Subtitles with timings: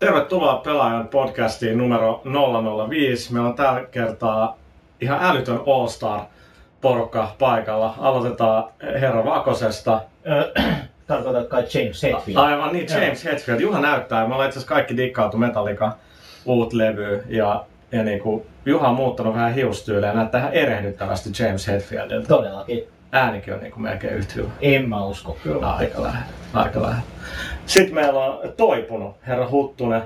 [0.00, 2.22] Tervetuloa Pelaajan podcastiin numero
[2.88, 3.32] 005.
[3.32, 4.58] Meillä on tällä kertaa
[5.00, 6.20] ihan älytön All-Star
[6.80, 7.94] porukka paikalla.
[7.98, 8.64] Aloitetaan
[9.00, 10.00] herra Vakosesta.
[11.06, 12.36] Tarkoitat kai James Hetfield.
[12.36, 13.60] Aivan niin, James Hetfield.
[13.60, 14.28] Juha näyttää.
[14.28, 15.92] Me ollaan itse asiassa kaikki dikkaatu Metallica
[16.44, 21.30] uut levy ja, ja niin kuin, Juha on muuttanut vähän hiustyyliä ja näyttää ihan erehdyttävästi
[21.42, 22.28] James Hetfieldiltä.
[22.28, 22.88] Todellakin.
[23.12, 24.48] Äänikin on niin kuin melkein yhtä hyvä.
[24.60, 25.72] En mä usko kyllä.
[25.72, 26.26] Aika lähellä.
[26.54, 27.02] Aika lähellä.
[27.66, 30.02] Sitten meillä on toipunut herra Huttunen.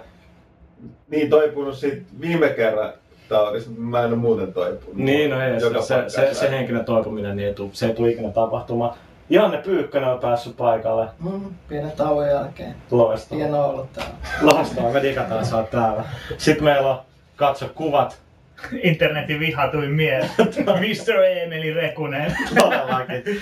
[1.09, 2.93] niin toipunut sit viime kerran
[3.29, 4.97] taudista, mutta mä en ole muuten toipunut.
[4.97, 7.95] Niin, no ei, Joka se, se, se, se henkinen toipuminen niin ei tuu, se ei
[7.95, 8.95] tule ikinä tapahtumaan.
[9.31, 11.07] Janne Pyykkönen on päässyt paikalle.
[11.21, 12.75] Mm, pienen tauon jälkeen.
[12.91, 13.45] Loistavaa.
[13.45, 14.15] Hienoa olla täällä.
[14.43, 16.05] Loistavaa, me digataan sä oot täällä.
[16.39, 16.99] Sitten meillä on
[17.37, 18.19] katso kuvat.
[18.83, 20.31] Internetin vihatuin mies.
[20.57, 21.25] Mr.
[21.25, 22.37] Emeli Rekunen.
[22.59, 23.41] Todellakin.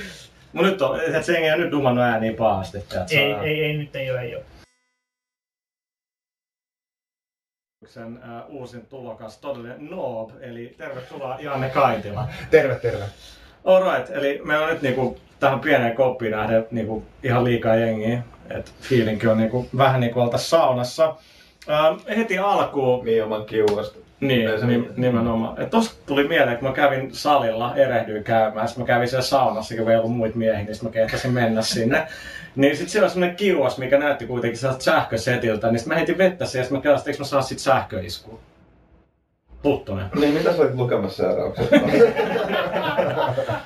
[0.53, 2.79] Mut nyt on, et se ei nyt dumannut ääniä pahasti.
[2.89, 3.15] tiedätkö?
[3.15, 4.45] ei, ei, ei, nyt ei ole, ei ole.
[7.87, 12.29] Sen uh, uusin tulokas, todellinen noob, eli tervetuloa Janne Kaitila.
[12.51, 13.05] Terve, terve.
[13.65, 18.23] Alright, eli meillä on nyt niinku tähän pieneen koppiin nähden niinku ihan liikaa jengiä.
[18.51, 21.17] Et fiilinki on niinku, vähän niinku oltais saunassa.
[21.71, 23.99] Ähm, heti alkuun, Mioman kiuasta.
[24.23, 24.89] Niin, niin.
[24.97, 25.63] nimenomaan.
[25.63, 29.75] Et tossa tuli mieleen, kun mä kävin salilla, erehdyin käymään, sitten mä kävin siellä saunassa,
[29.77, 32.07] kun ei ollut muita miehiä, niin sit mä kehtasin mennä sinne.
[32.57, 36.19] Niin sit siellä on semmonen kiuas, mikä näytti kuitenkin sellaiselta sähkösetiltä, niin sit mä heitin
[36.19, 38.39] vettä siihen, ja mä kelasin, että mä saa sit sähköiskua.
[39.65, 40.07] Huttunen.
[40.21, 41.77] Niin, mitä sä olit lukemassa seurauksesta?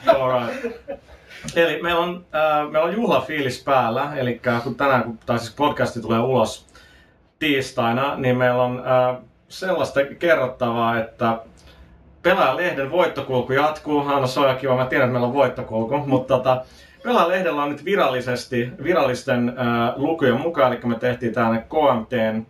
[0.07, 0.67] Alright.
[1.57, 6.01] Eli meillä on, äh, meillä on juhlafiilis päällä, eli kun tänään, kun, tai siis podcasti
[6.01, 6.67] tulee ulos
[7.39, 11.39] tiistaina, niin meillä on äh, sellaista kerrottavaa, että
[12.23, 14.01] Pelaajalehden voittokulku jatkuu.
[14.01, 16.65] Hanna, ihan kiva, mä tiedän, että meillä on voittokulku, mutta tota,
[17.03, 22.47] Pelaajalehdellä on nyt virallisesti, virallisten äh, lukujen mukaan, eli me tehtiin tänne KMTn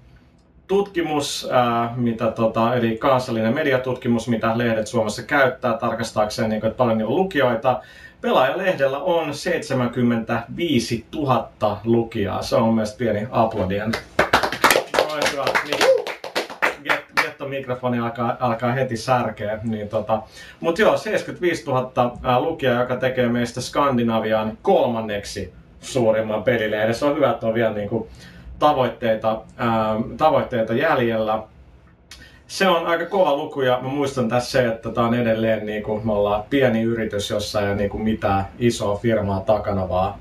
[0.66, 6.78] tutkimus, äh, mitä tota, eli kansallinen mediatutkimus, mitä lehdet Suomessa käyttää tarkastaakseen, niin kuin, että
[6.78, 7.80] paljon on lukijoita.
[8.20, 12.42] Pelaajalehdellä on 75 000 lukijaa.
[12.42, 13.92] Se on mun mielestä pieni aplodien.
[15.08, 15.44] Noin hyvä.
[15.64, 15.95] Niin,
[17.50, 19.58] get, getto-mikrofoni alkaa, alkaa heti särkeä.
[19.64, 20.22] Niin tota.
[20.60, 26.94] Mutta joo, 75 000 ää, lukijaa, joka tekee meistä Skandinavian kolmanneksi suurimman pelilehden.
[26.94, 28.08] Se on hyvä, että on vielä niinku
[28.58, 31.42] tavoitteita, ää, tavoitteita jäljellä.
[32.46, 36.00] Se on aika kova luku ja mä muistan tässä se, että tää on edelleen niinku,
[36.04, 40.14] me ollaan pieni yritys, jossa ei ole niinku mitään isoa firmaa takana, vaan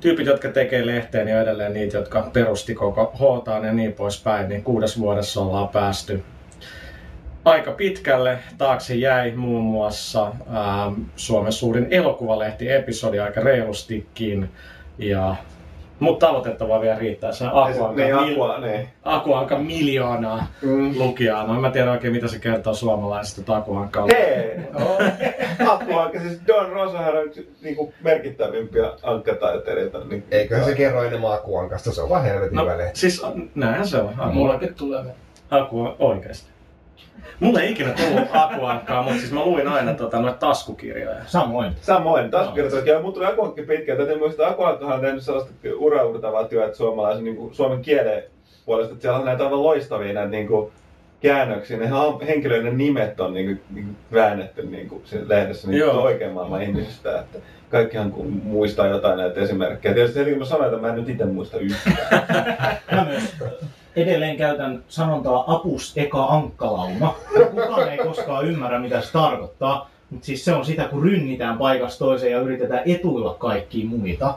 [0.00, 4.48] tyypit, jotka tekee lehteen, niin on edelleen niitä, jotka perusti koko Htaan ja niin poispäin,
[4.48, 6.24] niin kuudes vuodessa ollaan päästy
[7.44, 8.38] aika pitkälle.
[8.58, 14.50] Taakse jäi muun muassa ähm, Suomen suurin elokuvalehti-episodi aika reilustikin.
[14.98, 15.36] Ja,
[16.00, 17.32] mutta tavoitettavaa vielä riittää.
[17.32, 18.88] Se Akuanka, niin, mil, Aqua, niin.
[19.04, 20.94] Akuanka miljoonaa Mm.
[20.98, 21.46] lukijaa.
[21.46, 24.08] No en mä tiedä oikein mitä se kertoo suomalaisista, että Akuanka on.
[24.12, 24.56] Hei!
[25.68, 29.98] Aqua, siis Don Rosahan on yksi niinku merkittävimpiä ankkataiteilijoita.
[30.04, 32.98] Niin, Eiköhän se kerro enemmän Akuankasta, se on vaan helvetin No, lehti.
[33.00, 33.22] siis
[33.54, 34.14] näinhän se on.
[34.18, 35.04] Aku, Mullekin tulee.
[35.50, 36.50] Aku oikeesti.
[37.40, 41.24] Mulla ei ikinä tullut Akuankkaa, mutta siis mä luin aina tota, noita taskukirjoja.
[41.26, 41.72] Samoin.
[41.80, 42.86] Samoin, taskukirjoitus.
[42.86, 43.98] Ja mun tuli Akuankki pitkään.
[43.98, 48.22] Täytyy muistaa, että Akuankkahan on tehnyt sellaista uraurtavaa työtä suomalaisen niin kuin suomen kielen
[48.64, 48.92] puolesta.
[48.92, 50.72] Että siellä on näitä aivan loistavia näitä niin kuin,
[51.20, 51.78] käännöksiä.
[51.78, 51.88] Ne
[52.26, 56.32] henkilöiden nimet on niin kuin, niin kuin väännetty niin kuin, siinä lehdessä niin kuin, oikein
[56.32, 57.20] maailman ihmisistä.
[57.20, 57.38] Että
[57.70, 59.94] kaikkihan kun muistaa jotain näitä esimerkkejä.
[59.94, 61.96] Tietysti heti kun mä sanoin, että mä en nyt itse muista yhtään.
[63.96, 67.14] Edelleen käytän sanontaa apus eka ankkalauma.
[67.50, 69.90] Kukaan ei koskaan ymmärrä, mitä se tarkoittaa.
[70.10, 74.34] Mutta siis se on sitä, kun rynnitään paikasta toiseen ja yritetään etuilla kaikkia muita.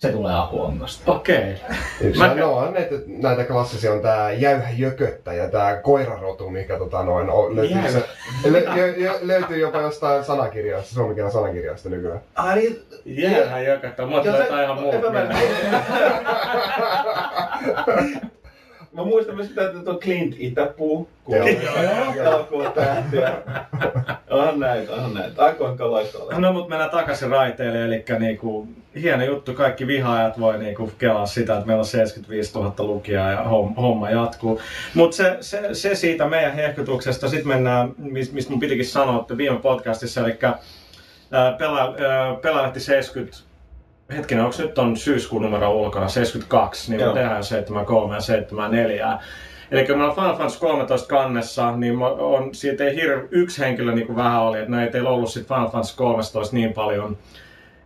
[0.00, 1.12] Se tulee akuankasta.
[1.12, 1.54] Okei.
[2.00, 6.78] Yksi Mä- no, on näitä, näitä klassisia on tää jäyhä jököttä ja tää koirarotu, mikä
[6.78, 7.90] tota noin, on, löytyy, Jäyhä.
[7.90, 8.04] se,
[8.50, 12.20] lö, jö, jö, löytyy jopa jostain sanakirjasta, suomenkielen sanakirjasta nykyään.
[12.34, 14.06] Ai, Jäähän jököttä.
[14.06, 15.28] Mulla tulee jotain ihan muuta Epä
[18.92, 21.44] mä- muistan myös sitä, että tuo Clint Itäpuu, Joo.
[22.74, 23.32] tähtiä.
[24.30, 25.44] Onhan näitä, onhan näitä.
[25.44, 26.38] On loistava.
[26.38, 28.68] No mut mennään takaisin raiteille, eli niinku,
[29.02, 33.44] hieno juttu, kaikki vihaajat voi niinku kelaa sitä, että meillä on 75 000 lukijaa ja
[33.44, 34.60] hom- homma jatkuu.
[34.94, 39.36] Mutta se, se, se, siitä meidän hehkutuksesta, sitten mennään, mistä mist mun pitikin sanoa että
[39.36, 40.38] viime podcastissa, eli
[41.58, 43.49] Pela, ää, Pelaalehti 70,
[44.16, 47.14] hetkinen, onko nyt on syyskuun numero ulkona, 72, niin me Joo.
[47.14, 49.18] tehdään 73 ja 74.
[49.70, 53.60] Eli kun meillä on Final Fantasy 13 kannessa, niin mä- on, siitä ei hirve, yksi
[53.62, 56.72] henkilö niin kuin vähän oli, että no ei teillä ollut sit Final Fantasy 13 niin
[56.72, 57.18] paljon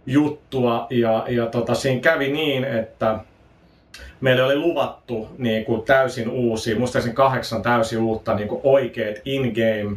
[0.07, 0.87] juttua.
[0.91, 3.19] Ja, ja tota, siinä kävi niin, että
[4.21, 9.97] meille oli luvattu niin kuin täysin uusia, muistaakseni kahdeksan täysin uutta niin kuin oikeat in-game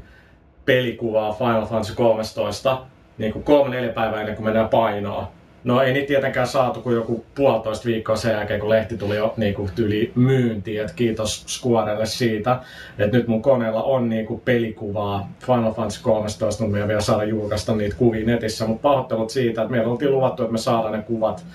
[0.66, 2.78] pelikuvaa Final Fantasy 13
[3.18, 5.28] niin kuin kolme neljä päivää ennen kuin mennään painoon.
[5.64, 9.34] No ei niitä tietenkään saatu kuin joku puolitoista viikkoa sen jälkeen, kun lehti tuli jo
[9.38, 10.82] niin kuin tyli myyntiin.
[10.82, 12.60] Et kiitos Squarelle siitä,
[13.00, 17.24] että nyt mun koneella on niin kuin pelikuvaa Final Fantasy 13, mutta me vielä saada
[17.24, 18.68] julkaista niitä kuvia netissä.
[18.68, 21.46] Mutta pahoittelut siitä, että meillä oltiin luvattu, että me saadaan ne kuvat,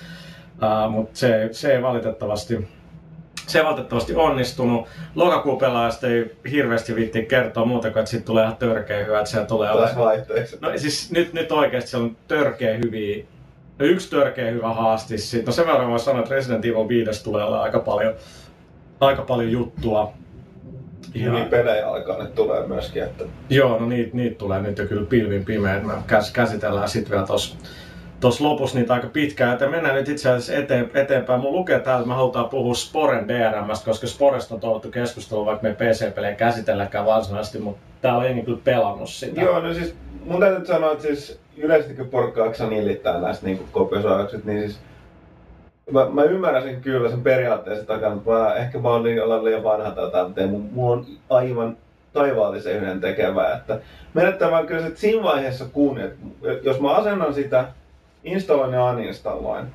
[0.52, 2.68] uh, mutta se, se ei valitettavasti
[3.46, 4.88] se ei valitettavasti onnistunut.
[5.14, 9.30] Lokakuun pelaajasta ei hirveästi viitti kertoa muuta kuin, että siitä tulee ihan törkeä hyvä, että
[9.30, 10.18] siellä tulee olemaan.
[10.60, 13.24] No siis nyt, nyt oikeasti se on törkeä hyviä,
[13.78, 15.36] no yksi törkeä hyvä haastis.
[15.46, 18.14] No sen verran voi sanoa, että Resident Evil 5 tulee olla aika paljon,
[19.00, 20.12] aika paljon juttua.
[21.14, 24.86] Ja, Niin pelejä alkaa nyt tulee myöskin, että joo, no niitä niit tulee nyt jo
[24.86, 25.86] kyllä pilvin pimeät.
[25.86, 27.56] Me käs, käsitellään sitten vielä tuossa
[28.22, 31.40] tuossa lopussa niitä aika pitkään, että mennään nyt itse asiassa eteen, eteenpäin.
[31.40, 35.68] Mun lukee täällä, että me halutaan puhua Sporen DRMstä, koska Sporesta on toivottu keskustelua, vaikka
[35.68, 39.40] me PC-pelejä käsitelläkään varsinaisesti, mutta täällä on jengi kyllä pelannut sitä.
[39.40, 39.94] Joo, no siis
[40.24, 44.80] mun täytyy sanoa, että siis yleisesti kun porukka jaksaa nillittää näistä niin kopiosaajukset, niin siis
[45.90, 49.90] mä, mä ymmärräsin kyllä sen periaatteessa takana, mutta mä, ehkä mä oon olla liian vanha
[49.90, 51.76] tätä, mutta mulla on aivan
[52.12, 53.80] taivaallisen yhden tekevää, että
[54.14, 56.18] menettää vaan kyllä että siinä vaiheessa kun, että
[56.62, 57.68] jos mä asennan sitä,
[58.24, 59.66] installoin ja uninstalloin,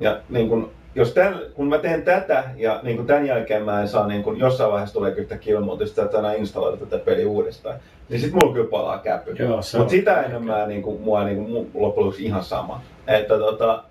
[0.00, 3.80] ja niin kun, jos tämän, kun mä teen tätä ja niin kun tämän jälkeen mä
[3.80, 7.76] en saa, niin kun jossain vaiheessa tulee yhtäkkiä ilmoitusta, että tänään installoida tätä peliä uudestaan,
[8.08, 9.36] niin sit mulla kyllä palaa käpy.
[9.78, 12.80] Mutta sitä enemmän niin kuin, mua niin kuin, loppujen lopuksi ihan sama.
[13.06, 13.84] Että tota,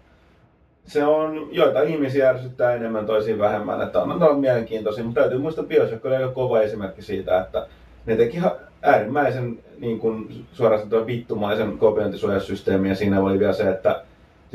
[0.86, 5.66] se on, joita ihmisiä ärsyttää enemmän, toisiin vähemmän, että on, on mielenkiintoisia, mutta täytyy muistaa
[5.66, 7.68] Bioshock oli aika kova esimerkki siitä, että
[8.06, 8.38] ne teki
[8.82, 14.04] äärimmäisen niin kuin, suorastaan vittumaisen kopiointisuojasysteemin ja siinä oli vielä se, että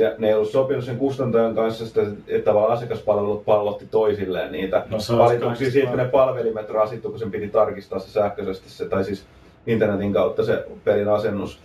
[0.00, 4.86] se, ne ei ollut sopinut sen kustantajan kanssa, sitä, että tavallaan asiakaspalvelut pallotti toisilleen niitä
[4.90, 9.04] No valituksia siitä, kun ne palvelimet rasittu, kun sen piti tarkistaa se sähköisesti, se, tai
[9.04, 9.24] siis
[9.66, 11.58] internetin kautta se pelin asennus.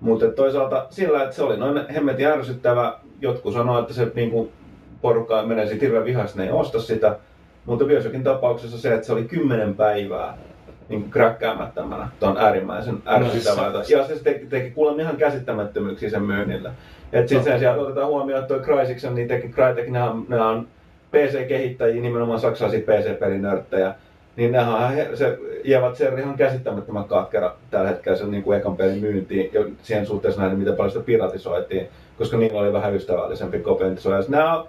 [0.00, 4.52] Mutta toisaalta sillä, että se oli noin hemmetin ärsyttävä, jotkut sanoo, että se niinku,
[5.02, 7.16] porukka menee siitä hirveän vihaisesti, ne ei osta sitä.
[7.66, 10.38] Mutta Bioshockin tapauksessa se, että se oli kymmenen päivää
[10.88, 13.72] niin kräkkäämättömänä, tämä on äärimmäisen ärsyttävää.
[13.88, 16.72] Ja se teki, teki kuulemma ihan käsittämättömyyksiä sen myynnillä.
[17.12, 20.48] Et sit sen sijaan otetaan huomioon, että toi Crysiksen, niin teki Crytek, nämä on, nämä
[20.48, 20.68] on
[21.12, 23.94] PC-kehittäjiä, nimenomaan saksalaisia PC-pelinörttejä.
[24.36, 28.76] Niin nehän he, se jäävät sen ihan käsittämättömän katkera tällä hetkellä sen niin kuin ekan
[28.76, 31.88] pelin myyntiin ja siihen suhteessa nähden, miten paljon sitä piratisoitiin,
[32.18, 33.62] koska niillä oli vähän ystävällisempi.
[34.28, 34.68] Nämä on,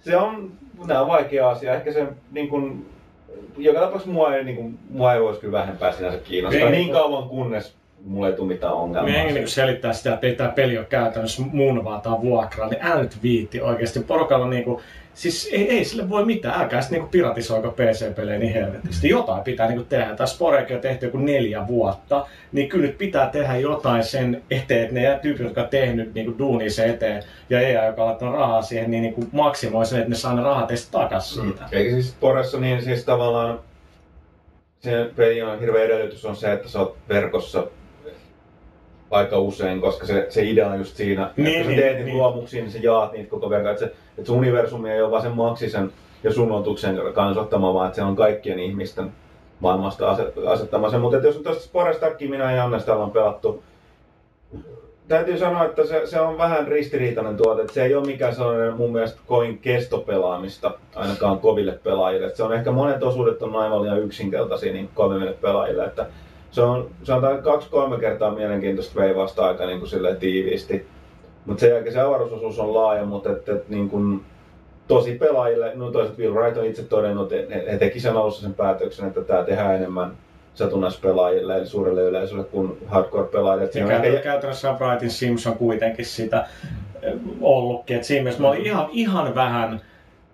[0.00, 0.50] se on,
[0.86, 1.74] nämä on vaikea asia.
[1.74, 2.86] Ehkä se niin kuin,
[3.58, 6.68] joka tapauksessa mua ei, niin kuin, mua ei voisi kyllä vähempää sinänsä kiinnostaa.
[6.68, 6.70] Ei.
[6.70, 7.74] Niin kauan kunnes
[8.04, 9.12] mulla ei tule mitään ongelmaa.
[9.12, 12.68] Me niin selittää sitä, että ei tämä peli ole käytännössä mun vaan tää on vuokraa,
[12.68, 14.00] niin älä nyt viitti oikeasti.
[14.00, 14.82] Porukalla niinku,
[15.16, 19.08] siis ei, ei sille voi mitään, älkää sitten niinku piratisoiko PC-pelejä niin helvetisti.
[19.08, 20.16] Jotain pitää niinku tehdä.
[20.16, 24.82] Tämä Sporekin on tehty joku neljä vuotta, niin kyllä nyt pitää tehdä jotain sen eteen,
[24.82, 28.34] että ne tyypit, jotka on tehnyt niinku duunia sen eteen, ja EA, joka on laittanut
[28.34, 31.64] rahaa siihen, niin niinku maksimoi sen, että ne saa ne rahat edes takas siitä.
[31.72, 33.60] Eikä siis Poressa niin siis tavallaan
[34.80, 37.66] se pelin on hirveä edellytys on se, että sä oot verkossa
[39.16, 41.94] aika usein, koska se, se idea on just siinä, Niin, että kun niin, sä teet
[41.96, 42.18] niitä niin.
[42.18, 45.22] luomuksia, niin sä jaat niitä koko verran, että se, että se universumi ei ole vaan
[45.22, 45.92] sen maksisen
[46.24, 49.12] ja sunnotuksen kanssa ottama, vaan että se on kaikkien ihmisten
[49.60, 50.98] maailmasta aset- asettama se.
[50.98, 53.62] Mutta jos on tuosta Sporestakin minä ja sitä ollaan pelattu,
[55.08, 57.60] täytyy sanoa, että se, se on vähän ristiriitainen tuote.
[57.62, 62.26] Että se ei ole mikään sellainen mun mielestä kovin kestopelaamista, ainakaan koville pelaajille.
[62.26, 65.84] Että se on ehkä monet osuudet on aivan liian yksinkertaisia niin koville pelaajille.
[65.84, 66.06] Että
[66.50, 70.86] se on, se on kaksi-kolme kertaa mielenkiintoista veivasta aika niin kuin silleen tiiviisti.
[71.46, 74.24] Mutta sen jälkeen se avaruusosuus on laaja, mutta et, et, niin kuin,
[74.88, 78.42] tosi pelaajille, no toiset Will Wright on itse todennut, että he, he teki sen alussa
[78.42, 80.12] sen päätöksen, että tämä tehdään enemmän
[80.54, 83.64] satunnaispelaajille, eli suurelle yleisölle kuin hardcore-pelaajille.
[83.64, 86.46] Ja käytännössä, ehkä- käytännössä Brightin Sims on kuitenkin sitä
[87.02, 87.96] eh, ollutkin.
[87.96, 89.80] Et siinä mielessä mä olin ihan, ihan vähän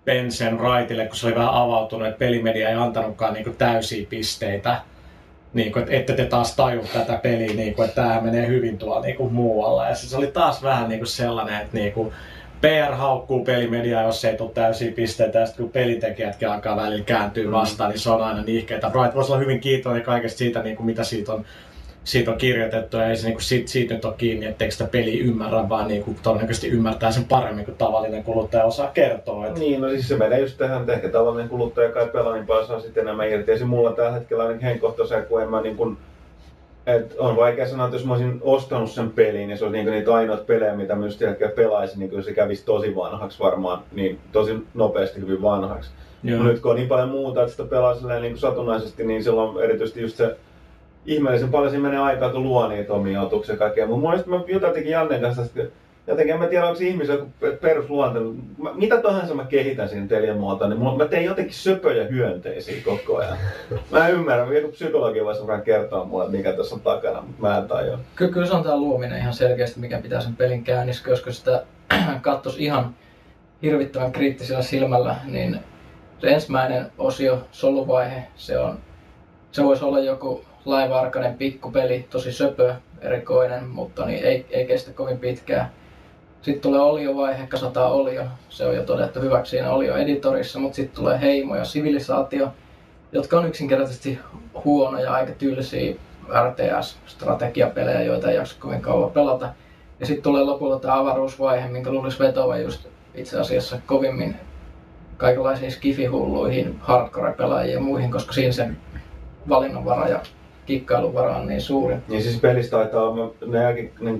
[0.05, 4.81] pensen raitille, kun se oli vähän avautunut, että pelimedia ei antanutkaan niinku täysiä pisteitä.
[5.53, 9.29] Niinku, että ette te taas taju tätä peliä, niinku, että tämä menee hyvin tuolla niinku,
[9.29, 9.89] muualla.
[9.89, 12.13] Ja se oli taas vähän niinku sellainen, että niinku,
[12.61, 17.51] PR haukkuu pelimediaa, jos ei tule täysiä pisteitä, ja sitten kun pelintekijätkin alkaa välillä kääntyä
[17.51, 18.89] vastaan, niin se on aina niihkeitä.
[18.89, 21.45] Bright voisi olla hyvin kiitollinen kaikesta siitä, niin kuin mitä siitä on
[22.03, 25.23] siitä on kirjoitettu ja ei se niinku siitä, siitä nyt ole kiinni, etteikö sitä peliä
[25.23, 29.47] ymmärrä, vaan niinku todennäköisesti ymmärtää sen paremmin kuin tavallinen kuluttaja osaa kertoa.
[29.47, 32.47] Et Niin, no siis se menee just tähän, että ehkä tavallinen kuluttaja kai pelaa, niin
[32.47, 33.51] paljon saa sitten enemmän irti.
[33.51, 35.97] Ja se mulla tällä hetkellä ainakin henkkohtaisen, kun en mä niin kuin,
[36.87, 39.91] et on vaikea sanoa, että jos mä olisin ostanut sen pelin, niin se olisi niinku
[39.91, 44.57] niitä ainoita pelejä, mitä just jälkeen pelaisin, niin se kävisi tosi vanhaksi varmaan, niin tosi
[44.73, 45.91] nopeasti hyvin vanhaksi.
[46.23, 46.43] Joo.
[46.43, 50.17] Nyt kun on niin paljon muuta, että sitä pelaa niin satunnaisesti, niin silloin erityisesti just
[50.17, 50.35] se
[51.05, 53.87] ihmeellisen paljon siinä menee aikaa, kun luo niitä omia otuksia kaikkea.
[53.87, 55.43] Mun mielestä mä juteltiinkin Jannen kanssa,
[56.07, 57.27] jotenkin en mä tiedä, onko joku
[57.61, 58.19] perusluonte.
[58.73, 63.37] Mitä tahansa mä kehitän siinä teliamuotoon, niin mä teen jotenkin söpöjä hyönteisiä koko ajan.
[63.91, 67.57] Mä en ymmärrä, joku psykologi voisi varmaan kertoa mulle, mikä tässä on takana, mutta mä
[67.57, 67.99] en tajua.
[68.15, 71.63] Ky- kyllä se on tämä luominen ihan selkeästi, mikä pitää sen pelin käynnissä, koska sitä
[72.21, 72.95] katsoisi ihan
[73.61, 75.59] hirvittävän kriittisellä silmällä, niin
[76.19, 78.77] se ensimmäinen osio, soluvaihe, se on,
[79.51, 85.19] se voisi olla joku laiva-arkaden pikkupeli, tosi söpö, erikoinen, mutta niin ei, ei kestä kovin
[85.19, 85.71] pitkään.
[86.41, 91.21] Sitten tulee oliovaihe, kasataan olio, se on jo todettu hyväksi siinä olio-editorissa, mutta sitten tulee
[91.21, 92.51] heimo ja sivilisaatio,
[93.11, 94.19] jotka on yksinkertaisesti
[94.65, 95.95] huonoja, aika tylsiä
[96.29, 99.53] RTS-strategiapelejä, joita ei jaksa kovin kauan pelata.
[99.99, 104.35] Ja sitten tulee lopulta tämä avaruusvaihe, minkä luulisi vetoa just itse asiassa kovimmin
[105.17, 108.69] kaikenlaisiin skifihulluihin, hardcore-pelaajiin ja muihin, koska siinä se
[109.49, 110.19] valinnanvara ja
[110.65, 111.95] kikkailuvara on niin suuri.
[112.07, 114.19] Niin siis pelistä taitaa olla ne, ne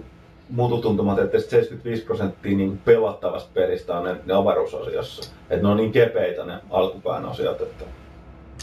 [0.49, 5.33] mututuntumat, että 75 prosenttia niin pelattavasta pelistä on ne, ne avaruusosiossa.
[5.49, 7.85] Että ne on niin kepeitä ne alkupään osiot, että...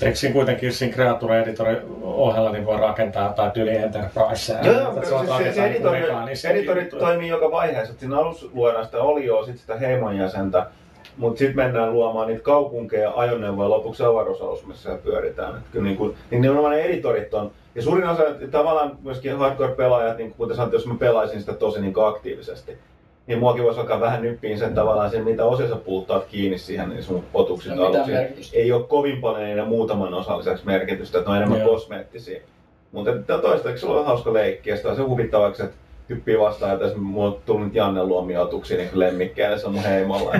[0.02, 4.56] Eikö siinä kuitenkin siinä Creature Editorin ohella niin voi rakentaa jotain tyyli Enterprise?
[4.62, 6.00] Joo, joo, se, se, se editori,
[6.50, 7.94] editori toimii joka vaiheessa.
[7.99, 10.66] Siinä alussa luodaan sitä olioa, sitten sitä heimon jäsentä,
[11.16, 15.56] mutta sitten mennään luomaan niitä kaupunkeja ja ajoneuvoja lopuksi avaruusalus, missä pyöritään.
[15.56, 17.50] Et kyllä niin, kuin, niin nimenomaan ne editorit on.
[17.75, 21.95] Ja suurin osa, tavallaan myöskin hardcore-pelaajat, niin kuten sanoit, jos mä pelaisin sitä tosi niin
[22.07, 22.79] aktiivisesti,
[23.27, 26.89] niin muakin voisi alkaa vähän nyppiin sen tavallaan sen, mitä osia sä puuttaat kiinni siihen
[26.89, 28.57] niin sun otukset No, aluksi.
[28.59, 31.69] Ei ole kovin paljon niiden muutaman osan lisäksi merkitystä, että ne on enemmän Joo.
[31.69, 32.41] kosmeettisia.
[32.93, 35.77] Mutta toistaiseksi sulla on hauska leikki ja sitä on se huvittavaksi, että
[36.11, 40.35] hyppii vastaan, että mulla on tullut Janne luomia otuksia niin lemmikkejä, se on mun heimolla.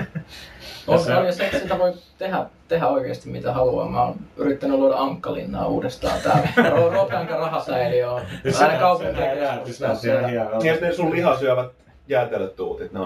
[0.87, 3.89] On, se- on ja se, sitä voi tehdä, tehdä oikeasti mitä haluaa.
[3.89, 6.47] Mä oon yrittänyt luoda Ankkalinnaa uudestaan täällä.
[6.75, 8.21] Ro- Ropeanka rahasäiliö on
[8.61, 8.73] aina
[10.21, 10.57] ja- hienolta.
[10.57, 11.71] niin ne sun lihasyövät
[12.07, 12.99] jäätelöt tuutit, ne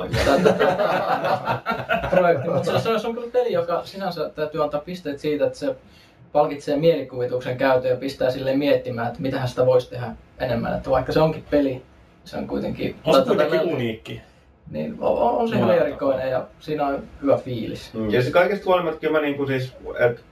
[2.09, 2.49] projekti.
[2.49, 5.75] Mutta se, on- se on kyllä peli, joka sinänsä täytyy antaa pisteet siitä, että se
[6.31, 10.07] palkitsee mielikuvituksen käytön ja pistää sille miettimään, että mitähän sitä voisi tehdä
[10.39, 10.77] enemmän.
[10.77, 11.81] Että vaikka se onkin peli,
[12.25, 12.95] se on kuitenkin...
[13.05, 14.21] On se kuitenkin uniikki.
[14.71, 17.93] Niin, on, on, se hyvin erikoinen ja siinä on hyvä fiilis.
[17.93, 18.09] Mm.
[18.09, 20.23] Ja se kaikesta huolimatta kyllä mä niinku siis, et,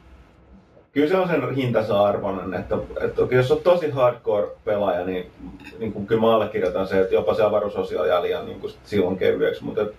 [0.91, 5.31] kyllä se on sen hintansa arvoinen, että, että okei, jos on tosi hardcore pelaaja, niin,
[5.79, 9.17] niin kuin kyllä mä allekirjoitan se, että jopa se avaruusosio jää liian niin kuin silloin
[9.17, 9.93] kevyeksi, mutta et,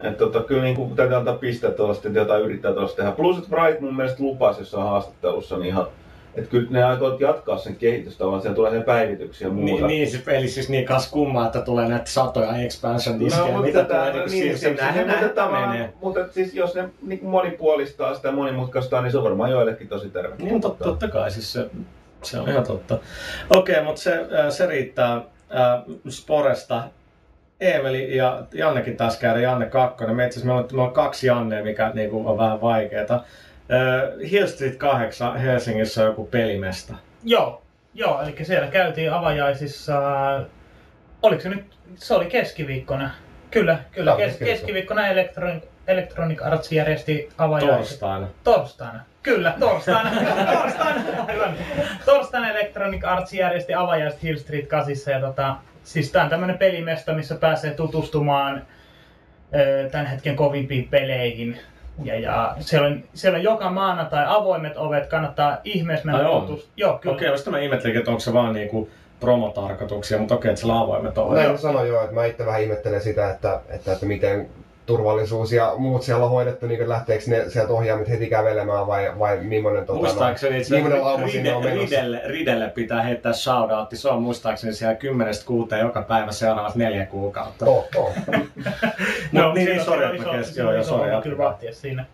[0.00, 3.12] et, tota, kyllä niin kuin, täytyy antaa pisteet tuollaista, että jotain yrittää tuollaista tehdä.
[3.12, 5.86] Plus, että Bright mun mielestä lupasi jossain haastattelussa, niin ihan,
[6.34, 9.72] että kyllä ne aikoo jatkaa sen kehitystä, vaan siellä tulee sen päivityksiä ja muuta.
[9.72, 13.62] Niin, niin se peli siis niin kas kummaa, että tulee näitä satoja expansion diskejä, No,
[13.62, 15.92] mitä mutta tulee tää- niin, niin, niin, siis, nähdään, mutta tavallaan- menee.
[16.02, 20.08] Mutta siis jos ne niin kuin monipuolistaa sitä monimutkaistaa, niin se on varmaan joillekin tosi
[20.10, 20.34] terve.
[20.38, 21.70] Niin totta, totta kai, siis se,
[22.22, 22.98] se on ihan totta.
[23.50, 25.22] Okei, mutta se, se riittää äh,
[26.08, 26.82] Sporesta.
[27.60, 30.16] Emeli ja Jannekin taas käydä, Janne kakkonen.
[30.16, 33.20] Me itse asiassa meillä on, meillä on kaksi Jannea, mikä niinku, on vähän vaikeeta.
[33.72, 36.94] Äh, Hill Street 8 Helsingissä on joku pelimesta.
[37.24, 37.62] Joo,
[37.94, 40.00] joo, eli siellä käytiin avajaisissa,
[41.22, 43.10] oliko se nyt, se oli keskiviikkona.
[43.50, 44.56] Kyllä, kyllä, kes, keskiviikko.
[44.56, 47.76] keskiviikkona Electronic, Electronic Arts järjesti avajaiset.
[47.78, 48.28] Torstaina.
[48.44, 49.00] Torstaina.
[49.22, 50.10] Kyllä, torstaina.
[50.62, 51.02] torstaina.
[51.28, 51.54] Aivan.
[52.04, 57.12] torstaina Electronic Arts järjesti avajaiset Hill Street 8 ja tota, siis tää on tämmönen pelimesta,
[57.12, 58.66] missä pääsee tutustumaan
[59.54, 61.58] ö, tämän hetken kovimpiin peleihin.
[62.04, 66.72] Ja, ja siellä, on, siellä on joka maanantai avoimet ovet, kannattaa ihmeessä mennä tutustumaan.
[66.76, 67.16] Joo, kyllä.
[67.16, 68.90] Okei, okay, mä ihmettelinkin, että onko se vaan niinku
[69.20, 71.44] promotarkoituksia, mutta okei, että siellä on avoimet ovet.
[71.44, 74.48] Näin sanoin jo, että mä itse vähän ihmettelen sitä, että, että, että miten
[74.88, 79.18] turvallisuus ja muut siellä on hoidettu, niin kuin lähteekö ne sieltä ohjaamet heti kävelemään vai,
[79.18, 80.76] vai millainen, tota, Muistaakseni itse
[81.30, 81.96] sinne on Ride, menossa.
[81.96, 83.96] Ridelle, Ridelle pitää heittää shoutoutti.
[83.96, 84.96] Se on muistaakseni siellä
[85.74, 87.64] 10-6 joka päivä seuraavat neljä kuukautta.
[87.64, 88.12] Oh, oh.
[89.32, 92.04] Mut niin, niin, sori, että on mä Joo, on joo, sori, kyllä vahtia siinä.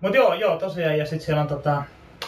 [0.00, 1.82] Mutta joo, joo, tosiaan, ja sitten siellä on tota,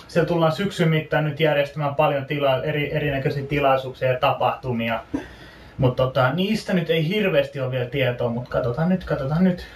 [0.08, 5.00] siellä tullaan syksyn mittaan nyt järjestämään paljon tila, eri, erinäköisiä tilaisuuksia ja tapahtumia.
[5.80, 9.66] Mutta tota, niistä nyt ei hirveästi ole vielä tietoa, mutta katsotaan nyt, katsotaan nyt.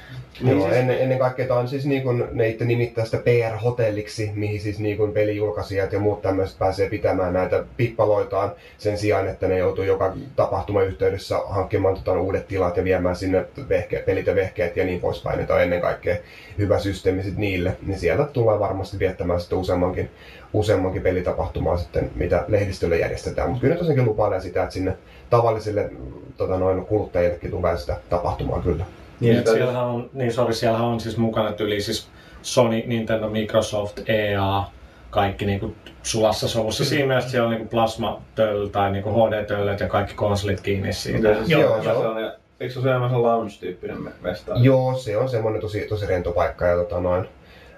[0.41, 3.05] Niin Niin Joo, siis- ennen, ennen kaikkea tämä on siis niin kuin, ne itse nimittää
[3.05, 8.99] sitä PR-hotelliksi, mihin siis niin kuin pelijulkaisijat ja muut tämmöiset pääsee pitämään näitä pippaloitaan sen
[8.99, 13.99] sijaan, että ne joutuu joka tapahtuman yhteydessä hankkimaan tota, uudet tilat ja viemään sinne vehke,
[14.07, 15.41] pelit ja vehkeet ja niin poispäin.
[15.41, 16.17] Että on ennen kaikkea
[16.59, 20.11] hyvä systeemi sit niille, niin sieltä tullaan varmasti viettämään sitten useammankin,
[20.53, 23.49] useammankin pelitapahtumaa sitten, mitä lehdistölle järjestetään.
[23.49, 24.97] Mutta kyllä tosiaankin lupailee sitä, että sinne
[25.31, 25.91] tavallisille
[26.37, 28.85] tota, noin kuluttajillekin tulee sitä tapahtumaa kyllä.
[29.21, 32.09] Niin, Niin, että siellähän on, niin sori, siellähän on siis mukana yli siis
[32.43, 34.63] Sony, Nintendo, Microsoft, EA,
[35.11, 36.85] kaikki niinku sulassa sovussa.
[36.85, 41.29] Siinä mielessä siellä on niinku plasma-töl tai niinku HD-töllöt ja kaikki konsolit kiinni siitä.
[41.29, 41.83] Miten se Joo, joo, joo.
[41.83, 44.53] sellainen, eikö se ole enemmän se lounge-tyyppinen me- mesta?
[44.57, 47.29] Joo, se on semmoinen tosi, tosi rento paikka ja tota, noin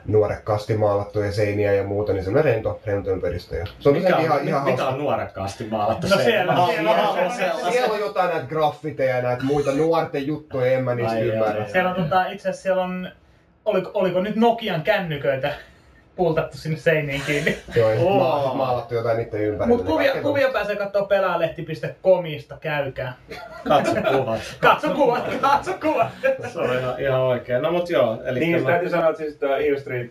[0.09, 3.57] nuorekkaasti maalattuja seiniä ja muuta, niin semmoinen rento, rento ympäristö.
[3.57, 4.89] Ja se on Mikä ihan, on, ihan, ihan mikä hauska.
[4.97, 7.71] on nuorekkaasti maalattu No siellä- Ah, siellä- siellä- sellaista.
[7.71, 11.69] Siellä on jotain näitä graffiteja ja näitä muita nuorten juttuja, en mä niistä Ai, ymmärrä.
[11.69, 13.09] Siellä on tota, itse asiassa siellä on,
[13.65, 15.53] oliko, oliko nyt Nokian kännyköitä
[16.17, 17.59] pultattu sinne seiniin kiinni.
[17.77, 18.19] Joo, Oo.
[18.47, 19.67] ma- maalattu jotain niiden ympärille.
[19.77, 23.13] Mutta kuvia, kuvia pääsee katsoa pelaalehti.comista, käykää.
[23.69, 24.41] Katso kuvat.
[24.61, 26.09] Katso kuvat, katso kuvat.
[26.53, 27.63] Se on ihan, ihan oikein.
[27.63, 30.11] No mut joo, eli Niin, mä- täytyy sanoa, että siis tämä Hill Street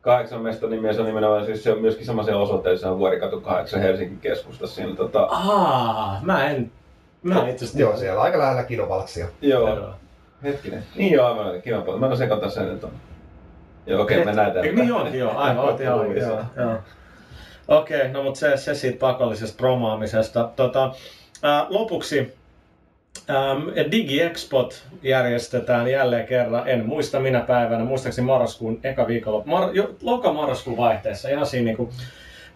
[0.00, 3.80] 8 mestan nimi, se on nimenomaan siis se on myöskin osoitteen, se on Vuorikatu 8
[3.80, 4.76] Helsingin keskustassa.
[4.76, 6.70] Siinä, tota, Aa, mä en...
[7.22, 7.80] Mä en itse asiassa...
[7.80, 9.26] Joo, siellä aika lähellä kinovalksia.
[9.40, 9.90] joo,
[10.42, 10.82] hetkinen.
[10.96, 12.00] Niin joo, aivan kiva puolta.
[12.00, 12.90] Mä en sekoittaa sen nyt on.
[13.86, 14.76] Joo, okei, okay, mennään eteenpäin.
[14.76, 16.26] Niin onkin joo, aivan, oot ihan oikein.
[16.26, 16.78] Joo, joo.
[17.68, 20.50] Okei, no mutta se, se siitä pakollisesta promaamisesta.
[20.56, 20.94] Tota,
[21.42, 22.34] ää, lopuksi
[23.30, 29.94] ähm, DigiExpot järjestetään jälleen kerran, en muista minä päivänä, muistaakseni marraskuun eka viikolla, mar, jo,
[30.02, 31.92] loka-marraskuun vaihteessa, ihan siinä niinku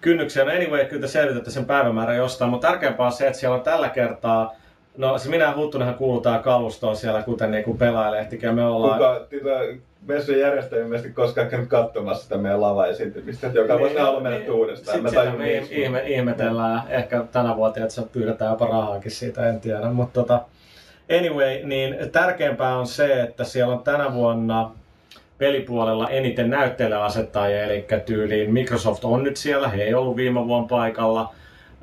[0.00, 0.44] kynnyksiä.
[0.44, 3.62] No anyway, kyllä te selvitätte sen päivämäärän jostain, mutta tärkeämpää on se, että siellä on
[3.62, 4.54] tällä kertaa
[4.96, 8.98] No se minä ja Huttunenhan kuulutaan kalustoon siellä, kuten niinku pelaajalehtikin, ja me ollaan...
[8.98, 14.52] Kuka tätä messujen järjestäjä ilmeisesti koskaan käynyt katsomassa sitä meidän lava-esiintymistä, joka voisi haluaa mennä
[14.52, 14.96] uudestaan.
[14.98, 15.82] Sitten Mä tajun me miksi.
[15.82, 16.82] ihme, ihmetellään.
[16.88, 19.90] Ehkä tänä vuotta, että se pyydetään jopa rahaakin siitä, en tiedä.
[19.90, 20.40] Mutta tota,
[21.18, 24.70] anyway, niin tärkeämpää on se, että siellä on tänä vuonna
[25.38, 31.34] pelipuolella eniten näyttelijäasettajia, eli tyyliin Microsoft on nyt siellä, he ei ollut viime vuonna paikalla.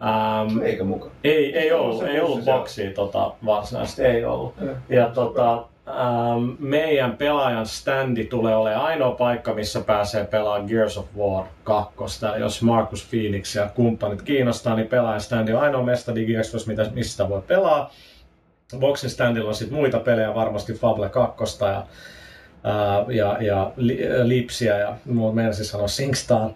[0.02, 1.12] Ähm, Eikä mukaan.
[1.24, 4.54] ei, ei ollut, Se ei ollut boksia tota, varsinaisesti, ei ollut.
[4.90, 11.06] Ja tota, ähm, meidän pelaajan standi tulee olemaan ainoa paikka, missä pääsee pelaamaan Gears of
[11.18, 11.96] War 2.
[12.40, 17.12] Jos Marcus Phoenix ja kumppanit kiinnostaa, niin pelaajan standi on ainoa mesta DigiExpos, mitä, missä
[17.12, 17.92] sitä voi pelaa.
[18.80, 21.86] Boxin standilla on sitten muita pelejä, varmasti Fable 2 ja,
[22.64, 26.50] ää, ja, ja li, Lipsiä ja muut meinasin sanoa SingStar.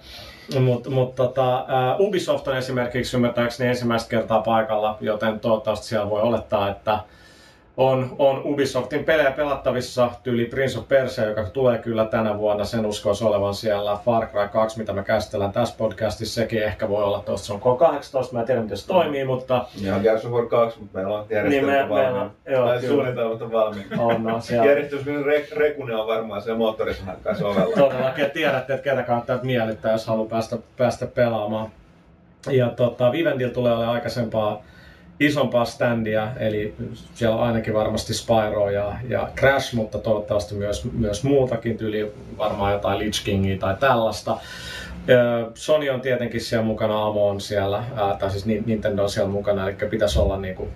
[0.59, 6.21] Mutta mut, tota, ää, Ubisoft on esimerkiksi ymmärtääkseni ensimmäistä kertaa paikalla, joten toivottavasti siellä voi
[6.21, 6.99] olettaa, että
[7.77, 12.85] on, on Ubisoftin pelejä pelattavissa, tyyli Prince of Persia, joka tulee kyllä tänä vuonna, sen
[12.85, 13.97] uskoisi olevan siellä.
[14.05, 17.59] Far Cry 2, mitä me käsitellään tässä podcastissa, sekin ehkä voi olla tuossa, se on
[17.61, 21.17] K18, mä en tiedä miten se toimii, mutta Ja Gears of War 2, mutta meillä
[21.19, 22.21] on Niin, järjestelmä me- meillä valmiina.
[22.21, 24.01] on- joo, Tai suunnitelmat on valmiina.
[24.01, 27.75] on no, siellä Järjestys re, Rekunen on varmaan siellä moottorisahan kanssa ovella.
[27.75, 31.69] todellakin, tiedätte, että ketä kannattaa miellyttää, jos haluaa päästä, päästä pelaamaan.
[32.49, 34.61] Ja tota, Vivendillä tulee olemaan aikaisempaa
[35.21, 36.75] isompaa standia, eli
[37.13, 42.73] siellä on ainakin varmasti Spyro ja, ja Crash, mutta toivottavasti myös, myös muutakin, tyyli varmaan
[42.73, 44.37] jotain Lich Kingia tai tällaista.
[45.53, 47.83] Sony on tietenkin siellä mukana, Amo on siellä,
[48.19, 50.69] tai siis Ni- Nintendo on siellä mukana, eli pitäisi olla niinku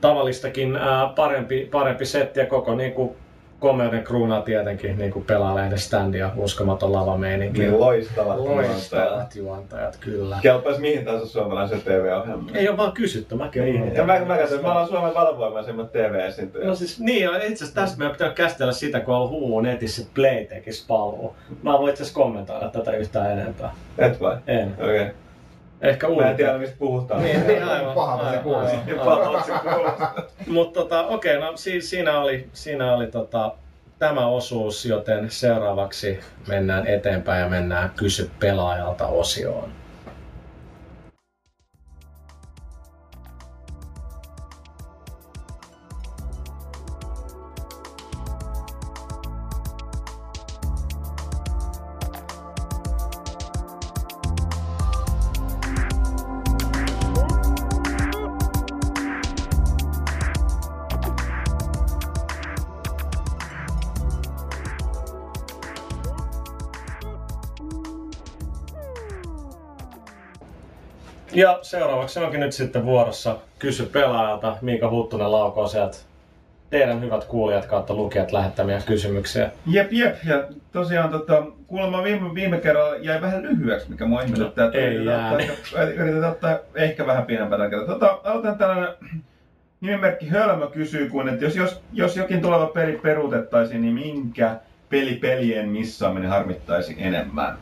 [0.00, 0.78] tavallistakin
[1.16, 3.16] parempi, parempi setti ja koko niinku
[3.60, 7.60] komeuden kruunaa tietenkin niin kuin pelaalehden standi ja uskomaton lavameininki.
[7.60, 8.38] Niin loistavat.
[8.38, 10.38] Loistavat juontajat, kyllä.
[10.42, 12.56] Kelpaisi mihin tahansa suomalaisen TV-ohjelmaan.
[12.56, 16.66] Ei ole vaan kysytty, mäkin olen Ja mä, mä katsoin, mä olen Suomen valvoimaisimmat TV-esiintyjät.
[16.66, 20.06] No siis niin, itse asiassa tästä meidän pitää käsitellä sitä, kun on ollut huhu netissä
[20.14, 21.34] Play tekisi palvelu.
[21.62, 23.74] Mä voin itse asiassa kommentoida tätä yhtään enempää.
[23.98, 24.36] Et vai?
[24.46, 24.74] En.
[24.78, 25.00] Okei.
[25.00, 25.14] Okay.
[25.80, 27.22] Ehkä Mä en tiedä mistä puhutaan.
[27.22, 27.94] Niin, niin aivan.
[27.94, 30.14] Pahalta se aivan, Pahalta se kuulostaa.
[30.46, 33.52] Mutta tota, okei, no si- siinä oli, siinä oli tota,
[33.98, 39.68] tämä osuus, joten seuraavaksi mennään eteenpäin ja mennään kysy pelaajalta osioon.
[71.36, 74.56] Ja seuraavaksi onkin nyt sitten vuorossa kysy pelaajalta.
[74.60, 75.96] Miika Huttunen laukoo sieltä
[76.70, 79.50] teidän hyvät kuulijat kautta lukijat lähettämiä kysymyksiä.
[79.66, 80.16] Jep, jep.
[80.24, 84.66] Ja tosiaan tota, kuulemma viime, viime kerralla jäi vähän lyhyeksi, mikä mua ihmetyttää.
[84.66, 87.94] että ei ottaa- Yritetään ottaa ehkä vähän pienempää kertaa.
[87.94, 88.88] Tota, aloitan tällainen
[89.80, 94.56] nimimerkki Hölmö kysyy, kun, että jos, jos, jos jokin tuleva peli peruutettaisiin, niin minkä
[94.88, 97.56] peli pelien missaaminen harmittaisi enemmän?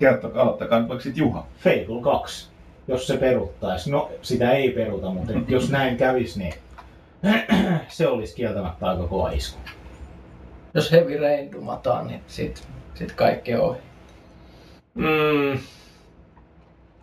[0.00, 1.46] Kertokaa, aloittakaa nyt vaikka Juha.
[1.58, 2.51] Fable 2,
[2.88, 3.90] jos se peruttaisi.
[3.90, 6.54] No, sitä ei peruta, mutta jos näin kävisi, niin
[7.88, 9.58] se olisi kieltämättä aika kova isku.
[10.74, 13.78] Jos Heavy Rain dumataan, niin sit, sit kaikki on ohi.
[14.94, 15.58] Mm.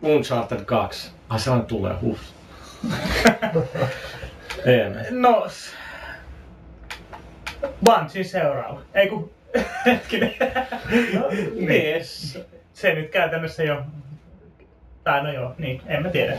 [0.02, 1.10] Uncharted 2.
[1.28, 2.18] Ai sellainen tulee, huh.
[5.10, 5.46] No,
[7.84, 8.80] Bungie seuraava.
[8.94, 9.30] Ei kun,
[9.86, 10.34] hetkinen.
[11.68, 12.38] niin, s-
[12.74, 13.82] se nyt käytännössä jo,
[15.04, 16.36] tai no joo, niin, en mä tiedä.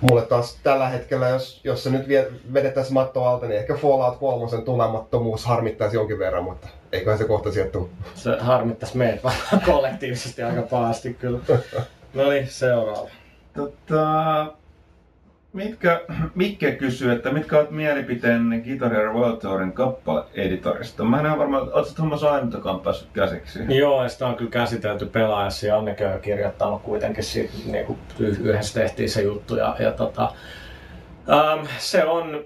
[0.00, 2.06] Mulle taas tällä hetkellä, jos, jos se nyt
[2.52, 7.52] vedettäisiin matto alta, niin ehkä Fallout 3 tulemattomuus harmittaisi jonkin verran, mutta eiköhän se kohta
[7.52, 7.88] sieltä tule.
[8.14, 9.30] Se harmittais meitä
[9.66, 11.38] kollektiivisesti aika pahasti kyllä.
[12.14, 13.08] No niin, seuraava.
[13.54, 14.46] Tota,
[15.54, 16.00] mitkä,
[16.34, 21.04] Mikke kysyy, että mitkä ovat mielipiteenne Guitar Hero World Tourin kappale-editorista?
[21.04, 23.58] Mä en varmaan, ootko Thomas Ainutakaan päässyt käsiksi?
[23.68, 27.98] Joo, ja sitä on kyllä käsitelty pelaajassa ja Anneke on kirjoittanut kuitenkin siitä, niin kuin
[28.18, 29.56] yhdessä tehtiin se juttu.
[29.56, 30.32] Ja, ja tota,
[31.32, 32.44] ähm, se on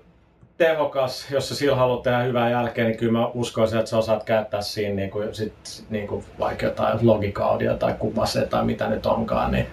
[0.59, 4.25] tehokas, jos sä sillä haluat tehdä hyvää jälkeen, niin kyllä mä uskoisin, että sä osaat
[4.25, 9.07] käyttää siinä niin kuin, sit, niin kuin vaikka jotain logikaudia tai kuvase tai mitä nyt
[9.07, 9.53] onkaan.
[9.53, 9.67] Niin.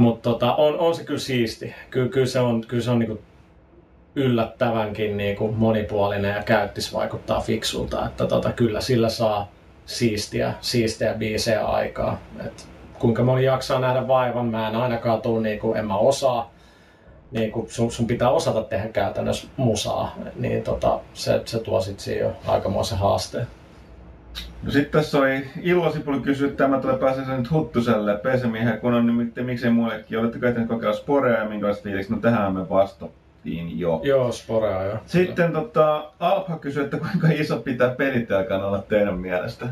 [0.00, 1.74] Mutta tota, on, on, se kyllä siisti.
[1.90, 3.20] Kyllä, kyllä se on, kyllä se on niin kuin
[4.14, 8.06] yllättävänkin niin kuin monipuolinen ja käyttis vaikuttaa fiksulta.
[8.06, 9.50] Että tota, kyllä sillä saa
[9.86, 12.18] siistiä, siistiä biisejä aikaa.
[12.46, 16.50] Et kuinka moni jaksaa nähdä vaivan, mä en ainakaan tuu, niin kuin, en mä osaa.
[17.30, 22.04] Niin kuin sun, sun, pitää osata tehdä käytännössä musaa, niin tota, se, se tuo sitten
[22.04, 23.46] siihen jo aikamoisen haasteen.
[24.62, 28.80] No sitten tässä oli Illo Sipuli kysyä, että tämä tulee pääsee sen nyt Huttuselle, PC-miehen,
[28.80, 30.18] kun on nimittäin miksei muillekin.
[30.18, 32.10] Oletteko ehtineet kokeilla sporea ja minkälaiset fiilikset?
[32.10, 34.00] No tähän me vastattiin jo.
[34.02, 34.96] Joo, sporea jo.
[35.06, 39.66] Sitten tota, Alpha kysyi, että kuinka iso pitää pelitelkan olla teidän mielestä?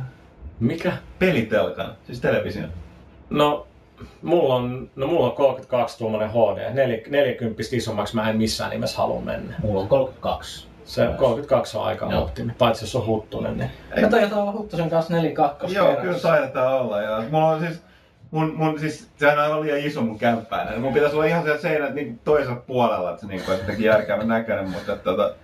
[0.60, 0.92] Mikä?
[1.18, 2.68] Pelitelkan, siis television.
[3.30, 3.66] No,
[4.22, 6.72] mulla on, no mulla on 32 tuommoinen HD.
[6.74, 9.54] Nel- 40 isommaksi mä en missään nimessä halua mennä.
[9.62, 10.68] Mulla on 32.
[10.88, 12.22] Se 32 on aika Joo.
[12.22, 13.58] optimi, paitsi jos on huttunen.
[13.58, 13.70] Niin.
[14.00, 17.02] Me taitaa olla Huttusen kanssa 4-2 Joo, kyllä taidetaan olla.
[17.02, 17.82] Ja mulla on siis,
[18.30, 20.80] mun, mun siis, sehän on aivan liian iso mun kämppään.
[20.80, 24.28] Mun pitäisi olla ihan siellä seinät niin toisella puolella, että se niin kuin, jotenkin järkevän
[24.28, 25.34] näköinen, mutta että, tota,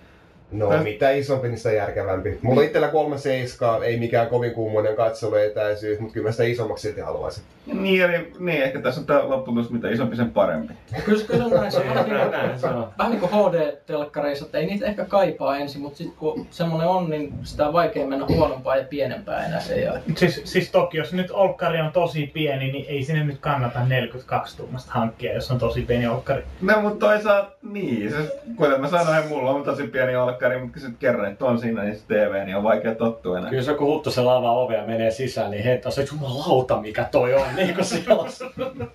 [0.57, 2.39] No, Täs- mitä isompi, niin sitä järkevämpi.
[2.41, 6.87] Mulla on itsellä kolme seiskaa, ei mikään kovin kummoinen katseluetäisyys, mutta kyllä mä sitä isommaksi
[6.87, 7.43] silti haluaisin.
[7.73, 10.73] niin, eli, niin, ehkä tässä on tää lopputulos, mitä isompi sen parempi.
[11.05, 11.61] Kyllä, se- kyllä se on
[12.31, 12.59] näin.
[12.59, 16.17] Se on vähän niin kuin, niin HD-telkkareissa, että ei niitä ehkä kaipaa ensin, mutta sitten
[16.17, 20.17] kun semmonen on, niin sitä on vaikea mennä huonompaa ja pienempää enää sen jälkeen.
[20.17, 24.57] Siis, siis toki, jos nyt olkkari on tosi pieni, niin ei sinne nyt kannata 42
[24.57, 26.43] tuumasta hankkia, jos on tosi pieni olkkari.
[26.61, 30.15] No, mutta toisaalta, niin, se, kuten mä sanoin, mulla on tosi pieni
[30.45, 33.37] alkkari, mutta kun sit kerran, että on siinä, niin se TV, niin on vaikea tottua
[33.37, 33.49] enää.
[33.49, 37.03] Kyllä se kun Huttusella avaa ovea ja menee sisään, niin heti on se, jumalauta mikä
[37.11, 38.29] toi on, niin kuin siellä on.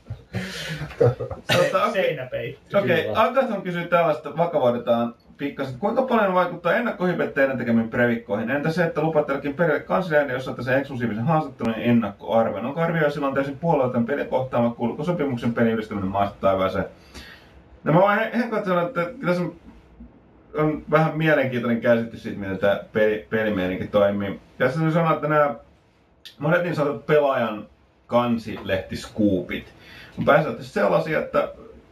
[0.98, 1.92] Tota, okei.
[1.92, 2.76] Seinäpeitti.
[2.76, 3.22] Okei, Kyllä.
[3.22, 5.78] Agathon kysyy tällaista, vakavoidetaan pikkasen.
[5.78, 8.50] Kuinka paljon vaikuttaa ennakkohypet teidän tekemiin previkkoihin?
[8.50, 12.66] Entä se, että lupattelkin perille kansliaan, jos saatte sen eksklusiivisen haastattelun ja ennakkoarvion?
[12.66, 16.84] Onko arvio silloin täysin puolueeton pelin kohtaama, kuuluuko sopimuksen pelin ylistäminen maasta taivaaseen?
[17.84, 18.20] No mä vaan
[18.64, 19.54] sanon, että tässä on,
[20.54, 24.40] on vähän mielenkiintoinen käsitys siitä, miten tämä peli, pelimeininki toimii.
[24.58, 25.54] Tässä on sanoa, että nämä
[26.38, 27.66] monet niin sanotut pelaajan
[28.06, 29.72] kansilehtiskuupit
[30.18, 31.48] on pääsääntöisesti sellaisia, että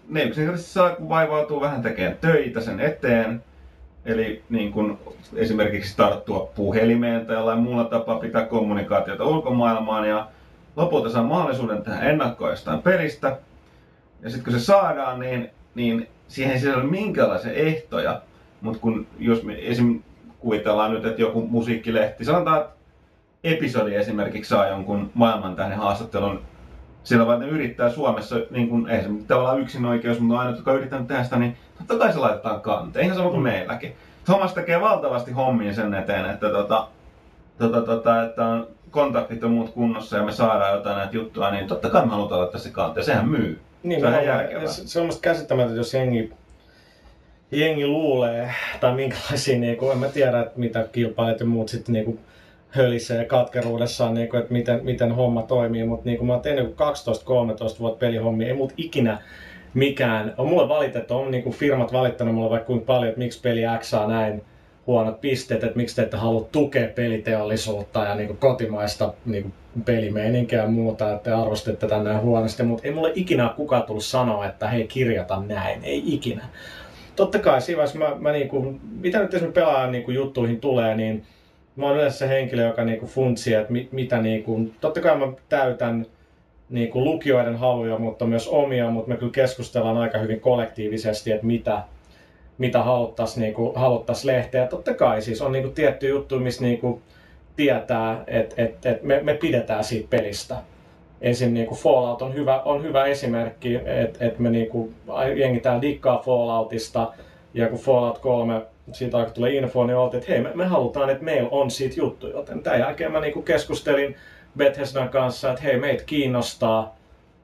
[0.09, 3.43] ne yksinkertaisesti saa, kun vaivautuu vähän tekemään töitä sen eteen.
[4.05, 4.99] Eli niin kun
[5.35, 10.29] esimerkiksi tarttua puhelimeen tai jollain muulla tapaa pitää kommunikaatiota ulkomaailmaan ja
[10.77, 13.37] lopulta saa mahdollisuuden tehdä ennakkoa jostain pelistä.
[14.23, 18.21] Ja sitten kun se saadaan, niin, niin siihen ei ole minkäänlaisia ehtoja.
[18.61, 20.03] Mutta kun jos me esim.
[20.39, 22.73] kuvitellaan nyt, että joku musiikkilehti, sanotaan, että
[23.45, 26.41] episodi esimerkiksi saa jonkun maailmantähden haastattelun
[27.05, 30.57] sillä vaan, että ne yrittää Suomessa, niin kuin, ei se tavallaan yksin oikeus, mutta ainut,
[30.57, 33.05] joka on yrittänyt tehdä sitä, niin totta kai se laitetaan kanteen.
[33.05, 33.93] Ihan sama kuin meilläkin.
[34.25, 36.89] Thomas tekee valtavasti hommia sen eteen, että, tota,
[37.59, 41.67] tota, tota, että on kontaktit ja muut kunnossa ja me saadaan jotain näitä juttuja, niin
[41.67, 43.05] totta kai me halutaan laittaa se kanteen.
[43.05, 43.61] Sehän myy.
[43.83, 44.67] Niin, Se on ihan järkevää.
[44.67, 46.33] Se, se on musta käsittämätöntä, jos jengi,
[47.51, 51.93] jengi luulee, tai minkälaisia, niin kuin, en mä tiedä, että mitä kilpailijat ja muut sitten
[51.93, 52.19] niin kuin,
[52.69, 56.75] hölisee katkeruudessaan, niin kuin, että miten, miten homma toimii, mutta niin mä oon tehnyt 12-13
[57.81, 59.19] vuotta pelihommia, ei mut ikinä
[59.75, 63.41] mikään, on mulle valitettu, on niin kuin firmat valittanut mulle vaikka kuinka paljon, että miksi
[63.41, 64.43] peli X saa näin
[64.87, 69.85] huonot pisteet, että miksi te ette halua tukea peliteollisuutta ja niin kuin kotimaista niin kuin
[69.85, 74.05] pelimeininkiä ja muuta, että te arvostatte tätä näin huonosti, mutta ei mulle ikinä kukaan tullut
[74.05, 76.45] sanoa, että hei kirjata näin, ei ikinä.
[77.19, 80.95] Totta kai siinä mä, mä niin kuin, mitä nyt esimerkiksi pelaajan niin kuin juttuihin tulee,
[80.95, 81.25] niin
[81.77, 85.01] mä oon yleensä se henkilö, joka niin kuin funtsii, että mit, mitä niin kuin, totta
[85.01, 86.07] kai mä täytän
[86.71, 91.47] niin kuin lukijoiden haluja, mutta myös omia, mutta me kyllä keskustellaan aika hyvin kollektiivisesti, että
[91.47, 91.83] mitä,
[92.59, 94.67] mitä haluttaisiin niinku, haluttais lehteä.
[94.67, 97.03] Totta kai siis on niinku tietty juttu, missä niinku
[97.57, 100.57] tietää, että et, et me, me pidetään siitä pelistä.
[101.21, 101.55] Esim.
[101.55, 104.93] Niinku Fallout on hyvä, on hyvä esimerkki, että et me niinku,
[105.37, 107.13] jengi täällä dikkaa Falloutista,
[107.55, 111.11] ja kun Fallout 3 siitä aika tulee info, niin oltiin, että hei, me, me halutaan,
[111.11, 112.27] että meillä on siitä juttu.
[112.27, 114.17] Joten tämän jälkeen mä niinku keskustelin
[114.57, 116.97] Bethesdan kanssa, että hei, meitä kiinnostaa,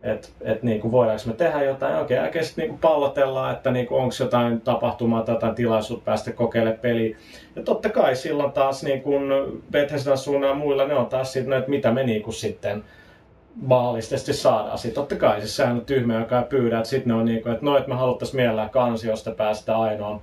[0.03, 1.97] että et niinku voidaanko me tehdä jotain.
[1.97, 6.81] Okei, äkkiä sitten niinku pallotellaan, että niinku onko jotain tapahtumaa tai jotain tilaisuutta päästä kokeilemaan
[6.81, 7.17] peliä.
[7.57, 9.11] Ja totta kai silloin taas niinku
[9.71, 12.85] Bethesdan suunnan muilla, ne on taas sitten, että mitä me niinku sitten
[13.69, 14.79] baalisesti saadaan.
[14.79, 17.65] Sitten totta kai siis sehän on tyhmä, joka pyydä, että sitten ne on niinku, että
[17.65, 20.21] no, että me haluttaisiin mielellään kansiosta päästä ainoan,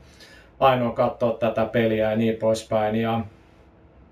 [0.60, 2.96] ainoa katsoa tätä peliä ja niin poispäin.
[2.96, 3.22] Ja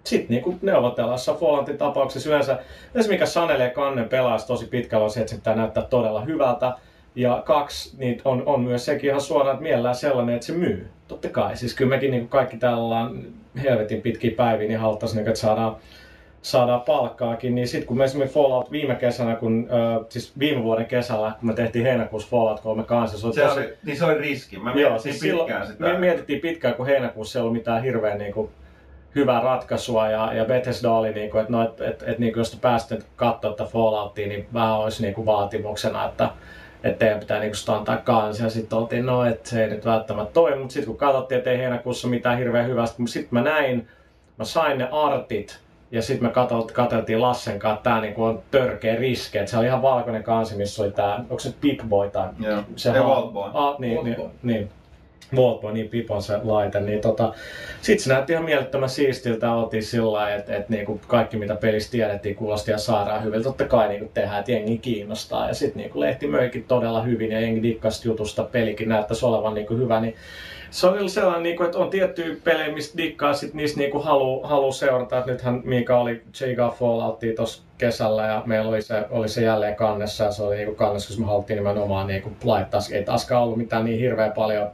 [0.04, 2.60] sitten niinku neuvotellaan Falloutin tapauksessa yleensä,
[2.94, 6.74] yleensä mikä sanelee kannen pelaajasta tosi pitkällä on se, että se pitää näyttää todella hyvältä.
[7.16, 10.90] Ja kaksi, niin on, on myös sekin ihan suoraan, että mielellään sellainen, että se myy.
[11.08, 13.24] Totta kai, siis kyllä mekin niin kaikki täällä ollaan
[13.64, 15.76] helvetin pitkiä päiviä, niin haluttaisiin, niinku, että saadaan
[16.42, 20.86] saadaan palkkaakin, niin sitten kun me esimerkiksi Fallout viime kesänä, kun, äh, siis viime vuoden
[20.86, 23.60] kesällä, kun me tehtiin heinäkuussa Fallout 3 kanssa, se oli Se tosi...
[23.60, 24.60] oli, niin se oli riski.
[24.60, 25.84] Mä Joo, siis pitkään sitä.
[25.84, 28.52] me mietittiin pitkään, kun heinäkuussa ei ollut mitään hirveän niin kuin,
[29.16, 32.42] hyvää ratkaisua ja, ja Bethesda oli, niin kuin, että, no, että, että, että niin kuin,
[32.42, 36.30] jos te pääsitte katsoa tätä Falloutia, niin vähän olisi niin kuin, vaatimuksena, että,
[36.84, 38.44] että teidän pitää niin standaa kanssa.
[38.44, 41.52] Ja sitten oltiin, no, että se ei nyt välttämättä toimi, mutta sitten kun katsottiin, että
[41.52, 43.88] ei heinäkuussa mitään hirveän hyvästä, mutta sitten mä näin,
[44.38, 45.60] mä sain ne artit,
[45.92, 49.38] ja sitten me katsot, katseltiin Lassen kanssa, että tämä niinku on törkeä riski.
[49.38, 52.64] Et se oli ihan valkoinen kansi, missä oli tämä, onko se Pip Boy tai Joo.
[52.76, 53.52] se Ja Vaultboy.
[53.54, 54.70] Ah, niin, niin, niin.
[55.36, 56.80] Vaultboy, niin Pip on se laite.
[56.80, 57.34] Niin tota,
[57.82, 59.54] sitten se näytti ihan mielettömän siistiltä.
[59.54, 63.44] Oltiin sillä lailla, että, että niinku kaikki mitä pelissä tiedettiin kuulosti ja saadaan hyvin.
[63.44, 65.48] Totta kai niinku tehdään, että jengi kiinnostaa.
[65.48, 68.44] Ja sitten niinku lehti möikin todella hyvin ja jengi dikkasi jutusta.
[68.44, 70.00] Pelikin näyttäisi olevan niinku hyvä.
[70.00, 70.16] Niin
[70.72, 74.72] se oli sellainen, niinku, että on tiettyjä pelejä, mistä dikkaa, sit niistä niinku halu, halu
[74.72, 75.20] seurata.
[75.20, 79.76] Et nythän Miika oli Chiga Falloutia tuossa kesällä ja meillä oli se, oli se jälleen
[79.76, 82.82] kannessa ja se oli niinku kannessa, koska me haluttiin nimenomaan niinku laittaa.
[82.92, 84.72] Ei taaskaan ollut mitään niin hirveän paljon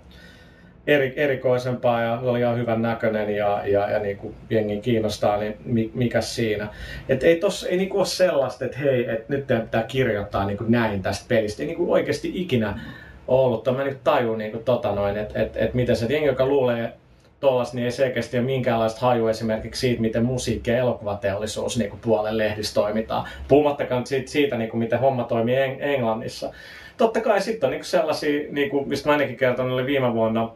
[0.87, 5.57] eri, erikoisempaa ja oli ihan hyvän näköinen ja, ja, ja niin kuin jengin kiinnostaa, niin
[5.65, 6.67] mi, mikä siinä.
[7.09, 11.01] Et ei tossa ei niinku ole sellaista, että hei, et nyt pitää kirjoittaa niinku näin
[11.01, 11.63] tästä pelistä.
[11.63, 12.79] Ei niinku oikeasti ikinä
[13.27, 13.65] ollut.
[13.75, 16.93] Mä nyt tajun niinku tota noin, että et, et miten se jengi, joka luulee
[17.39, 22.37] tollas, niin ei selkeästi ole minkäänlaista haju esimerkiksi siitä, miten musiikki- ja elokuvateollisuus niin puolen
[22.37, 23.27] lehdissä toimitaan.
[23.47, 26.51] Puhumattakaan siitä, siitä niin kuin, miten homma toimii Eng- Englannissa.
[26.97, 30.49] Totta kai sitten on niin sellaisia, niin kuin, mistä mä ainakin kerton, oli viime vuonna,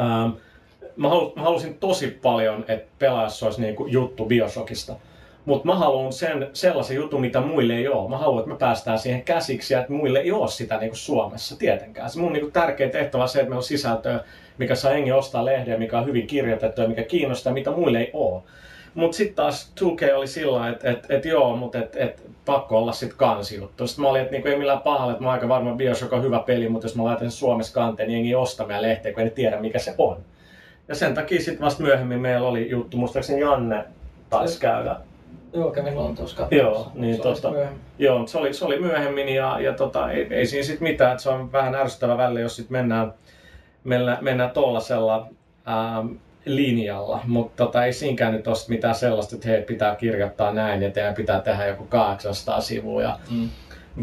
[0.00, 0.30] ähm,
[0.96, 4.96] mä, halu, mä halusin tosi paljon, että pelaajassa olisi niin kuin, juttu Bioshockista.
[5.48, 8.10] Mutta mä haluan sen, sellaisen jutun, mitä muille ei ole.
[8.10, 10.96] Mä haluan, että me päästään siihen käsiksi ja että muille ei ole sitä niin kuin
[10.96, 12.10] Suomessa tietenkään.
[12.10, 14.20] Se mun niin kuin tärkein tehtävä on se, että meillä on sisältöä,
[14.58, 18.10] mikä saa jengi ostaa lehden, mikä on hyvin kirjoitettu ja mikä kiinnostaa, mitä muille ei
[18.12, 18.42] ole.
[18.94, 22.92] Mutta sitten taas 2K oli sillä että et, et joo, mutta et, et, pakko olla
[22.92, 23.86] sitten kansijuttu.
[23.86, 26.22] Sitten mä olin, että niinku, ei millään pahalla, että mä oon aika varma, Bioshock on
[26.22, 29.12] hyvä peli, mutta jos mä laitan sen Suomessa kanteen, niin jengi ei osta meidän lehteä,
[29.12, 30.16] kun ei tiedä, mikä se on.
[30.88, 33.84] Ja sen takia sitten vasta myöhemmin meillä oli juttu, muistaakseni Janne
[34.30, 34.96] taisi käydä
[35.52, 36.56] Joo, kävin Lontoossa katsomassa.
[36.56, 37.16] Joo, niin
[37.50, 37.80] myöhemmin.
[37.98, 41.22] Joo, se oli, se oli myöhemmin ja, ja tota, ei, ei siinä sitten mitään, että
[41.22, 43.14] se on vähän ärsyttävä välillä, jos sitten mennään,
[43.84, 45.28] mennään, mennään tollasella
[45.68, 46.06] ähm,
[46.44, 50.90] linjalla, mutta tota, ei siinäkään nyt ole mitään sellaista, että hei, pitää kirjoittaa näin ja
[50.90, 53.48] teidän pitää tehdä joku 800 sivua ja Mm.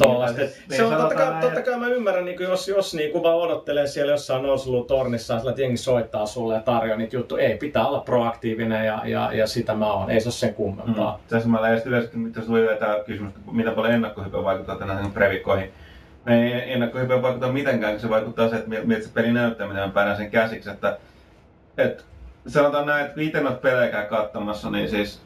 [0.03, 2.93] Niin, Et niin Se on totta sanotaan kai, totta kai mä ymmärrän, niin jos, jos
[2.93, 6.97] niin kuin vaan odottelee siellä jossain nousulun tornissa, sillä että jengi soittaa sulle ja tarjoaa
[6.97, 7.43] niitä juttuja.
[7.43, 10.10] Ei, pitää olla proaktiivinen ja, ja, ja sitä mä oon.
[10.10, 11.17] Ei se ole sen kummempaa.
[11.17, 11.29] Mm.
[11.29, 15.71] Tässä mä lähdin yleensä, jos tuli tämä kysymys, mitä paljon ennakkohype vaikuttaa tänään previkkoihin.
[16.27, 19.89] Ei ennakkohype vaikuttaa mitenkään, kun se vaikuttaa se, että miltä se peli näyttää, miten mä
[19.89, 20.69] päädän sen käsiksi.
[20.69, 20.97] Että,
[21.77, 22.03] että
[22.47, 25.21] sanotaan näin, että viiten noita pelejäkään katsomassa, niin siis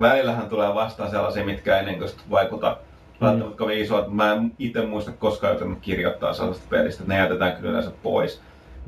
[0.00, 2.76] välillähän tulee vastaan sellaisia, mitkä ei niin kuin vaikuta
[3.20, 4.08] välttämättä kovin isoa.
[4.08, 8.40] Mä en itse muista koskaan joutunut kirjoittaa sellaista pelistä, että ne jätetään kyllä yleensä pois.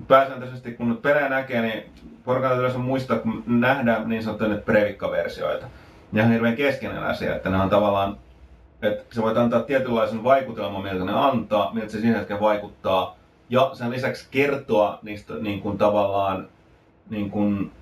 [0.08, 1.84] Pääsääntöisesti kun nyt pelejä näkee, niin
[2.24, 5.66] porukan täytyy yleensä muistaa, kun nähdään niin sanottuja nyt previkkaversioita.
[6.12, 8.16] Ne on hirveän keskeinen asia, että ne on tavallaan,
[8.82, 13.16] että se voit antaa tietynlaisen vaikutelman, miltä ne antaa, miltä se siinä hetkellä vaikuttaa.
[13.50, 16.48] Ja sen lisäksi kertoa niistä niin kuin tavallaan,
[17.10, 17.72] niin kuin,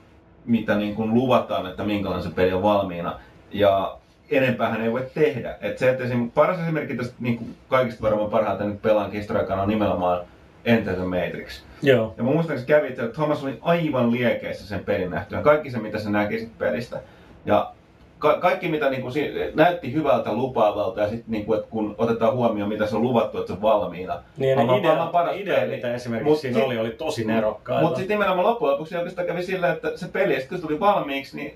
[0.44, 3.14] mitä niin kuin luvataan, että minkälainen se peli on valmiina.
[3.50, 3.96] Ja
[4.30, 5.56] enempäähän ei voi tehdä.
[5.60, 9.60] Et se, että esim, paras esimerkki tästä niin kuin kaikista varmaan parhaiten nyt pelaan historiakaan
[9.60, 10.20] on nimenomaan
[10.64, 11.62] Enter the Matrix.
[11.82, 12.14] Joo.
[12.16, 15.42] Ja mun muistaakseni kävi, että Thomas oli aivan liekeissä sen pelin nähtyä.
[15.42, 17.00] Kaikki se, mitä se näki sit pelistä.
[17.46, 17.72] Ja
[18.18, 22.86] ka- kaikki mitä niinku, si- näytti hyvältä lupaavalta ja sitten että kun otetaan huomioon mitä
[22.86, 24.22] se on luvattu, että se on valmiina.
[24.36, 25.76] Niin ja ne maailman ideat, paras ideat peli.
[25.76, 27.82] mitä esimerkiksi Mut siinä sit- oli, oli tosi nerokkaita.
[27.82, 30.80] Mutta sitten nimenomaan loppujen lopuksi oikeastaan kävi sillä, että se peli, sit kun se tuli
[30.80, 31.54] valmiiksi, niin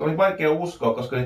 [0.00, 1.16] oli vaikea uskoa, koska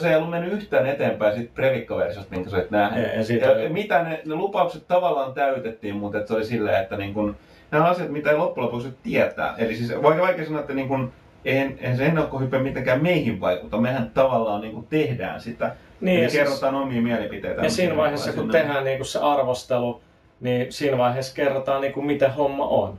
[0.00, 3.04] se ei ollut mennyt yhtään eteenpäin siitä previkkaversiosta, minkä sä olet nähnyt.
[3.04, 6.82] Ei, ei siitä ja mitä ne, ne, lupaukset tavallaan täytettiin, mutta et se oli silleen,
[6.82, 7.36] että niin kun,
[7.70, 9.54] nämä asiat, mitä ei loppujen lopuksi tietää.
[9.58, 11.12] Eli siis vaikka vaikea sanoa, että niin kun,
[11.44, 13.76] eihän, eihän se ennakkohype mitenkään meihin vaikuta.
[13.76, 15.64] Mehän tavallaan niin kun tehdään sitä.
[15.66, 17.62] Niin, Niin, ja siis- kerrotaan omia mielipiteitä.
[17.62, 20.00] Ja siinä vaiheessa, kun tehdään niinku se arvostelu,
[20.40, 22.98] niin siinä vaiheessa kerrotaan, niinku, miten homma on.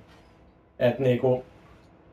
[0.80, 1.44] Et niinku,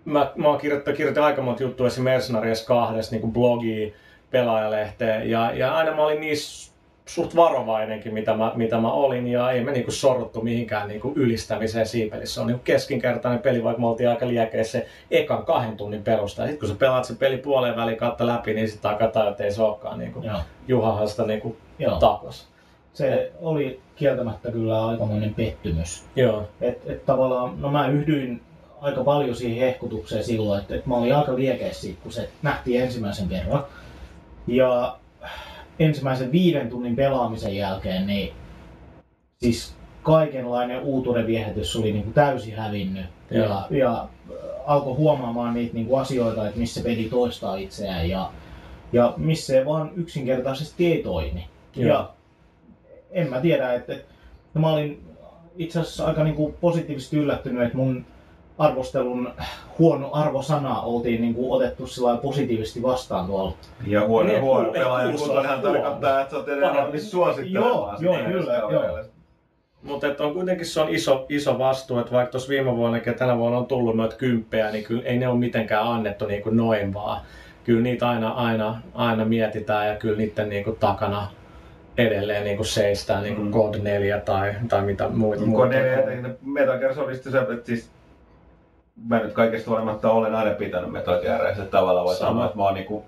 [0.05, 3.95] mä, mä oon kirjoittanut, kirjoitin aika monta juttua esimerkiksi Mercenaries 2 niinku blogiin,
[4.31, 6.73] pelaajalehteen, ja, ja aina mä olin niissä
[7.07, 11.87] suht varovainenkin, mitä mä, mitä mä olin, ja ei me niinku sorruttu mihinkään niinku ylistämiseen
[11.87, 12.35] siinä pelissä.
[12.35, 16.43] Se on niinku keskinkertainen peli, vaikka me oltiin aika liekeissä se ekan kahden tunnin perusta.
[16.43, 19.45] Ja sitten kun sä pelaat sen peli puoleen väliin kautta läpi, niin sitten tajua, että
[19.45, 20.25] ei se olekaan niinku,
[21.07, 21.99] sitä niinku Joo.
[21.99, 22.49] tapas.
[22.93, 26.05] Se oli kieltämättä kyllä aikamoinen pettymys.
[26.17, 26.49] Joo.
[26.61, 28.41] Et, et tavallaan, no mä yhdyin
[28.83, 32.83] aika paljon siihen hehkutukseen silloin, että, että mä olin aika liekeissä siitä, kun se nähtiin
[32.83, 33.65] ensimmäisen kerran.
[34.47, 34.99] Ja
[35.79, 38.33] ensimmäisen viiden tunnin pelaamisen jälkeen, niin
[39.43, 43.07] siis kaikenlainen uutuuden viehätys oli niin kuin täysin hävinnyt.
[43.31, 43.47] Joo.
[43.47, 48.31] Ja, ja äh, alkoi huomaamaan niitä niin kuin asioita, että missä peli toistaa itseään ja,
[48.93, 51.47] ja missä se vaan yksinkertaisesti ei toimi.
[51.77, 51.89] Joo.
[51.89, 52.11] Ja
[53.11, 55.05] en mä tiedä, että että- mä olin
[55.57, 58.05] itse asiassa aika niin kuin positiivisesti yllättynyt, että mun
[58.59, 59.33] arvostelun
[59.79, 63.53] huono arvosana oltiin niin kuin otettu sillä positiivisesti vastaan tuolla.
[63.87, 65.73] Ja huono, Niin, huono kuul- pelaaja kuulostaa kuntoinhan huono.
[65.75, 69.05] tarkoittaa, että sä oot suosittelemaan Joo, joo, kyllä, kavereille.
[69.83, 73.39] Mutta on kuitenkin se on iso, iso vastuu, että vaikka tuossa viime vuonna ja tänä
[73.39, 76.95] vuonna on tullut noita kymppejä, niin kyllä ei ne ole mitenkään annettu niin kuin noin
[76.95, 77.21] vaan.
[77.65, 81.31] Kyllä niitä aina, aina, aina mietitään ja kyllä niiden niin kuin takana
[81.99, 83.53] edelleen niin kuin seistään niin kuin Mm.
[83.53, 85.45] God 4 tai, tai mitä muita.
[85.45, 85.69] Muita.
[85.75, 87.01] ne etenkin Metal Gear se,
[87.41, 87.91] että siis
[89.09, 91.21] mä nyt kaikesta huolimatta olen aina pitänyt Metal
[91.71, 92.31] tavallaan voi Sama.
[92.31, 93.05] sanoa, että mä oon niinku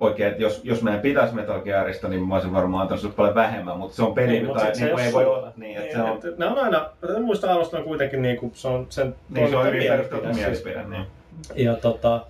[0.00, 3.34] oikein, että jos, jos meidän pitäisi Metal Gearista, niin mä olisin varmaan antanut sulle paljon
[3.34, 6.06] vähemmän, mutta se on peli, Niin, se niin, ei ei voi olla niin, että Niin,
[6.06, 9.14] se on, et- ne on aina, mä muistan arvostelun kuitenkin niin kuin se on sen
[9.28, 10.84] niin se on hyvin perusteltu mielipide.
[10.84, 11.06] Niin.
[11.54, 12.26] Ja tota,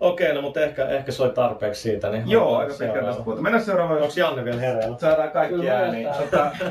[0.00, 2.10] okei, no mutta ehkä, ehkä se oli tarpeeksi siitä.
[2.10, 3.42] Niin Joo, aika pitkään tästä puhuta.
[3.42, 4.98] Mennään seuraavaan, Onko Janne vielä hereillä?
[4.98, 6.02] saadaan kaikki Kyllä ääni.
[6.02, 6.50] yritetään.
[6.50, 6.70] Tota.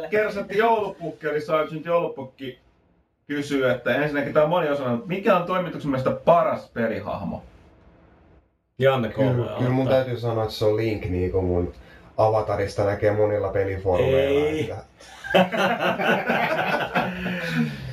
[0.10, 2.58] Kersantti joulupukki, eli Sergeant joulupukki
[3.30, 7.42] kysyy, että ensinnäkin tämä on moniosainen, mutta mikä on toimituksen mielestä paras pelihahmo?
[8.78, 9.30] Janne kolme.
[9.30, 11.72] Kyllä, kyllä mun täytyy sanoa, että se on Link niin kuin mun
[12.16, 14.46] avatarista näkee monilla pelifoorumeilla.
[14.46, 14.60] Ei.
[14.60, 14.76] Että,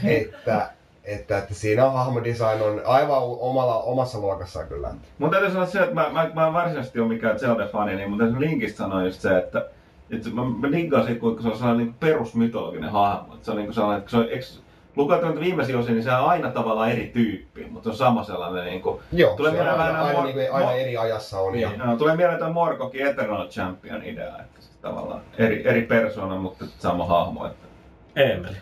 [0.03, 0.69] että,
[1.03, 4.91] että, että siinä on hahmodesign on aivan omalla, omassa luokassaan kyllä.
[5.17, 8.19] Mun täytyy sanoa se, että mä, mä, mä en varsinaisesti ole mikään Zelda-fani, niin mun
[8.19, 9.65] täytyy Linkistä sanoa just se, että,
[10.09, 13.33] että mä, mä diggaan siitä, kuinka se on sellainen niin perusmytologinen hahmo.
[13.33, 14.66] Että se on niin kuin sellainen, että se on, eks,
[14.97, 18.65] lukataan viimeisiä osia, niin se on aina tavallaan eri tyyppi, mutta se on sama sellainen
[18.65, 21.59] niin kuin, Joo, Tulee se aina, aina, mor- niin kuin, aina eri ajassa on.
[21.59, 26.35] Ja, No, tulee mieleen tämä Morkokin Eternal Champion idea, että siis tavallaan eri, eri persona,
[26.35, 27.47] mutta sama hahmo.
[27.47, 27.67] Että.
[28.15, 28.57] Emeli.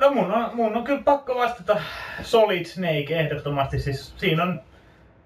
[0.00, 1.80] No mun on, mun on kyllä pakko vastata
[2.22, 3.80] Solid Snake ehdottomasti.
[3.80, 4.60] Siis siinä on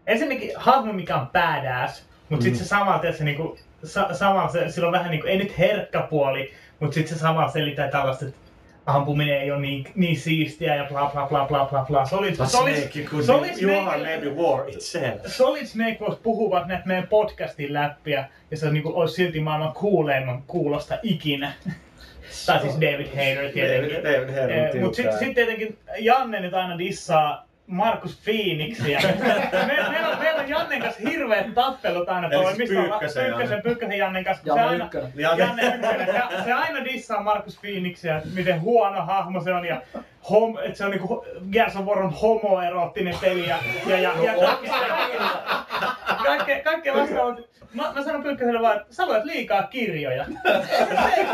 [0.07, 4.87] ensinnäkin hahmo, mikä on badass, mutta sitten se sama, tietysti, niinku, sa, sama se, sillä
[4.87, 8.50] on vähän niinku, ei nyt herkkä puoli, mutta sitten se sama selittää tällaista, että
[8.87, 12.05] ampuminen ei ole niin, niin siistiä ja bla bla bla bla bla bla.
[12.05, 12.77] Solid, Solid,
[13.23, 15.27] Solid Snake, war itself.
[15.27, 20.43] Solid Snake puhua vaikka näitä meidän podcastin läppiä, ja se niinku olisi silti maailman kuuleimman
[20.47, 21.53] kuulosta ikinä.
[22.47, 23.97] tai siis David Hayter tietenkin.
[24.05, 29.01] David, David Herman Eh, Mutta sitten sit tietenkin Janne nyt aina dissaa Markus Phoenixia.
[29.67, 33.23] meillä, meillä, on, meillä on Jannen kanssa hirveät tappelut aina Eli tuolla, siis mistä Pyykkösen
[33.23, 33.37] Janne.
[33.37, 34.43] Pyykkösen, Pyykkösen Jannen kanssa.
[34.47, 35.13] Janne se aina, Ykkönen.
[35.17, 36.07] Janne Ykkönen.
[36.07, 39.83] Se, se aina dissaa Markus Phoenixia, että miten huono hahmo se on ja
[40.31, 44.59] hom, että se on niinku Gears of War on homoeroottinen peli ja, ja, ja, ja
[46.25, 47.37] kaikkea, kaikkea vastaavaa.
[47.75, 50.25] Mä, mä sanon Pyykköselle vaan, että sä luet liikaa kirjoja.
[51.15, 51.27] Se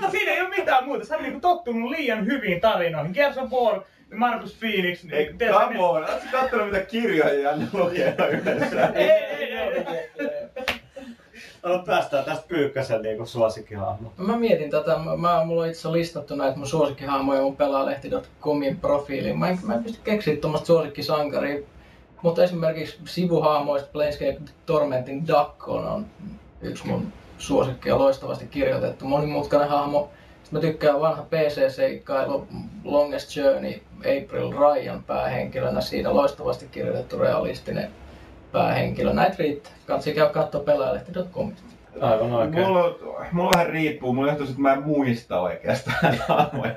[0.00, 1.04] se Siinä ei ole mitään muuta.
[1.04, 3.12] Sä oot niinku tottunut liian hyviin tarinoihin.
[3.12, 3.80] Gears of War,
[4.12, 5.04] Markus Phoenix.
[5.04, 8.86] Ei, niin tiedätkö, come on, ootko kattonut mitä kirjoja Janne lukee yhdessä?
[8.86, 10.32] Ei, ei, ei, ei.
[11.62, 14.12] No, päästään tästä Pyykkäsen niinku suosikkihahmo.
[14.16, 18.76] Mä mietin tätä, mä, mä, mulla on itse asiassa listattu näitä mun suosikkihahmoja mun pelaalehti.comin
[18.76, 19.38] profiiliin.
[19.38, 21.62] Mä en, mä en pysty keksiä tuommoista suosikkisankaria,
[22.22, 26.06] mutta esimerkiksi sivuhahmoista Planescape Tormentin Duck on, on
[26.62, 30.10] yksi mun suosikki ja loistavasti kirjoitettu monimutkainen hahmo.
[30.52, 32.46] Sitten mä tykkään vanha PC-seikkailu
[32.84, 37.90] Longest Journey April Ryan päähenkilönä siinä loistavasti kirjoitettu realistinen
[38.52, 39.12] päähenkilö.
[39.12, 39.72] Näitä riittää.
[39.86, 41.62] Kansi käy katsoa pelaajalehti.comista.
[42.00, 42.66] Aivan oikein.
[42.66, 42.96] Mulla, on-
[43.32, 46.74] mulla vähän riippuu, mulla johtuu, että mä en muista oikeastaan hahmoja.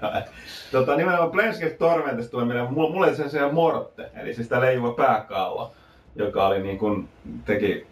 [0.71, 4.61] Tota, nimenomaan Planescape Tormentista tulee mieleen, mulla, mulla oli sen se Morte, eli siis tää
[4.61, 5.71] leijuva pääkallo,
[6.15, 7.09] joka oli niin kuin,
[7.45, 7.87] teki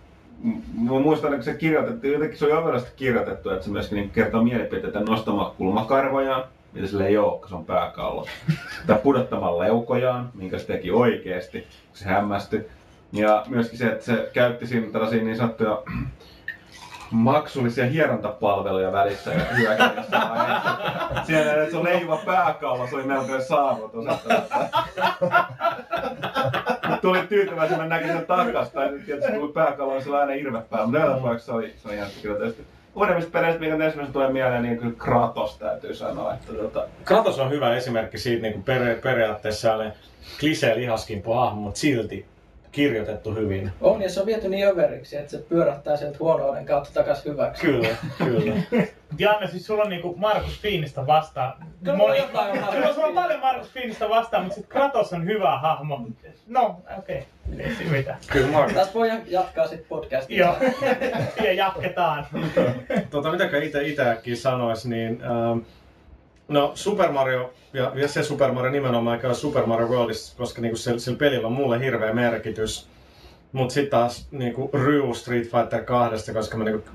[0.82, 4.44] Mä muistan, että se kirjoitettiin, jotenkin se oli ovelasti kirjoitettu, että se myöskin niin kertoo
[4.44, 8.28] mielipiteitä nostamalla kulmakarvojaan, mitä sille ei ole, se on pääkallo.
[8.88, 12.66] Tai pudottamalla leukojaan, minkä se teki oikeesti, kun se hämmästyi.
[13.12, 15.82] Ja myöskin se, että se käytti siinä tällaisia niin sanottuja
[17.14, 19.40] maksullisia hierontapalveluja välissä ja
[20.30, 20.78] vaiheessa.
[21.24, 24.06] Siellä että se on leijuva pääkallo, se oli melkoinen saavutus.
[27.02, 30.86] Tuli tyytyväisen, mä näkin sen takasta, tai tietysti kun pääkallo on sillä aina irve päällä,
[30.86, 32.66] mutta joka tapauksessa se oli, se oli ihan kyllä tietysti.
[32.96, 37.52] Uudemmista peleistä, mikä ensimmäisenä tulee mieleen, niin kyllä Kratos täytyy sanoa, että tota, Kratos on
[37.52, 39.92] hyvä esimerkki siitä niin kuin peri- periaatteessa
[40.40, 42.33] klisee lihaskimpo hahmo, mutta silti
[42.74, 43.72] kirjoitettu hyvin.
[43.82, 47.62] On, ja se on viety niin överiksi, että se pyörähtää sieltä huonouden kautta takas hyväksi.
[47.62, 48.56] Kyllä, kyllä.
[49.20, 51.54] Janne, siis sulla on niinku Markus Fiinistä vastaan.
[51.84, 55.14] Kyllä Moni, jotain on Markus sulla, sulla on paljon Markus Fiinistä vastaan, mutta sitten Kratos
[55.14, 56.08] on hyvä hahmo.
[56.48, 57.26] No, okei.
[57.50, 57.66] Okay.
[57.66, 58.18] Ei mitään.
[58.32, 58.74] Kyllä Mark.
[58.74, 60.38] Tässä voi jatkaa sitten podcastia.
[60.38, 60.56] Joo.
[61.46, 62.28] ja jatketaan.
[63.10, 65.60] Tota, mitäkään itse itsekin sanois, niin ähm,
[66.48, 70.62] no Super Mario ja, ja se Super Mario nimenomaan, eikä ole Super Mario Worldissa, koska
[70.62, 72.88] niinku sillä, sillä pelillä on mulle hirveä merkitys.
[73.52, 76.90] Mut sitten taas niinku Ryu Street Fighter 2, koska mä niinku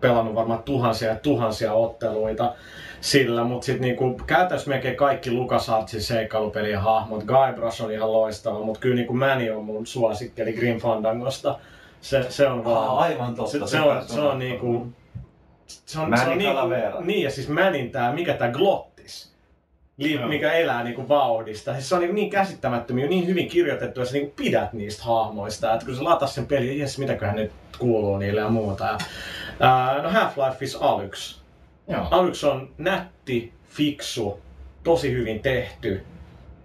[0.00, 2.54] pelannut varmaan tuhansia ja tuhansia otteluita
[3.00, 8.80] sillä, mutta sitten niinku, käytännössä melkein kaikki LucasArtsin seikkailupelien hahmot, Guybrush on ihan loistava, mutta
[8.80, 11.58] kyllä niinku Manny on mun suosikkeli Grim Fandangosta.
[12.00, 12.88] Se, se on vaan...
[12.88, 14.86] Aa, aivan totta, Se, se se, on, se on niinku...
[15.66, 18.87] Se on, Manny se on niinku, niin, ja siis Mänin tää, mikä tää Glottis,
[19.98, 21.72] li, mikä elää niinku vauhdista.
[21.72, 25.74] Siis se on niinku niin käsittämättömiä, niin hyvin kirjoitettu, ja sä niinku pidät niistä hahmoista.
[25.74, 28.84] Että kun sä latas sen pelin, jes, mitäköhän nyt kuuluu niille ja muuta.
[28.84, 28.98] Ja,
[29.60, 31.38] ää, no Half-Life is Alyx.
[31.88, 32.08] Joo.
[32.10, 34.40] Alyx on nätti, fiksu,
[34.84, 36.04] tosi hyvin tehty.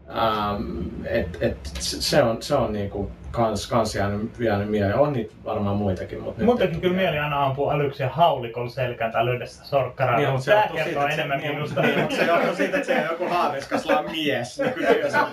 [0.10, 4.96] Ähm, et, et, se on, se on niinku kans, kans jäänyt, jäänyt mieleen.
[4.96, 6.24] On niitä varmaan muitakin.
[6.24, 10.16] Mutta teki kyllä mieli aina ampua älyksiä haulikolla selkään tai lyödä sitä sorkkaraa.
[10.18, 11.82] Niin, Niin, mutta se siitä, kertoo se- enemmän niin, minusta.
[11.82, 14.60] Niin, mutta se johtuu siitä, että se on joku haaveiskaslaan mies.
[14.60, 15.28] Niin kuin työssä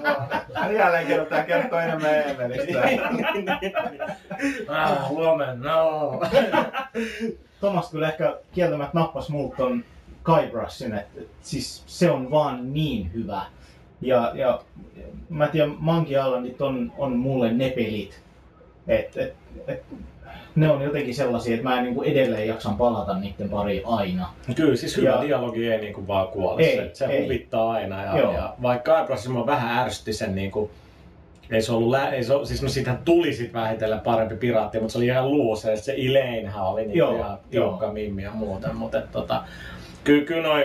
[0.79, 2.83] jälleen kerran tämä kertoo enemmän Eemelistä.
[4.69, 6.21] Ah, woman, no.
[7.61, 9.85] Thomas kyllä ehkä kieltämättä nappas muut ton
[10.25, 13.43] Guybrusin, että et siis se on vaan niin hyvä.
[14.03, 14.61] Ja, ja
[15.29, 18.21] mä tiedän, Monkey Islandit on, on mulle ne pelit.
[18.89, 19.35] Et, et,
[19.69, 19.83] et,
[20.55, 24.29] ne on jotenkin sellaisia, että mä en niinku edelleen jaksan palata niiden pariin aina.
[24.57, 26.63] Kyllä, siis hyvä Ja- dialogi ei niinku vaan kuole.
[26.63, 27.23] Ei, se, se ei.
[27.23, 28.03] huvittaa aina.
[28.05, 28.33] Ja, Joo.
[28.35, 30.71] ja vaikka Guybrush mua vähän ärsytti sen niinku,
[31.51, 34.93] ei se ollut, lä- ei se, siis no siitähän tuli sit vähitellen parempi piraatti, mutta
[34.93, 39.03] se oli ihan luuse, se Elainehän oli niinku Joo, ihan tiukka mimmi ja muuten, mutta
[39.13, 39.45] tota,
[40.05, 40.65] kyllä, kyllä noin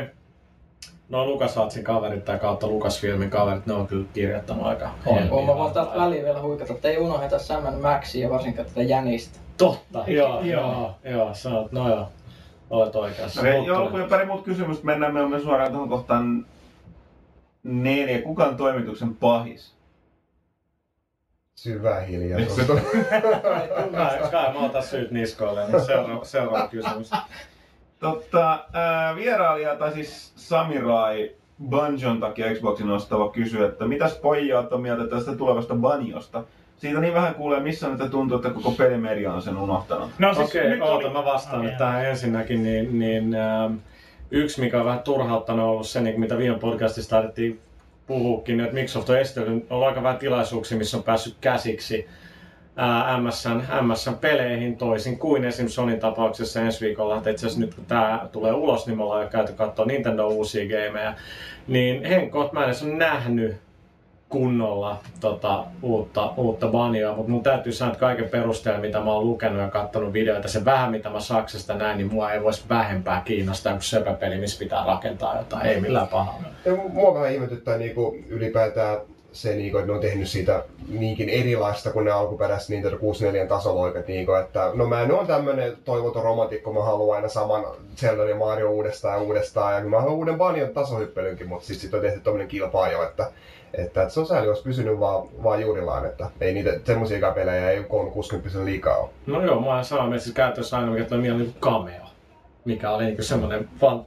[1.10, 5.46] No LucasArtsin kaverit tai kautta Lucasfilmin kaverit, ne on kyllä kirjoittanut aika on.
[5.46, 9.40] Mä voin täältä väliin vielä huikata, että ei unohdeta Sam Maxia ja varsinkaan tätä Jänistä.
[9.58, 10.64] Totta, joo, Joo.
[10.72, 12.08] joo, joo, sanot, no joo,
[12.70, 13.42] olet oikeassa.
[13.44, 14.86] Mutta- joo, ja pari muuta kysymystä.
[14.86, 16.46] Mennään me olemme suoraan tuohon kohtaan
[17.64, 18.22] neljä.
[18.22, 19.76] Kuka on toimituksen pahis?
[21.56, 22.68] Syvä hiljaisuus.
[23.92, 27.12] Kai, kai mä otan syyt niskoille, niin seuraava, seuraava kysymys.
[28.00, 31.32] Totta, ää, vierailija, tai siis Samurai
[31.70, 36.44] Bungeon takia Xboxin ostava kysyy, että mitäs pojat on mieltä tästä tulevasta Banjosta?
[36.78, 40.10] Siitä niin vähän kuulee, missä nyt tuntuu, että koko pelimedia on sen unohtanut.
[40.20, 43.74] No siis Okei, nyt oota, oli- mä vastaan Okei, nyt tähän ensinnäkin, niin, niin ähm,
[44.32, 47.60] yksi mikä on vähän turhauttanut on ollut se, niin, mitä viime podcastissa taidettiin
[48.08, 52.08] puhuukin, että Microsoft on esitellyt, on aika vähän tilaisuuksia, missä on päässyt käsiksi
[52.76, 55.68] ää, MSN, MSN peleihin toisin kuin esim.
[55.68, 59.22] Sonin tapauksessa ensi viikolla, että itse asiassa nyt kun tämä tulee ulos, niin me ollaan
[59.22, 61.14] jo käyty katsoa Nintendo uusia gameja,
[61.68, 63.56] niin Henkot mä en edes ole nähnyt
[64.30, 69.28] kunnolla tota, uutta, uutta banjoa, mutta mun täytyy sanoa, että kaiken perusteella, mitä mä oon
[69.28, 73.22] lukenut ja katsonut videoita, se vähän mitä mä Saksasta näin, niin mua ei voisi vähempää
[73.26, 76.48] kiinnostaa kuin söpöpeli, missä pitää rakentaa jotain, ei millään pahalla.
[76.94, 78.98] Mua vähän ihmetyttää niinku ylipäätään
[79.36, 84.08] se, niinku, että ne on tehnyt siitä niinkin erilaista kuin ne alkuperäiset Nintendo 64 tasoloikat.
[84.08, 87.64] Niinku, että no mä en ole tämmönen toivoton romantikko, mä haluan aina saman
[87.96, 89.74] Zelda ja Mario uudestaan ja uudestaan.
[89.74, 93.32] Ja mä haluan uuden Banjon tasohyppelynkin, mutta sitten sit on tehty tommonen kilpaa jo, että,
[93.74, 97.84] että, että on sääli, olisi pysynyt vaan, vaan juurillaan, että ei niitä semmosia pelejä ei
[97.84, 99.10] 360 liikaa ole.
[99.26, 102.06] No joo, mua on sama, siis käytössä aina mikä tuli mieleen niin cameo,
[102.66, 104.06] mikä oli niin semmoinen fan,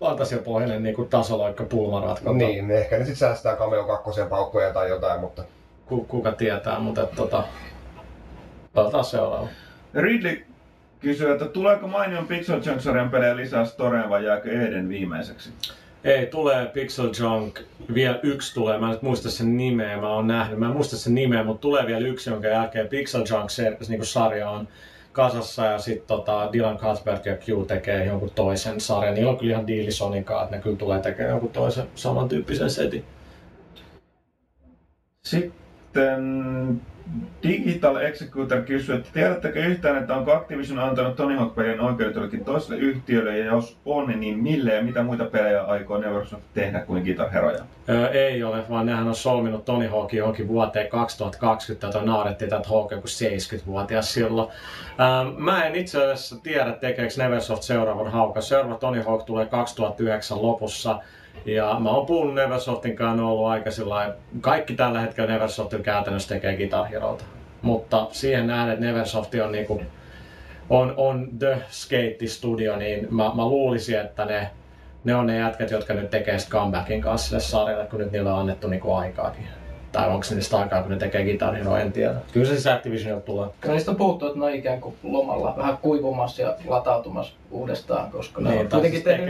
[0.00, 2.32] fantasiapohjainen niin kuin tasoloikka pulmaratko.
[2.32, 5.44] Niin, ehkä ne sitten säästää Cameo 2 paukkoja tai jotain, mutta
[5.86, 7.44] Ku, kuka tietää, mutta et, tota,
[8.74, 9.48] Otetaan seuraava.
[9.94, 10.44] Ridley
[11.00, 15.50] kysyy, että tuleeko mainion Pixel Junk-sarjan pelejä lisää storeen vai jääkö Eden viimeiseksi?
[16.04, 17.60] Ei, tulee Pixel Junk,
[17.94, 20.96] vielä yksi tulee, mä en nyt muista sen nimeä, mä oon nähnyt, mä en muista
[20.96, 24.68] sen nimeä, mutta tulee vielä yksi, jonka jälkeen Pixel Junk ser, niin sarja on
[25.16, 29.14] kasassa ja sitten tota Dylan Cuthbert ja Q tekee jonkun toisen sarjan.
[29.14, 32.70] Niillä on kyllä ihan diili Sonin kanssa, että ne kyllä tulee tekemään jonkun toisen samantyyppisen
[32.70, 33.04] setin.
[35.24, 35.52] Sitten
[37.42, 42.76] Digital Executor kysyy, että tiedättekö yhtään, että onko Activision antanut Tony Hawk-pelien oikeudet jollekin toiselle
[42.76, 47.30] yhtiölle, ja jos on, niin mille ja mitä muita pelejä aikoo Neversoft tehdä kuin Guitar
[47.30, 47.64] Heroja?
[47.88, 52.68] Öö, ei ole, vaan nehän on solminut Tony Hawkin johonkin vuoteen 2020, jota naurettiin tätä
[52.68, 54.48] Hawk joku 70-vuotias silloin.
[55.00, 58.42] Öö, mä en itse asiassa tiedä, tekeekö Neversoft seuraavan haukan.
[58.42, 60.98] Seuraava Tony Hawk tulee 2009 lopussa.
[61.44, 66.28] Ja mä oon puhunut Neversoftin kanssa, on ollut aika sillai, kaikki tällä hetkellä Neversoftin käytännössä
[66.28, 66.86] tekee Guitar.
[67.62, 69.82] Mutta siihen näen, että Neversoft on niinku,
[70.70, 74.50] on, on The Skate Studio, niin mä, mä luulisin, että ne,
[75.04, 78.40] ne on ne jätkät, jotka nyt tekee comebackin kanssa sille sarjalle, kun nyt niillä on
[78.40, 79.48] annettu niinku aikaakin.
[79.96, 82.14] Tai onko se niistä aikaa, kun ne tekee Guitar Hero, en tiedä.
[82.32, 83.48] Kyllä se siis Activisionilta tulee.
[83.60, 88.10] Kyllä niistä on puhuttu, että ne on ikään kuin lomalla vähän kuivumassa ja latautumassa uudestaan,
[88.10, 89.28] koska ne Niin, on kuitenkin siis tehnyt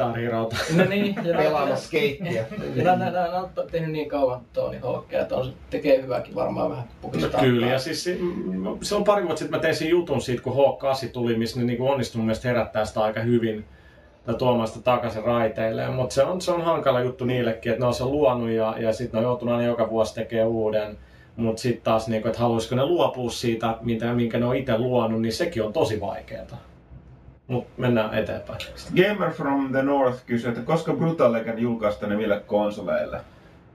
[0.00, 0.14] niin...
[0.16, 0.56] Herota.
[0.76, 2.44] No niin, ja ne- Pelaamassa skeittiä.
[2.76, 6.84] Nämä, nämä on tehnyt niin kauan Tony Hawkia, että on, se tekee hyvääkin varmaan vähän
[6.84, 7.40] No pukistaa.
[7.40, 8.18] kyllä, ja siis se-
[8.82, 11.66] se on pari vuotta sitten mä tein sen jutun siitä, kun H8 tuli, missä ne
[11.66, 13.64] niinku onnistui mun mielestä herättää sitä aika hyvin
[14.28, 15.88] ja tuomaan sitä takaisin raiteille.
[15.90, 18.92] Mutta se on, se on hankala juttu niillekin, että ne on sen luonut ja, ja
[18.92, 20.98] sitten ne on joutunut aina joka vuosi tekemään uuden.
[21.36, 25.22] Mutta sitten taas, niinku, että haluaisiko ne luopua siitä, mitä, minkä ne on itse luonut,
[25.22, 26.46] niin sekin on tosi vaikeaa.
[27.46, 28.58] Mutta mennään eteenpäin.
[28.96, 33.20] Gamer from the North kysyy, että koska Brutal Legend julkaistaan ne millä konsoleille?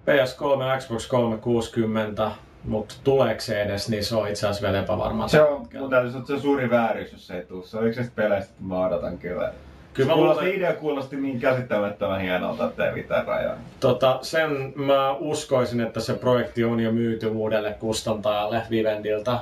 [0.05, 2.31] PS3, Xbox 360,
[2.63, 5.27] mutta tuleeko se edes, niin se on itse asiassa vielä epävarmaa.
[5.27, 7.63] Se on, että se on suuri vääryys, jos se ei tule.
[7.63, 9.53] Se on yksi peleistä, että mä odotan kyllä.
[9.93, 13.55] Kyllä mä kuulosti, luulen- idea kuulosti niin käsittämättömän hienolta, että ei mitään rajaa.
[13.79, 19.39] Tota, sen mä uskoisin, että se projekti on jo myyty uudelle kustantajalle Vivendiltä.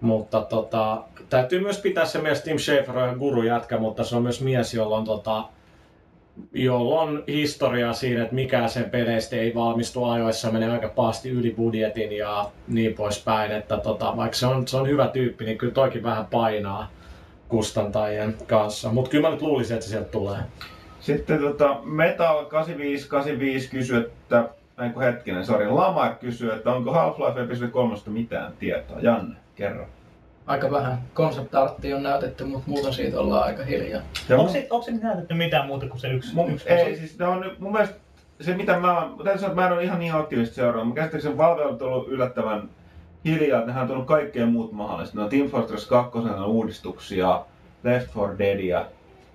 [0.00, 4.22] Mutta tota, täytyy myös pitää se mies Tim Schafer on guru jätkä, mutta se on
[4.22, 5.44] myös mies, jolla on, tota,
[6.52, 11.50] jolla on historiaa siinä, että mikä sen peleistä ei valmistu ajoissa, menee aika pahasti yli
[11.50, 13.52] budjetin ja niin poispäin.
[13.52, 16.90] Että tota, vaikka se on, se on hyvä tyyppi, niin kyllä toikin vähän painaa
[17.48, 18.92] kustantajien kanssa.
[18.92, 20.38] Mutta kyllä mä nyt luulisin, että se sieltä tulee.
[21.00, 24.48] Sitten tota, Metal 8585 kysyy, että
[24.82, 29.00] ei kun hetkinen, sori, Lamar kysyy, että onko Half-Life Episode 3 mitään tietoa?
[29.00, 29.86] Janne, kerro.
[30.46, 30.98] Aika vähän.
[31.14, 34.02] Concept arttia on näytetty, mutta muuten siitä ollaan aika hiljaa.
[34.28, 36.34] Ja Onko se, onko se nyt näytetty mitään muuta kuin se yksi?
[36.34, 37.96] mun, yksi ei, siis ne on mun mielestä
[38.40, 40.88] se mitä mä oon, täytyy sanoa, että mä en ole ihan niin aktiivisesti seurannut.
[40.88, 42.68] Mä käsittääkseni Valve on tullut yllättävän
[43.24, 45.16] hiljaa, että nehän on tullut kaikkea muut mahdollista.
[45.18, 47.44] Ne on Team Fortress 2, ne on uudistuksia,
[47.84, 48.86] Left 4 Deadia,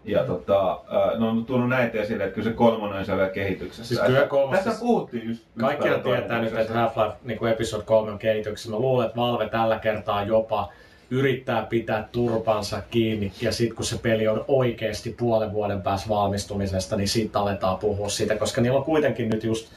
[0.05, 3.95] ja tota, äh, ne on tullut näitä esille, että kyllä se kolmonen on siellä kehityksessä.
[3.95, 5.43] Siis kyllä kolmas- Tässä puhuttiin just...
[5.57, 6.73] täällä tietää nyt, että.
[6.73, 8.71] Half-Life niin Episode 3 on kehityksessä.
[8.71, 10.69] Mä luulen, että Valve tällä kertaa jopa
[11.11, 16.95] yrittää pitää turpansa kiinni ja sitten kun se peli on oikeasti puolen vuoden päässä valmistumisesta,
[16.95, 19.71] niin siitä aletaan puhua siitä, koska niillä on kuitenkin nyt just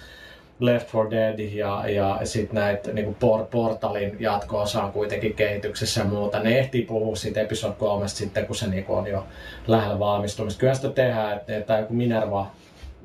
[0.62, 6.06] Left 4 Dead ja, ja sitten näitä niin por, Portalin jatko-osa on kuitenkin kehityksessä ja
[6.06, 6.40] muuta.
[6.40, 9.26] Ne ehtii puhua siitä episode 3 sitten, kun se niin on jo
[9.66, 10.60] lähellä valmistumista.
[10.60, 12.46] Kyllä sitä tehdään, että, että joku Minerva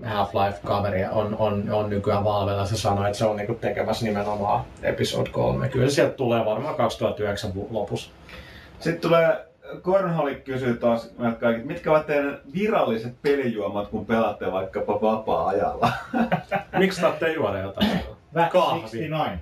[0.03, 2.65] Half-Life-kaveri on, on, on nykyään Valvella.
[2.65, 5.69] Se sanoi, että se on niinku tekemässä nimenomaan Episode 3.
[5.69, 8.11] Kyllä sieltä tulee varmaan 2009 vu- lopussa.
[8.79, 9.47] Sitten tulee
[9.81, 15.91] Cornholik kysyy taas meiltä kaikki, mitkä ovat teidän viralliset pelijuomat, kun pelaatte vaikkapa vapaa-ajalla?
[16.79, 17.89] Miksi tarvitsee juoda jotain?
[18.51, 18.79] Kahvi.
[18.79, 19.41] 69.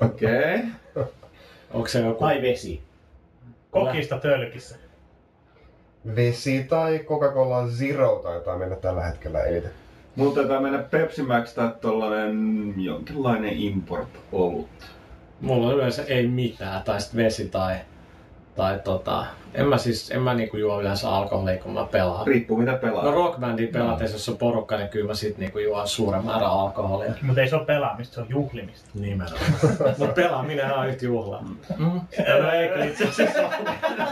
[0.00, 0.54] Okei.
[0.94, 1.04] Okay.
[1.70, 2.20] Onko se joku...
[2.20, 2.82] Tai vesi.
[3.70, 4.76] Kokista tölkissä.
[6.16, 9.70] Vesi tai Coca-Cola Zero taitaa mennä tällä hetkellä eniten.
[10.16, 14.68] Mulla taitaa mennä Pepsi Max tai tollanen jonkinlainen import-olut.
[15.40, 17.76] Mulla on yleensä ei mitään, tai sitten vesi tai...
[18.56, 19.26] Tai tota...
[19.54, 22.26] En mä siis, en mä niinku juo yleensä alkoholia, kun mä pelaan.
[22.26, 23.04] Riippuu mitä pelaa.
[23.04, 27.12] No rockbandin pelatessa, jos on porukka, niin kyllä mä sit niinku juon suuren määrän alkoholia.
[27.22, 28.88] Mutta ei se ole pelaamista, se on juhlimista.
[28.94, 29.42] Nimenomaan.
[29.98, 31.44] Mut pelaaminenhan on yhtä juhlaa.
[31.78, 32.00] Mm.
[32.42, 33.50] No eikö itse asiassa ole?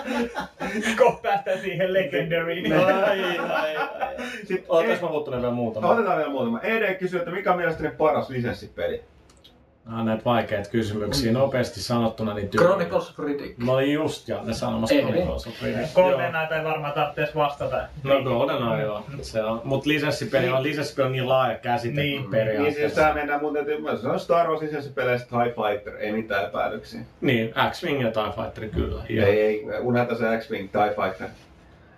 [0.98, 2.72] Kohta päästään siihen legendariin.
[2.72, 4.16] Ai, ai, ai.
[4.38, 5.88] Sitten Ootas mä muuttunut vielä muutama.
[5.88, 6.60] Otetaan vielä muutama.
[6.60, 9.02] ED kysyy, että mikä on mielestäni paras lisenssipeli?
[9.84, 11.32] Nämä on näitä vaikeita kysymyksiä.
[11.32, 12.66] Nopeasti sanottuna niin tyyli.
[12.66, 13.58] Chronicles of Riddick.
[13.58, 15.94] Mä olin just ja ne sanomassa Ei, Chronicles of Riddick.
[15.94, 17.76] GoldenEye ei varmaan tarvitsisi vastata.
[18.04, 19.04] No GoldenEye joo.
[19.22, 22.10] Se on, mut lisenssipeli on, lisenssipeli on niin laaja käsite Niin.
[22.10, 23.00] Niin siis periaatteessa.
[23.00, 27.00] tää mennään muuten, että mä sanon Star Wars lisenssipeleissä TIE Fighter, ei mitään epäilyksiä.
[27.20, 29.02] Niin, X-Wing ja TIE Fighter kyllä.
[29.08, 29.26] Ei, Joo.
[29.26, 31.28] ei, unohda se X-Wing TIE Fighter.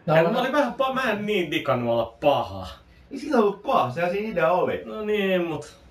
[0.07, 2.67] Ja mä olin vähän, mä en niin digannut olla paha.
[3.11, 4.83] Ei siinä ollut paha, sehän siinä idea oli.
[4.85, 5.82] No niin, mut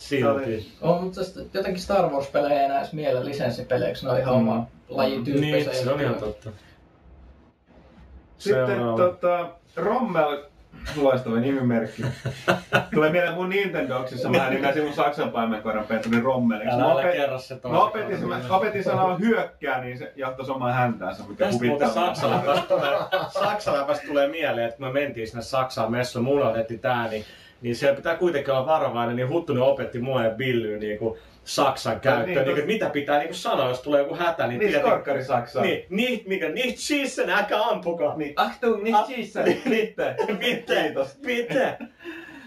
[0.00, 0.72] silti.
[0.80, 4.66] On, mutta tästä jotenkin Star Wars-pelejä ei enää edes miele lisenssipeleiksi, ne on ihan oma
[4.88, 5.70] lajityyppensä.
[5.70, 6.50] Niin, se on ihan totta.
[8.38, 10.42] Sitten tota, Rommel,
[10.96, 12.02] loistava nimimerkki.
[12.94, 16.74] Tulee mieleen mun Nintendoksissa, mä nimesin mun saksan paimenkoiran Petri Rommeliksi.
[16.74, 20.52] Älä, Mä, opet- kerro se mä toisen opetin, mä opetin sanaa hyökkää, niin se jahtaisi
[20.52, 22.14] omaa häntäänsä, mikä Tästä muuten huvittaa.
[22.14, 22.98] Saksaläpästä tulee,
[23.28, 27.24] Saksaläpästä tulee mieleen, että kun me mentiin sinne Saksaan messuun, mulla otettiin tää, niin,
[27.62, 32.00] niin siellä pitää kuitenkin olla varovainen, niin Huttunen opetti mua ja Billyyn niin kuin Saksan
[32.00, 34.70] käyttöön, niin, niin, niin, mitä pitää niin kuin sanoa, jos tulee joku hätä, niin, Niin,
[34.70, 35.62] tietenkin- skorkkari Saksaa.
[35.62, 38.16] Niin, niin, mikä, nicht schießen, älkää ampukaa.
[38.16, 39.44] Niin, Achtung, nicht schießen.
[39.70, 40.14] Bitte.
[40.38, 41.18] Bitte, Kiitos.
[41.26, 41.76] bitte.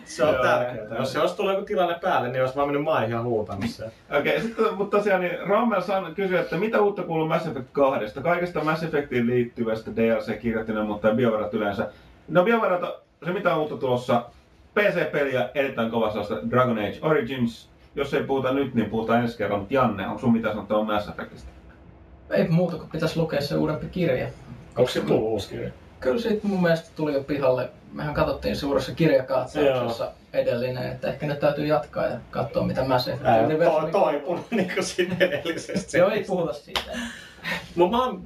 [0.05, 0.97] Se on tärkeää.
[0.99, 3.91] Jos, jos tulee joku tilanne päälle, niin olisi vaan mennyt maihin ja huutanut sen.
[4.19, 8.21] Okei, sitten, mutta tosiaan niin Rommel san, kysyi, että mitä uutta kuuluu Mass Effect 2?
[8.23, 11.91] Kaikesta Mass Effectiin liittyvästä DLC-kirjoittimena, mutta biovarat yleensä.
[12.27, 12.81] No biovarat,
[13.25, 14.25] se mitä on uutta tulossa,
[14.75, 17.69] PC-peliä erittäin kovassa Dragon Age Origins.
[17.95, 19.59] Jos ei puhuta nyt, niin puhutaan ensi kerran.
[19.59, 21.49] Mutta Janne, onko sun mitään sanottavaa Mass Effectista?
[22.29, 24.27] Ei muuta kuin pitäisi lukea se uudempi kirja.
[24.77, 25.69] Onko se tullut uusi kirja?
[25.99, 27.69] Kyllä siitä mun mielestä tuli jo pihalle.
[27.93, 33.25] Mehän katsottiin suuressa kirjakatsauksessa edellinen, että ehkä nyt täytyy jatkaa ja katsoa mitä Mass Effect
[33.25, 35.97] Ää, Universumi- to, toipunut niin kuin siinä edellisestä.
[35.97, 36.81] Joo, ei puhuta siitä.
[37.75, 38.21] Mut mä oon,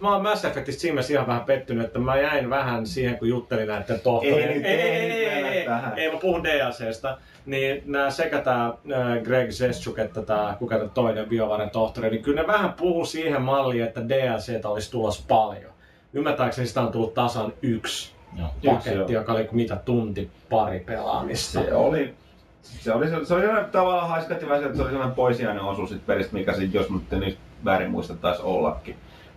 [0.00, 3.28] mä oon Mass Effectista siinä mielessä ihan vähän pettynyt, että mä jäin vähän siihen, kun
[3.28, 4.48] juttelin näiden tohtorien.
[4.48, 5.98] Ei ei, ei ei, ei, ei, tähän.
[5.98, 7.18] ei, mä puhun DLCstä.
[7.46, 12.22] Niin nää sekä tää ää, Greg Zeschuk että tää, kuka tää toinen biovaren tohtori, niin
[12.22, 15.72] kyllä ne vähän puhuu siihen malliin, että DLCtä olisi tulossa paljon.
[16.12, 18.48] Ymmärtääkseni sitä on tullut tasan yksi Joo.
[18.74, 21.60] paketti, joka oli mitä tunti pari pelaamista.
[21.62, 22.14] Se oli,
[22.62, 25.90] se oli, se oli sellainen tavallaan haiskatti vähän se, että se oli sellainen poisiainen osuus
[25.90, 28.96] sit pelistä, mikä sit, jos nyt nyt väärin muista, taisi ollakin.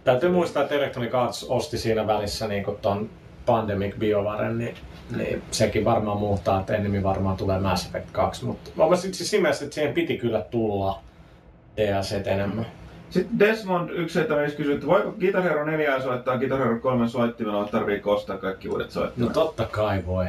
[0.10, 3.10] Täytyy muistaa, että Electronic Arts osti siinä välissä niin ton
[3.46, 4.76] Pandemic BioVaren, niin,
[5.18, 8.46] niin sekin varmaan muuttaa, että enemmän varmaan tulee Mass Effect 2.
[8.46, 11.02] Mutta mä olisin siis siinä mielessä, että siihen piti kyllä tulla
[11.78, 12.66] DLC enemmän.
[13.10, 17.70] Sitten Desmond 175 kysyy, että voiko Guitar Hero 4 soittaa Guitar Hero 3 soittimella, vai
[17.72, 19.34] tarviiko ostaa kaikki uudet No soittimet?
[19.34, 20.26] totta kai voi.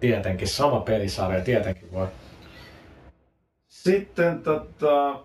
[0.00, 2.06] Tietenkin, sama pelisarja, tietenkin voi.
[3.68, 5.20] Sitten tota...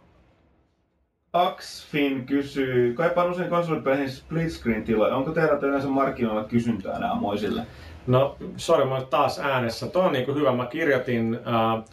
[1.34, 5.15] Axfin kysyy, kaipaan usein konsolipeleihin split screen tiloja.
[5.15, 7.67] Onko teillä yleensä markkinoilla kysyntää nämä moisille?
[8.07, 9.88] No, sori, mä taas äänessä.
[9.88, 10.51] Tuo on niinku hyvä.
[10.51, 11.84] Mä kirjoitin äh,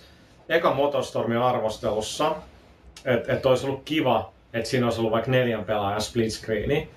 [0.49, 2.37] eka Motorstormin arvostelussa,
[3.05, 6.89] että et olisi ollut kiva, että siinä olisi ollut vaikka neljän pelaajan split screeni,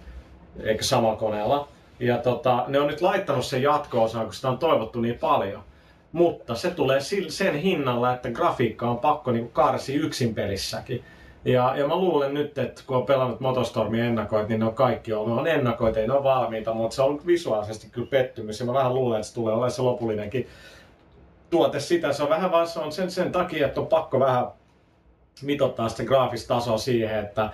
[0.63, 1.67] eikä samalla koneella.
[1.99, 5.63] Ja tota, ne on nyt laittanut sen jatko-osaan, kun sitä on toivottu niin paljon.
[6.11, 11.03] Mutta se tulee sen hinnalla, että grafiikka on pakko niinku karsi yksin pelissäkin.
[11.47, 15.13] Ja, ja mä luulen nyt, että kun on pelannut Motostormin ennakoit, niin ne on kaikki
[15.13, 15.35] ollut.
[15.35, 18.59] Ne on ennakoit, ei ne ole valmiita, mutta se on visuaalisesti kyllä pettymys.
[18.59, 20.47] Ja mä vähän luulen, että se tulee olemaan se lopullinenkin
[21.49, 22.13] tuote sitä.
[22.13, 24.47] Se on vähän vaan se on sen, sen takia, että on pakko vähän
[25.41, 27.49] mitottaa sitä graafista tasoa siihen, että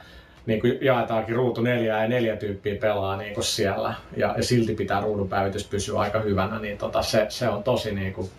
[0.46, 3.94] niin kuin jaetaankin ruutu neljää ja neljä tyyppiä pelaa niin kuin siellä.
[4.18, 7.96] Ja, ja silti pitää ruudun päivitys pysyä aika hyvänä, niin tota, se, se on tosi
[7.96, 8.30] niin kuin,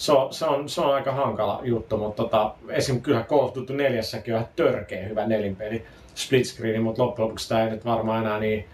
[0.00, 3.00] se on, se, on, se on aika hankala juttu, mutta tota, esim.
[3.00, 5.84] kyllä Call of Duty 4 on ihan törkeä hyvä nelinpeli
[6.14, 8.68] split screen, mutta loppujen lopuksi tämä ei nyt varmaan enää niin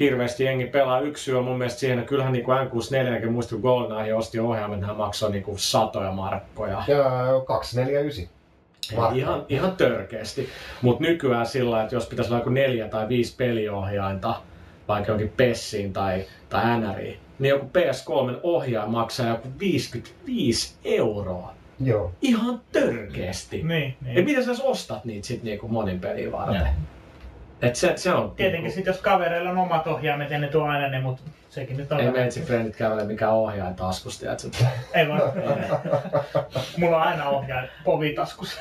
[0.00, 1.00] hirveästi jengi pelaa.
[1.00, 4.38] Yksi syy on mun mielestä siihen, että kyllähän niin kuin N64, muista kun GoldenEye osti
[4.38, 6.82] ohjaimen, hän maksoi niin kuin satoja markkoja.
[6.88, 7.04] Ja
[7.46, 8.38] 249.
[8.96, 9.16] Markka.
[9.16, 10.48] Ihan, ihan törkeästi.
[10.82, 14.34] Mutta nykyään sillä, että jos pitäisi olla joku neljä tai viisi peliohjainta,
[14.88, 21.54] vaikka jonkin PESSiin tai, tai NRiin, niin joku PS3 ohjaaja maksaa joku 55 euroa.
[21.80, 22.12] Joo.
[22.22, 23.62] Ihan törkeästi.
[23.62, 24.24] Niin, Ja niin.
[24.24, 26.56] miten sä ostat niitä sit niinku monin peliin varten?
[26.56, 26.66] Joo.
[27.62, 28.30] Et se, se on...
[28.30, 31.92] Tietenkin sit jos kavereilla on omat ohjaimet, ei ne tuo aina ne, mutta sekin nyt
[31.92, 32.00] on...
[32.00, 34.48] Ei meitsi frendit kävele mikään ohjaaja taskusta, tiedätkö?
[34.94, 35.20] Ei vaan.
[36.78, 38.60] Mulla on aina ohjain povi taskussa.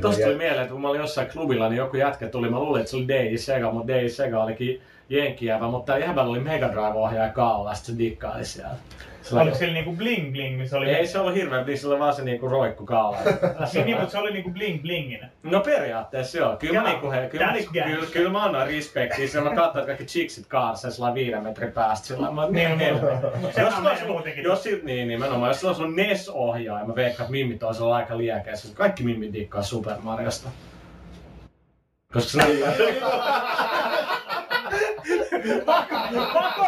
[0.00, 2.80] Tosta tuli mieleen, että kun mä olin jossain klubilla, niin joku jätkä tuli, mä luulin,
[2.80, 7.32] että se oli DJ Sega, mutta DJ Sega olikin jenkijävä, mutta jäbällä oli Mega Drive-ohjaaja
[7.32, 8.74] kaula, sit se dikkaili siellä.
[9.22, 10.90] Se oli- Oliko sillä niinku bling bling, niin se oli...
[10.90, 13.18] Ei se ollut hirveä, niin se oli vaan se niinku roikku kaula.
[13.74, 15.30] Niin, niin, mutta se oli niinku bling blinginen.
[15.42, 16.56] No periaatteessa joo.
[16.56, 17.84] Kyllä mä, niinku, he, kyllä, niinku, gas.
[17.84, 19.28] kyllä, kyllä mä annan respektiä.
[19.28, 22.30] Sillä mä katsoin, että kaikki chicksit kaarsa sellainen viiden metrin päästä sillä.
[22.30, 22.98] Mä Niin, niin,
[23.52, 27.62] sehän jos, on jos, niin, nimenomaan, jos sulla olisi ollut NES-ohjaaja, mä veikkaan, että mimmit
[27.62, 28.68] olisi ollut aika liekeessä.
[28.74, 30.48] Kaikki mimmit dikkaa Super Mariosta.
[32.12, 32.42] Koska se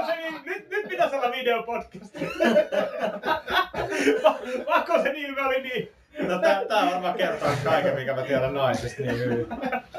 [0.07, 2.15] se, niin, nyt, nyt pitäisi olla videopodcast.
[4.67, 5.93] Pakko se ilme oli niin.
[6.29, 9.47] No, tää, tää varmaan kertoo kaiken, mikä mä tiedän naisista niin hyvin.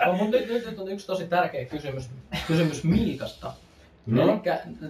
[0.06, 2.10] No, mutta nyt, nyt, nyt on yksi tosi tärkeä kysymys,
[2.48, 3.54] kysymys Miikasta.
[4.06, 4.24] No.
[4.24, 4.32] Eli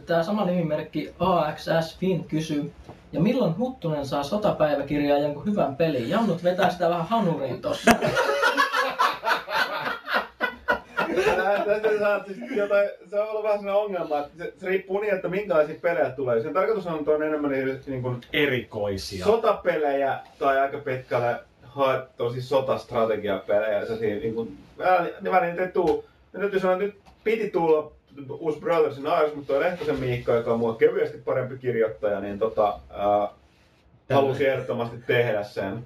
[0.06, 2.72] tämä sama nimimerkki AXS Fin kysyy,
[3.12, 6.10] ja milloin Huttunen saa sotapäiväkirjaa jonkun hyvän pelin?
[6.10, 7.92] Jannut vetää sitä vähän hanuriin tossa.
[11.52, 14.68] Ää, täytyy sanoa, että siis jotain, se on ollut vähän sellainen ongelma, että se, se
[14.68, 16.42] riippuu niin, että minkälaisia pelejä tulee.
[16.42, 19.26] Sen tarkoitus on, että on enemmän niin, niin kuin Erikoisia.
[19.26, 23.86] sotapelejä tai aika pitkälle ha- tosi sotastrategiapelejä.
[23.86, 26.06] Se siinä, niin kuin, välillä välillä ei tuu.
[26.34, 27.92] Ja täytyy sanoa, että nyt piti tulla
[28.40, 32.80] uusi Brothersin Airs, mutta toi Lehtosen Miikka, joka on mua kevyesti parempi kirjoittaja, niin tota,
[32.90, 33.28] ää,
[34.14, 35.80] halusi ehdottomasti tehdä sen.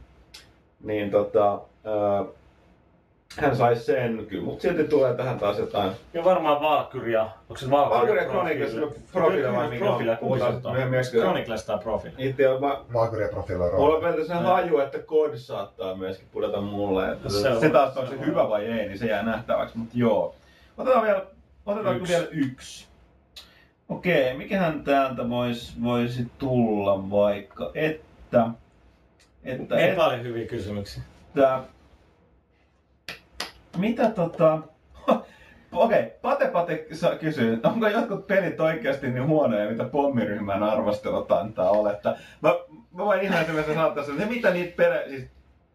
[0.83, 1.51] Niin tota,
[1.83, 2.25] ää,
[3.41, 5.91] hän sai sen, kyllä, mutta silti tulee tähän taas jotain.
[6.13, 7.21] Ja varmaan Valkyria.
[7.23, 7.99] Onko se Valkyria?
[7.99, 8.75] Valkyria Chronicles,
[9.11, 9.89] Profile vai mikä on?
[9.91, 10.61] Profile, Puhutaan
[11.11, 12.13] Chronicles tai Profile?
[12.17, 17.11] Itse on, mä, Valkyria profiloi mulla on sen haju, että kod saattaa myöskin pudota mulle.
[17.11, 19.93] Että Se on- Se taas on se hyvä vai ei, niin se jää nähtäväksi, mutta
[19.97, 20.35] joo.
[20.77, 21.25] Otetaan vielä,
[21.65, 22.13] otetaanko Yksi.
[22.13, 22.85] vielä yksi?
[23.89, 28.47] Okei, mikähän täältä voisi voisi tulla vaikka, että...
[29.43, 31.03] Että, Ei että, paljon hyviä kysymyksiä.
[31.27, 31.59] että
[33.77, 34.59] mitä tota...
[35.71, 41.69] Okei, Pate Pate sa- kysyy, onko jotkut pelit oikeasti niin huonoja, mitä pommiryhmän arvostelut antaa
[41.69, 42.15] oletta?
[42.41, 42.49] Mä,
[42.93, 45.27] mä voin ihan ensimmäisenä sanoa tässä, että se mitä niitä pelejä, siis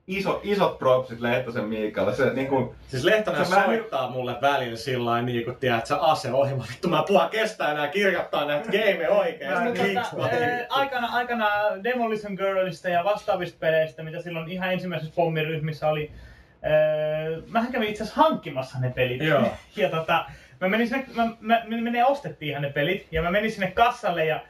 [0.07, 5.11] iso, isot propsit Lehtosen Miikalle, se niinku, Siis Lehtonen Se mä- soittaa mulle välillä sillä
[5.11, 6.65] lailla niin kuin tiedät, sä aseohjelma.
[6.71, 9.51] Vittu mä puhua kestää enää kirjoittaa näitä gameja oikein.
[10.11, 10.29] Tota,
[10.69, 11.49] aikana, aikana
[11.85, 16.11] Demolition Girlista ja vastaavista peleistä, mitä silloin ihan ensimmäisessä pommiryhmissä oli,
[16.63, 16.73] ää,
[17.47, 19.23] mähän kävin itse asiassa hankkimassa ne pelit.
[19.23, 19.53] Joo.
[19.77, 20.27] ja tota,
[20.61, 23.71] mä menin sinne, mä, mä, me, ne ostettiin ihan ne pelit, ja mä menin sinne
[23.71, 24.41] kassalle ja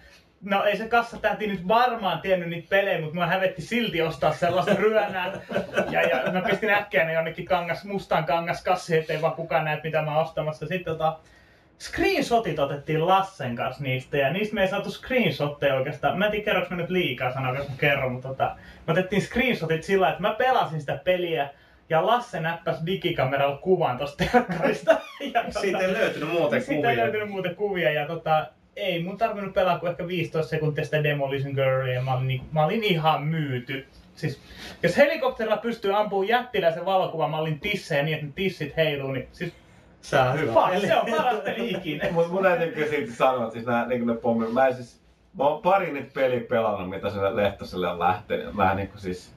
[0.40, 4.74] No ei se kassatähti nyt varmaan tiennyt niitä pelejä, mutta mua hävetti silti ostaa sellaista
[4.74, 5.32] ryönää.
[5.90, 9.80] Ja, ja mä pistin äkkiä ne jonnekin kangas, mustaan kangas kassi, ettei vaan kukaan näe
[9.84, 10.66] mitä mä oon ostamassa.
[10.66, 11.18] Sitten tota,
[11.78, 16.18] screenshotit otettiin Lassen kanssa niistä ja niistä me ei saatu screenshotteja oikeastaan.
[16.18, 18.56] Mä en tiedä kerroks mä nyt liikaa sanoa, jos mä kerron, mutta tota,
[18.86, 21.48] me otettiin screenshotit sillä että mä pelasin sitä peliä
[21.90, 24.90] ja Lasse näppäsi digikameralla kuvan tosta telkkarista.
[25.34, 27.04] Ja tota, Siitä ei löytynyt muuten siitä ei kuvia.
[27.04, 31.52] löytynyt muuten kuvia ja tota, ei mun tarvinnut pelaa kuin ehkä 15 sekuntia sitä Demolition
[31.54, 33.86] Girlia ja mä olin, niin, mä olin ihan myyty.
[34.14, 34.40] Siis,
[34.82, 39.52] jos helikopterilla pystyy ampumaan jättiläisen valokuvan mallin tissejä niin, että ne tissit heiluu, niin siis
[40.00, 40.52] Se on hyvä.
[40.52, 42.10] fuck, se on paras peli ikinä.
[42.10, 45.00] Mut mun täytyy kyllä silti sanoa, että siis nää niinku ne pommi, mä en siis,
[45.38, 48.54] mä oon pari niitä peliä pelannut, mitä sille Lehtoselle on lähtenyt.
[48.54, 49.32] Mä niinku siis,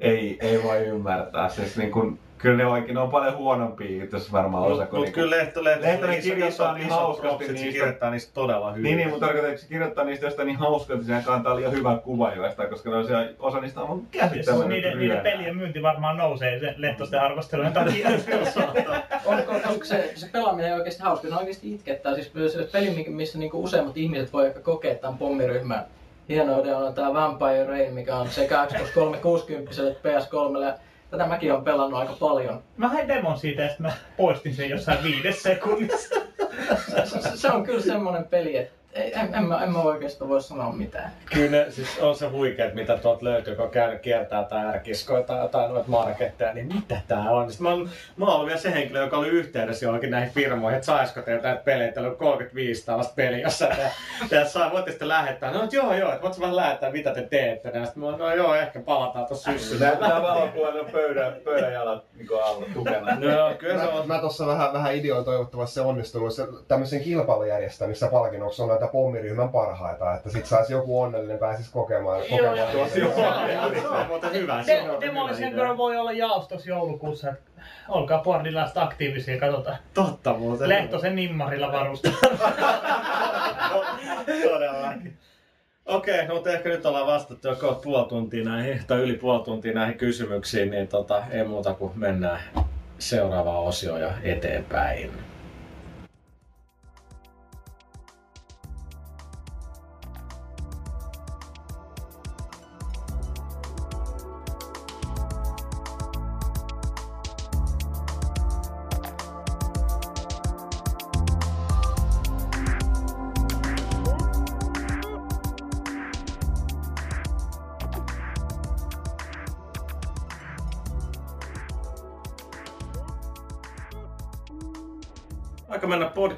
[0.00, 1.48] ei, ei voi ymmärtää.
[1.48, 5.04] Siis niinku, kyllä ne oikein, ne on paljon huonompia itse asiassa varmaan osa Mutta mut
[5.04, 7.72] niinku, kyllä Lehto, Lehto, Lehtonen iso- kirjoittaa niin hauskasti propsit, se niistä.
[7.72, 8.82] kirjoittaa niistä todella hyvin.
[8.82, 11.72] Niin, niin, mutta tarkoitan, että se kirjoittaa niistä jostain niin hauskaa, että siinä kantaa liian
[11.72, 15.56] hyvän kuvan joistain, koska ne on siellä, osa niistä on Siis käsittämätön niiden, niiden pelien
[15.56, 18.08] myynti varmaan nousee se Lehtosten arvostelujen takia.
[19.26, 21.28] onko, onko se, se pelaaminen oikeasti hauska?
[21.28, 22.14] Se oikeasti itkettää.
[22.14, 25.84] Siis se peli, missä niinku useimmat ihmiset voi ehkä kokea tämän pommiryhmän
[26.28, 30.62] hienouden on tämä Vampire Rain, mikä on sekä Xbox 360 että PS3.
[30.62, 30.78] Ja
[31.10, 32.62] tätä mäkin olen pelannut aika paljon.
[32.76, 36.14] Mä hain demon siitä ja sitten mä poistin sen jossain viides sekunnissa.
[36.90, 40.28] Se, se, se on kyllä semmoinen peli, että ei, en, en, mä, en mä oikeastaan
[40.28, 41.12] voi sanoa mitään.
[41.32, 45.22] Kyllä ne, siis on se huikeet, mitä tuolta löytyy, kun on käynyt kiertää tai ärkiskoja
[45.22, 47.50] tai jotain noita marketteja, niin mitä tää on?
[47.52, 50.76] Sitten mä, oon, mä oon ollut vielä se henkilö, joka oli yhteydessä johonkin näihin firmoihin,
[50.76, 53.90] että saisiko teiltä näitä pelejä, teillä on 35 tällaista peliä jossain, ja,
[54.38, 55.52] ja saa, voitte sitten lähettää.
[55.52, 57.68] No, joo, joo, että voitko vähän lähettää, mitä te teette?
[57.74, 59.96] Ja sitten mä oon, no joo, ehkä palataan tuossa syssyllä.
[60.00, 63.20] Nämä valokuvat on pöydän, pöydän jalat niin alla tukena.
[63.20, 64.08] No joo, kyllä se Mä, on.
[64.08, 68.85] mä tuossa vähän, vähän ideoin toivottavasti se onnistunut se, tämmöisen kilpailun järjestämissä palkinnoksi on näitä
[68.86, 72.18] pommiryhmän parhaita, että sit saisi joku onnellinen pääsisi kokemaan.
[72.18, 72.88] Joo, kokemaan joo, joo.
[72.88, 74.64] Se on muuten hyvä.
[74.66, 75.06] De-
[75.38, 75.50] idea.
[75.50, 77.32] Girl voi olla jaostos joulukuussa.
[77.88, 79.76] Olkaa Bordilasta aktiivisia, katsotaan.
[79.94, 80.68] Totta muuten.
[80.68, 82.12] Lehtosen nimmarilla varustaa.
[84.50, 85.18] Todellakin.
[85.86, 89.44] Okei, no mutta ehkä nyt ollaan vastattu jo kohta puoli tuntia näihin, tai yli puoli
[89.44, 92.40] tuntia näihin kysymyksiin, niin tota, ei muuta kuin mennään
[92.98, 95.10] seuraavaan osioon ja eteenpäin.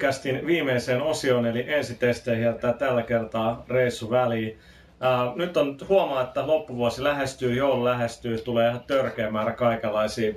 [0.08, 4.58] Podcastin viimeiseen osioon, eli ensitesteihin jättää tällä kertaa reissu väliin.
[5.00, 10.34] Ää, nyt on huomaa, että loppuvuosi lähestyy, joulu lähestyy, tulee ihan törkeä määrä kaikenlaisia,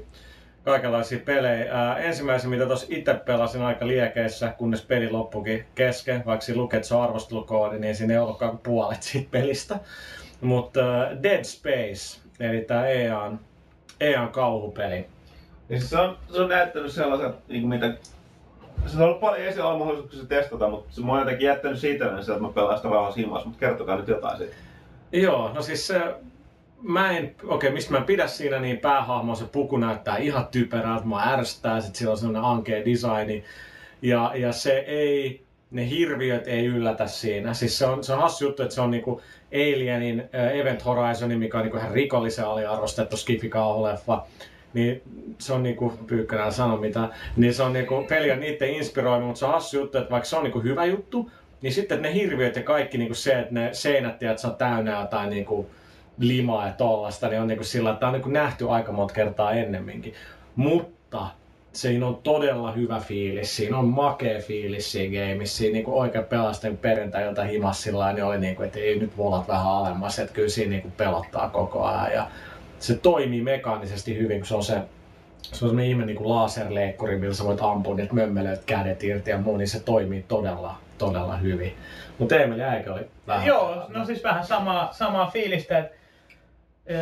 [0.63, 1.73] kaikenlaisia pelejä.
[1.73, 6.87] Ää, ensimmäisen, mitä tuossa itse pelasin aika liekeissä, kunnes peli loppukin kesken, vaikka siinä että
[6.87, 9.79] se arvostelukoodi, niin siinä ei ollutkaan puolet siitä pelistä.
[10.41, 10.81] Mutta
[11.23, 13.39] Dead Space, eli tämä EAN,
[13.99, 15.05] EAN kauhupeli.
[15.69, 17.93] Ja siis se, on, se on näyttänyt sellaiset, niin mitä...
[18.85, 22.49] Se on ollut paljon esillä mahdollisuuksia testata, mutta se on jotenkin jättänyt siitä, että mä
[22.49, 24.55] pelaan sitä rauhassa himassa, mutta kertokaa nyt jotain siitä.
[25.11, 26.01] Joo, no siis se,
[26.81, 31.05] mä en, okei, mistä mä en pidä siinä, niin päähahmo, se puku näyttää ihan typerältä,
[31.05, 33.43] mä ärsyttää, sit sillä on sellainen ankea designi.
[34.01, 37.53] Ja, ja se ei, ne hirviöt ei yllätä siinä.
[37.53, 39.21] Siis se on, se on hassu juttu, että se on niinku
[39.53, 43.51] Alienin Event Horizonin, mikä on niinku ihan rikollisen aliarvostettu skifi
[43.81, 44.25] leffa
[44.73, 45.01] niin
[45.37, 49.39] se on niinku, Pyykkänä sano mitä, niin se on niinku, peli on niiden inspiroima, mutta
[49.39, 52.55] se on hassu juttu, että vaikka se on niinku hyvä juttu, niin sitten ne hirviöt
[52.55, 55.69] ja kaikki niinku se, että ne seinät että se on täynnä jotain niinku
[56.19, 60.13] limaa ja tollasta, niin on niinku sillä, että on niinku nähty aika monta kertaa ennemminkin.
[60.55, 61.27] Mutta
[61.73, 66.77] siinä on todella hyvä fiilis, siinä on makea fiilis siinä gameissa, siinä niinku oikein pelasten
[66.77, 70.89] perjantai himassilla, niin oli niinku, että ei nyt volat vähän alemmas, että kyllä siinä niinku
[70.97, 72.13] pelottaa koko ajan.
[72.13, 72.27] Ja
[72.81, 74.81] se toimii mekaanisesti hyvin, kun se on se
[75.41, 79.37] se on ihme niin kuin laserleikkuri, millä sä voit ampua niitä mömmelöitä kädet irti ja
[79.37, 81.75] muu, niin se toimii todella, todella hyvin.
[82.17, 83.47] Mutta Emil Jäikö oli vähän...
[83.47, 85.95] Joo, no siis vähän samaa, samaa fiilistä, että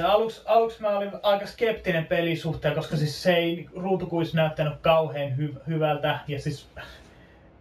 [0.07, 5.61] Aluksi, aluksi mä olin aika skeptinen pelisuhteen, koska siis se ei ruutukuissa näyttänyt kauhean hy-
[5.67, 6.19] hyvältä.
[6.27, 6.67] Ja siis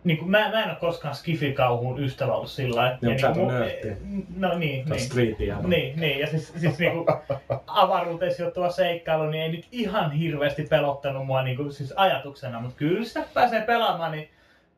[0.09, 3.06] niin kuin, mä, mä en ole koskaan Skifi-kauhun ystävä ollut sillä että...
[3.06, 3.88] Niin, sä niin, nörtti.
[4.36, 5.00] No niin, niin.
[5.00, 5.56] Streetia.
[5.66, 7.06] Niin, niin, ja siis, siis niin kuin,
[7.66, 12.76] avaruuteen sijoittuva seikkailu, niin ei nyt ihan hirveästi pelottanut mua niin kuin, siis ajatuksena, mutta
[12.76, 14.28] kyllä sitä pääsee pelaamaan, niin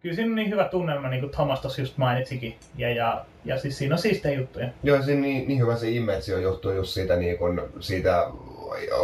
[0.02, 2.56] kyllä siinä on niin hyvä tunnelma, niin kuin Thomas tuossa just mainitsikin.
[2.76, 4.68] Ja, ja, ja siis siinä on siistejä juttuja.
[4.82, 8.26] Joo, siinä niin, niin hyvä se immersio johtuu just siitä, niin kun, siitä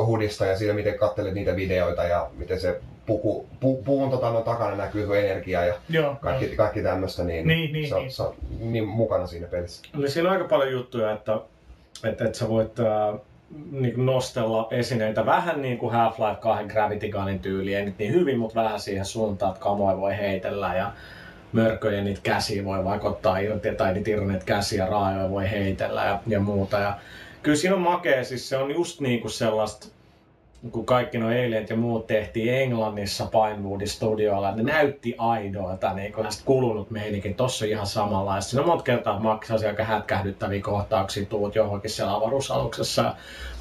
[0.07, 4.41] hudista ja siitä, miten katselet niitä videoita ja miten se puku, pu, puun tota, no,
[4.41, 6.53] takana näkyy sun energia ja Joo, kaikki, no.
[6.57, 8.13] kaikki tämmöistä, niin, niin, niin, sä, niin.
[8.13, 8.25] sä
[8.61, 9.83] niin mukana siinä pelissä.
[9.99, 11.41] Eli siinä on aika paljon juttuja, että,
[12.05, 13.21] että, että sä voit äh,
[13.71, 18.39] niin nostella esineitä vähän niin kuin Half-Life 2 Gravity Gunin tyyli, ei nyt niin hyvin,
[18.39, 20.93] mutta vähän siihen suuntaan, että kamoja voi heitellä ja
[21.53, 26.41] mörköjä niitä käsiä voi vaikuttaa irti, tai niitä irroneita käsiä raajoja voi heitellä ja, ja
[26.41, 26.79] muuta.
[26.79, 26.99] Ja
[27.43, 29.87] kyllä siinä on makea, siis se on just niin kuin sellaista
[30.71, 36.27] kun kaikki nuo Alienit ja muut tehtiin Englannissa Pinewoodin studioilla, ne näytti aidoilta, niin kun
[36.45, 38.61] kulunut meininkin, tossa on ihan samanlaista.
[38.61, 43.15] On monta kertaa maksaa aika hätkähdyttäviä kohtauksia, tuut johonkin siellä avaruusaluksessa,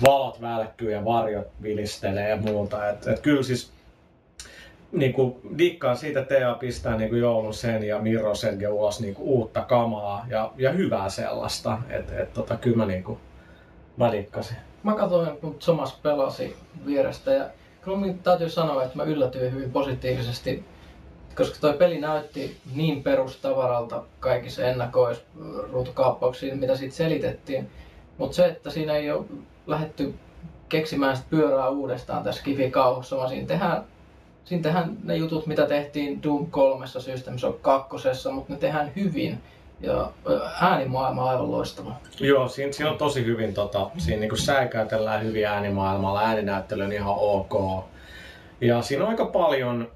[0.06, 2.90] valot välkkyy ja varjot vilistelee ja muuta.
[2.90, 3.72] Et, et kyllä siis
[4.92, 9.02] niin kuin, dikkaan siitä, että Tea pistää niin joulun sen ja Miro sen ja ulos
[9.02, 11.78] niin kuin, uutta kamaa ja, ja hyvää sellaista.
[11.90, 13.20] että et, tota, kyllä mä niin kuin,
[14.00, 16.56] välikkasin mä katsoin, kun Thomas pelasi
[16.86, 17.50] vierestä ja
[17.82, 20.66] kyllä minun täytyy sanoa, että mä yllätyin hyvin positiivisesti,
[21.36, 27.70] koska toi peli näytti niin perustavaralta kaikissa ennakoisruutukaappauksiin, mitä siitä selitettiin.
[28.18, 29.26] Mutta se, että siinä ei ole
[29.68, 30.14] lähetty
[30.70, 33.84] keksimään sitä pyörää uudestaan tässä Kifi-kauhussa, vaan siinä tehdään,
[34.46, 37.98] siinä tehdään ne jutut, mitä tehtiin Doom 3 System Shock 2,
[38.34, 39.42] mutta ne tehdään hyvin
[39.82, 40.12] ja
[40.62, 41.96] äänimaailma on aivan loistava.
[42.20, 47.16] Joo, siinä, siinä on tosi hyvin, tota, siinä niin säikäytellään hyvin äänimaailmalla, ääninäyttely on ihan
[47.18, 47.86] ok.
[48.62, 49.92] Ja siinä on aika paljon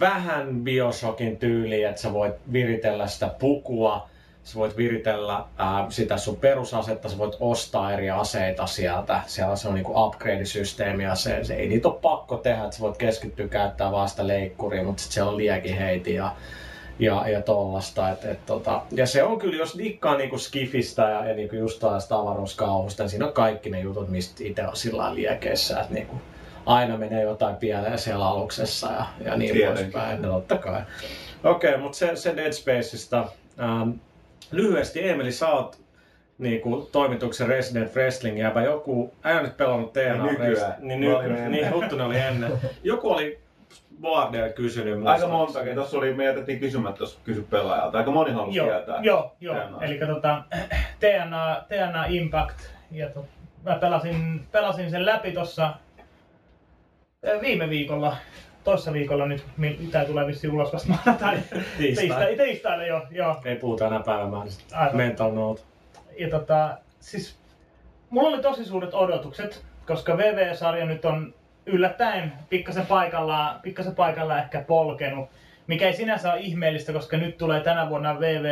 [0.00, 4.08] vähän Bioshockin tyyliä, että sä voit viritellä sitä pukua,
[4.44, 9.20] sä voit viritellä ää, sitä sun perusasetta, sä voit ostaa eri aseita sieltä.
[9.26, 12.96] Siellä on niinku upgrade-systeemi ja se, se, ei niitä ole pakko tehdä, että sä voit
[12.96, 16.32] keskittyä käyttää vaan sitä leikkuria, mutta sitten siellä on liekiheiti ja
[16.98, 18.10] ja, ja tollasta.
[18.10, 21.80] Et, et, tota, ja se on kyllä, jos dikkaa niinku skifistä ja, ja niinku just
[21.80, 26.16] tällaista avaruuskauhusta, niin siinä on kaikki ne jutut, mistä itse on sillä liekeissä, että niinku,
[26.66, 30.22] aina menee jotain pieleen siellä aluksessa ja, ja niin poispäin.
[30.22, 30.82] No, totta kai.
[31.44, 33.28] Okei, okay, mutta se, se Dead Spaceista.
[33.60, 33.90] Ähm,
[34.50, 35.78] lyhyesti, Emeli, sä oot
[36.38, 38.62] niinku, toimituksen Resident Wrestling jäbä.
[38.62, 40.74] Joku, ei nyt pelannut TNA niin nykyään.
[40.78, 41.50] Niin, nykyään.
[41.50, 42.52] niin Huttunen oli ennen.
[42.84, 43.38] Joku oli
[44.00, 45.06] Boardel kysynyt.
[45.06, 45.74] Aika montakin.
[45.74, 47.98] Tuossa oli, me jätettiin kysymättä, jos kysy pelaajalta.
[47.98, 49.00] Aika moni halusi joo, tietää.
[49.02, 49.56] Joo, joo.
[49.80, 50.44] Eli tota,
[51.00, 52.58] TNA, TNA Impact.
[52.90, 53.26] Ja to,
[53.64, 55.74] mä pelasin, pelasin sen läpi tuossa
[57.40, 58.16] viime viikolla
[58.64, 61.38] toissa viikolla nyt, mitä tulee vissiin ulos vasta maanantai.
[61.78, 62.36] Tiistai.
[62.36, 63.36] Tiistaina jo, joo.
[63.44, 64.90] Ei puhuta enää päivämäärästä.
[64.92, 65.62] Mental note.
[66.18, 67.38] Ja tota, siis
[68.10, 71.34] mulla oli tosi suuret odotukset, koska VV-sarja nyt on
[71.68, 75.28] yllättäen pikkasen paikallaan, pikkasen paikallaan ehkä polkenut.
[75.66, 78.46] Mikä ei sinänsä ole ihmeellistä, koska nyt tulee tänä vuonna VV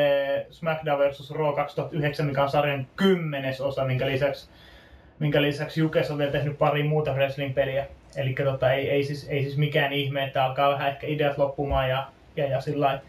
[0.50, 1.30] SmackDown vs.
[1.30, 4.50] Raw 2009, mikä on sarjan kymmenes osa, minkä lisäksi,
[5.18, 7.86] minkä lisäksi Jukes on vielä tehnyt pari muuta wrestling-peliä.
[8.16, 11.88] Eli tota, ei, ei, siis, ei siis mikään ihme, että alkaa vähän ehkä ideat loppumaan
[11.88, 12.06] ja,
[12.36, 13.00] ja, ja sillä.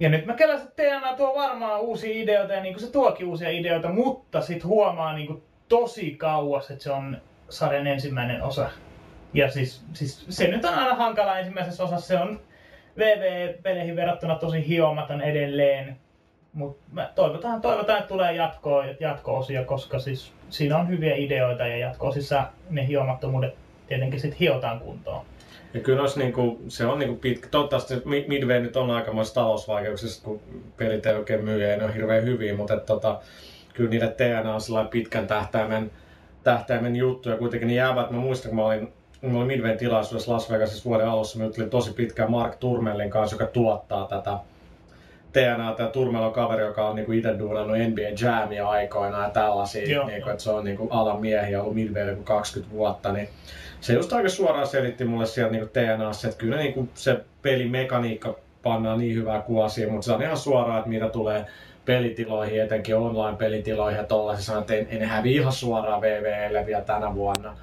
[0.00, 3.26] Ja nyt mä kelasin, että TNA tuo varmaan uusia ideoita ja niin kuin se tuokin
[3.26, 7.16] uusia ideoita, mutta sit huomaa niin kuin tosi kauas, että se on
[7.48, 8.70] sarjan ensimmäinen osa.
[9.34, 12.40] Ja siis, siis se nyt on aina hankala ensimmäisessä osassa, se on
[12.98, 15.96] VV-peleihin verrattuna tosi hiomaton edelleen.
[16.52, 22.46] Mutta toivotaan, toivotaan, että tulee jatkoa, jatko-osia, koska siis siinä on hyviä ideoita ja jatko-osissa
[22.70, 23.54] ne hiomattomuudet
[23.88, 25.24] tietenkin sit hiotaan kuntoon.
[25.74, 30.24] Ja kyllä olisi niinku, se on niinku pitkä, toivottavasti Mi- Midway nyt on aikamoisessa talousvaikeuksissa,
[30.24, 30.40] kun
[30.76, 33.20] pelit ei oikein myy ja ne on hirveän hyviä, mutta et, tota,
[33.74, 35.90] kyllä niiden TNA on sellainen pitkän tähtäimen,
[36.42, 38.10] tähtäimen juttu ja kuitenkin niin jäävät.
[38.10, 41.44] Mä muistan, kun mä olin, kun mä olin Midwayn tilaisuudessa Las Vegasissa vuoden alussa, mä
[41.44, 44.38] juttelin tosi pitkään Mark Turmellin kanssa, joka tuottaa tätä
[45.32, 49.92] TNA, tämä Turmel on kaveri, joka on niinku itse duunannut NBA Jamia aikoinaan ja tällaisia,
[49.92, 50.06] Joo.
[50.06, 53.28] niinku, että se on niinku alan miehiä ollut Midwaylla joku 20 vuotta, niin
[53.80, 58.98] se just aika suoraan selitti mulle sieltä niinku TNAssa, että kyllä niinku se pelimekaniikka pannaan
[58.98, 61.46] niin hyvää kuvasia, mutta se on ihan suoraan, että mitä tulee
[61.84, 67.14] pelitiloihin, etenkin online-pelitiloihin ja tollaisiin, sanoo, että ei ne häviä ihan suoraan VVlle vielä tänä
[67.14, 67.56] vuonna.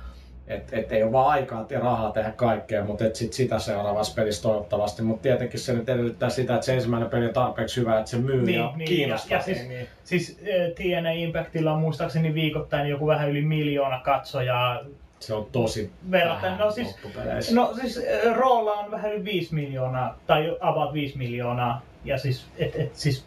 [0.47, 4.15] Et, et ei ole vaan aikaa ja rahaa tehdä kaikkea, mutta et sit sitä seuraavassa
[4.15, 5.01] pelissä toivottavasti.
[5.01, 8.17] Mutta tietenkin se nyt edellyttää sitä, että se ensimmäinen peli on tarpeeksi hyvä, että se
[8.17, 9.31] myy Niin, ja niin, kiinnostaa.
[9.31, 9.85] ja- ja siis- jengiä.
[10.03, 14.79] Siis äh, TNA Impactilla on muistaakseni viikoittain joku vähän yli miljoona katsojaa
[15.19, 16.41] se on tosi verrattuna.
[16.51, 21.17] vähän No siis, no siis äh, Rawlla on vähän yli 5 miljoonaa, tai about 5
[21.17, 21.81] miljoonaa.
[22.03, 23.25] Ja siis, et, et, siis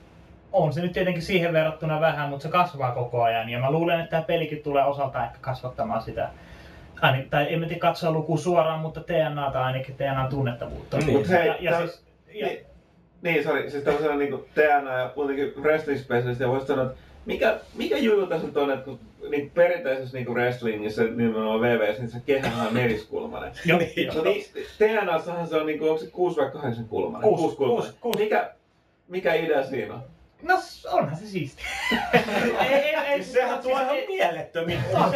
[0.53, 3.49] on se nyt tietenkin siihen verrattuna vähän, mutta se kasvaa koko ajan.
[3.49, 6.29] Ja mä luulen, että tämä pelikin tulee osaltaan ehkä kasvattamaan sitä.
[7.01, 10.99] Aini, tai en tiedä katsoa luku suoraan, mutta TNAta ainakin TNAn tunnettavuutta.
[10.99, 11.13] Niin.
[11.13, 12.03] Mut hei, ja, ja tää- siis,
[12.35, 12.61] ja, Niin,
[13.23, 16.97] niin sori, siis tämmöisenä niinku TNA ja kuitenkin wrestling specialist, ja voisi sanoa, että
[17.27, 18.99] mikä, mikä juttu tässä nyt on, että kun
[19.31, 23.53] niin perinteisessä niinku wrestlingissä, nimenomaan VVS, niin se kehä on neliskulmainen.
[23.65, 24.45] jo, Niin, No niin,
[24.79, 27.23] TNAssahan se on niinku, onko se 6 vai 8 kulmainen?
[27.29, 27.93] Kuusi, Kuusikulmainen.
[27.93, 28.19] kuusi, kuusi.
[28.25, 28.51] Mikä,
[29.09, 30.01] mikä idea siinä on?
[30.43, 30.55] No
[30.91, 31.63] onhan se siisti.
[32.61, 33.97] ei, ei, ei, Siis sehän tuo ihan
[34.95, 35.11] on-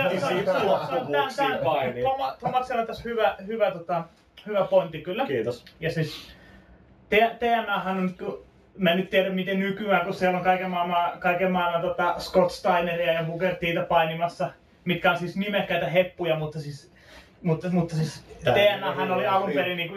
[0.44, 2.04] se on- ulottuvuuksia tää- painiin.
[2.06, 4.04] Toma- Tomaksella on tässä hyvä, hyvä, tota,
[4.46, 5.26] hyvä pointti kyllä.
[5.26, 5.64] Kiitos.
[5.80, 6.32] Ja siis
[7.38, 8.38] TNAhan on,
[8.78, 12.50] mä en nyt tiedä miten nykyään, kun siellä on kaiken maailman, kaiken maailman tota Scott
[12.52, 14.50] Steineria ja Booker Titä painimassa,
[14.84, 16.92] mitkä on siis nimekkäitä heppuja, mutta siis,
[17.42, 19.94] mutta, mutta siis TNAhan oli alun perin niinku,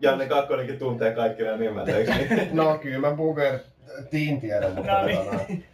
[0.00, 2.48] Janne Kakkonenkin tuntee kaikki nämä nimet, eikö niin?
[2.52, 3.58] No kyllä mä Booger
[4.10, 5.64] Tiin tiedän, mutta No tota, niin.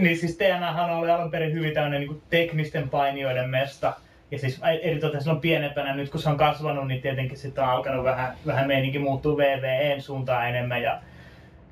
[0.04, 3.94] niin siis TNAhan oli alun perin hyvin tämmöinen niin teknisten painijoiden mesta.
[4.30, 8.04] Ja siis eritoten silloin pienempänä, nyt kun se on kasvanut, niin tietenkin sitten on alkanut
[8.04, 10.82] vähän, vähän meininki muuttuu VVEn suuntaan enemmän.
[10.82, 11.00] Ja,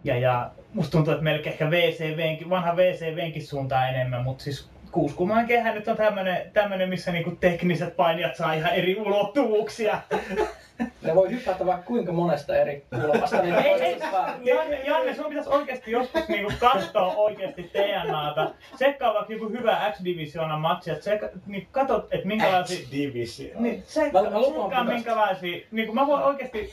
[0.05, 5.47] ja, ja musta tuntuu, että melkein ehkä VCVnkin, vanha VCVnkin suuntaan enemmän, mutta siis kuuskulmainen
[5.47, 10.01] kehä nyt on tämmönen, tämmönen missä niinku tekniset painijat saa ihan eri ulottuvuuksia.
[11.03, 13.99] Ne voi hypätä vaikka kuinka monesta eri kulmasta, niin Ei, ei, ei,
[14.43, 18.51] Janne, Janne, sun pitäisi oikeasti joskus niinku katsoa oikeasti TNAta.
[18.75, 22.87] Tsekkaa vaikka joku hyvä X-divisioonan matsi, että tsek, niin katot, että minkälaisia...
[22.93, 23.63] Division.
[23.63, 25.67] Niin, tsekkaa, minkälaisia...
[25.71, 26.71] Niin mä voin oikeasti...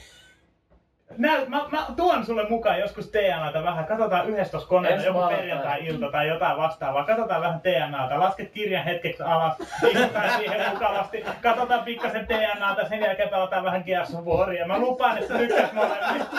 [1.18, 5.20] Näyt, mä, mä, tuon sulle mukaan joskus TNAta vähän, katsotaan yhdessä tuossa koneella Ensi joku
[5.20, 9.54] perjantai-ilta tai jotain vastaavaa, katsotaan vähän TNAta, lasket kirjan hetkeksi alas,
[9.92, 14.68] istutaan siihen mukavasti, katsotaan pikkasen TNAta, sen jälkeen pelataan vähän Gears of Waria.
[14.68, 16.38] Mä lupaan, että sä tykkäät molemmista.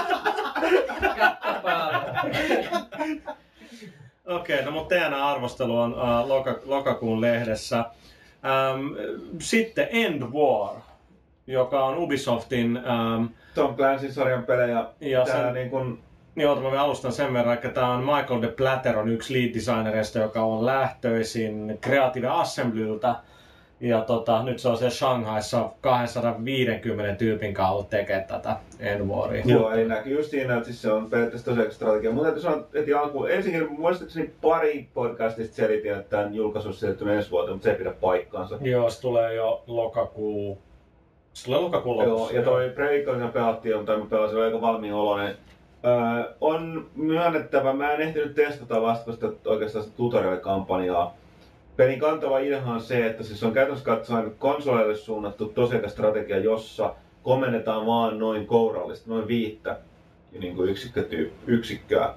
[4.26, 7.78] Okei, no mutta TNA-arvostelu on uh, loka, lokakuun lehdessä.
[7.78, 8.86] Ähm,
[9.40, 10.74] sitten End War,
[11.46, 12.76] joka on Ubisoftin...
[12.76, 13.24] Ähm,
[13.54, 14.84] Tom Clancy sarjan pelejä.
[15.00, 15.98] Ja tää sen- niin kun,
[16.34, 19.54] niin oota, mä alustan sen verran, että tämä on Michael de Platter on yksi lead
[19.54, 23.14] designerista, joka on lähtöisin Creative Assemblyltä.
[23.80, 29.42] Ja tota, nyt se on siellä Shanghaissa 250 tyypin kautta tekee tätä End Waria.
[29.44, 32.10] Joo, eli näkyy just siinä, että siis se on periaatteessa tosiaan strategia.
[32.10, 37.30] Mutta täytyy sanoa heti alkuun, ensinnäkin muistaakseni pari podcastista selitin, että tämän julkaisu siirtyy ensi
[37.30, 38.58] vuoteen, mutta se ei pidä paikkaansa.
[38.60, 40.58] Joo, se tulee jo lokakuu...
[41.44, 45.36] Tulee lokakuun Joo, ja toi Breakout, joka pelattiin, tai mä pelasin, oli aika valmiin oloinen.
[45.84, 51.16] Öö, on myönnettävä, mä en ehtinyt testata vasta sitä oikeastaan tutorial-kampanjaa.
[51.76, 57.86] Pelin kantava ideahan on se, että siis on käytännössä katsoen konsoleille suunnattu tosiaikastrategia, jossa komennetaan
[57.86, 59.76] vaan noin kourallista, noin viittä
[60.38, 62.14] niin kuin yksikköty- yksikköä.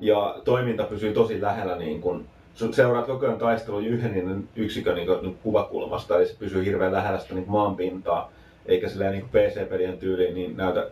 [0.00, 5.06] Ja toiminta pysyy tosi lähellä niin kuin, sun seuraat koko ajan taistelun yhden yksikön niin
[5.06, 8.32] kuin, niin kuvakulmasta, eli se pysyy hirveän lähellä sitä niin maanpintaa,
[8.66, 10.86] eikä silleen niin PC-pelien tyyliin niin näytä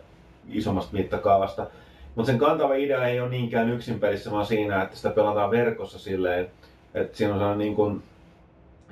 [0.49, 1.67] isommasta mittakaavasta.
[2.15, 5.99] Mutta sen kantava idea ei ole niinkään yksin pelissä, vaan siinä, että sitä pelataan verkossa
[5.99, 6.51] silleen,
[6.93, 8.03] että siinä on sellainen niin kuin,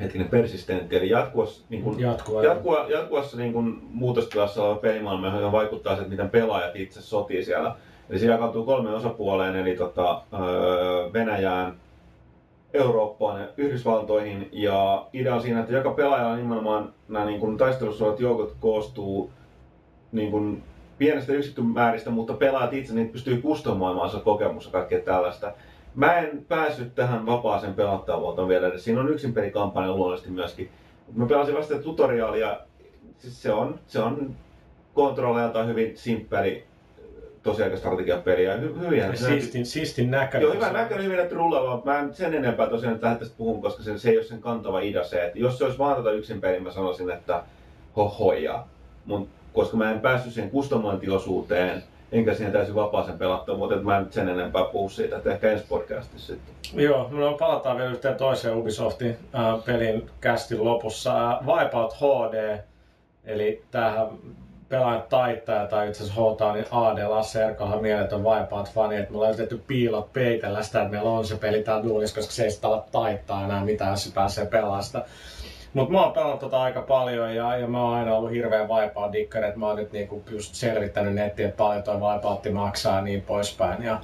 [0.01, 2.43] hetkinen persistentti, eli jatkuvassa, niin kuin, Jatkuva.
[2.43, 7.45] jatkuva, jatkuvassa niin kuin, muutostilassa oleva pelimaailma, johon vaikuttaa se, että miten pelaajat itse sotii
[7.45, 7.75] siellä.
[8.09, 11.73] Eli se jakautuu kolmeen osapuoleen, eli tota, öö, Venäjään,
[12.73, 14.49] Eurooppaan ja Yhdysvaltoihin.
[14.51, 19.31] Ja idea siinä, että joka pelaajalla nimenomaan nämä niin kuin, taistelussa olevat joukot koostuu
[20.11, 20.63] niin kuin,
[20.97, 25.53] pienestä yksikkömääristä, mutta pelaajat itse niin pystyy kustomoimaan se kokemus ja kaikkea tällaista.
[25.95, 28.83] Mä en päässyt tähän vapaaseen pelattavuuteen vielä edes.
[28.83, 30.69] Siinä on yksin pelikampanja luonnollisesti myöskin.
[31.15, 32.59] Mä pelasin vasta tutoriaalia.
[33.17, 34.35] Siis se on, se on
[34.93, 36.63] kontrolleiltaan hyvin simppeli
[37.43, 39.15] tosiaikastrategiapeli ja hy, hyviä.
[39.15, 40.45] Siistin, siistin näköinen.
[40.45, 41.81] Joo, hyvä näköinen, hyvin näyttö rullaava.
[41.85, 44.41] Mä en sen enempää tosiaan nyt lähde tästä puhumaan, koska se, se ei ole sen
[44.41, 47.43] kantava idea se, että jos se olisi vaan tätä yksin peli, mä sanoisin, että
[47.95, 48.65] hohoja.
[49.05, 54.03] Mut, koska mä en päässyt siihen kustomointiosuuteen, enkä siihen täysin vapaaseen pelattavuuteen, että mä en
[54.03, 56.83] nyt sen enempää puhu siitä, että ehkä ensi podcastissa sitten.
[56.83, 61.31] Joo, no palataan vielä yhteen toiseen Ubisoftin äh, pelin kästin lopussa.
[61.31, 62.59] Äh, Wipeout HD,
[63.25, 64.07] eli tämähän
[64.69, 69.33] pelaajat taittaa tai itse asiassa hoitaa, niin AD Lasse Erkahan mieletön Wipeout-fani, että me ollaan
[69.33, 72.67] yritetty piilot peitellä sitä, että meillä on se peli täällä duunissa, koska se ei sitä
[72.67, 75.05] ala taittaa enää mitään, jos se pääsee pelaamaan sitä.
[75.73, 79.13] Mutta mä oon pelannut tota aika paljon ja, ja mä oon aina ollut hirveän Wipeout
[79.13, 83.01] dikkari, että mä oon nyt niinku just selvittänyt nettiä, että paljon toi Wipeout maksaa ja
[83.01, 83.83] niin poispäin.
[83.83, 84.01] Ja,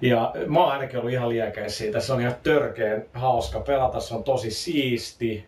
[0.00, 2.00] ja mä oon ainakin ollut ihan liekeis siitä.
[2.00, 5.46] Se on ihan törkeen hauska pelata, se on tosi siisti.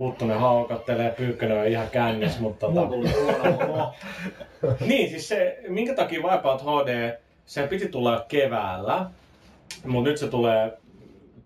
[0.00, 3.92] Huttunen haukattelee, Pyykkönen on ihan kännis, mutta tota...
[4.86, 9.06] Niin, siis se, minkä takia Wipeout HD, se piti tulla keväällä,
[9.86, 10.72] mutta nyt se tulee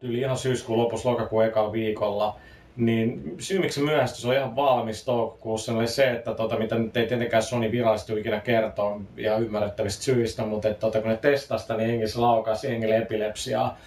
[0.03, 2.37] yli ihan syyskuun lopussa, lokakuun ekalla viikolla.
[2.77, 7.07] Niin syy miksi se oli ihan valmis toukokuussa, oli se, että tota, mitä nyt ei
[7.07, 11.91] tietenkään Sony virallisesti ikinä kertoa ihan ymmärrettävistä syistä, mutta että, tota, kun ne testasta, niin
[11.91, 13.79] hengissä laukasi hengille epilepsiaa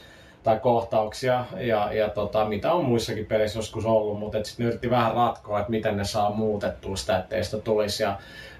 [0.47, 5.13] tai kohtauksia ja, ja tota, mitä on muissakin peleissä joskus ollut, mutta sitten yritti vähän
[5.13, 8.03] ratkoa, että miten ne saa muutettua sitä, ettei sitä tulisi.
[8.03, 8.17] Ja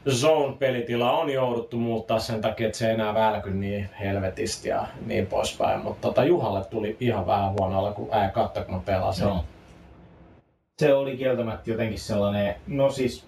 [0.09, 5.27] Zone-pelitila on jouduttu muuttaa sen takia, että se ei enää välky niin helvetisti ja niin
[5.27, 5.79] poispäin.
[5.79, 9.27] Mutta tota, Juhalle tuli ihan vähän huono kun ää katso, kun mä pelasin.
[9.27, 9.43] Joo.
[10.79, 13.27] Se oli kieltämättä jotenkin sellainen, no siis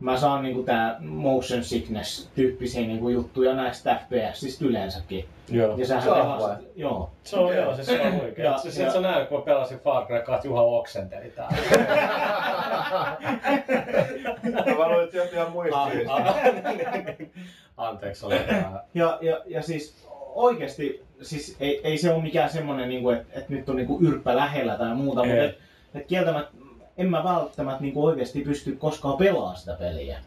[0.00, 5.24] mä saan niinku tää motion sickness tyyppisiä niinku juttuja näistä FPSistä yleensäkin.
[5.50, 5.76] Joo.
[5.76, 7.10] Ja sähän Se on joo.
[7.24, 8.44] Se on, joo, se, se on oikein.
[8.44, 11.56] Ja- Se, se, ja- se näin, kun mä pelasin Far Cry 2, Juha oksenteli täällä.
[14.78, 16.16] Mä luulen, että se johtuu ihan muistista.
[17.76, 18.34] Anteeksi, oli.
[18.94, 23.48] Ja, ja, ja siis oikeasti, siis ei, ei se ole mikään semmonen, niinku, että et
[23.48, 25.28] nyt on niinku yrppä lähellä tai muuta, Ei.
[25.30, 25.58] mutta et,
[25.94, 26.52] et kieltämättä
[26.98, 30.18] en mä välttämättä niinku oikeasti pysty koskaan pelaamaan sitä peliä.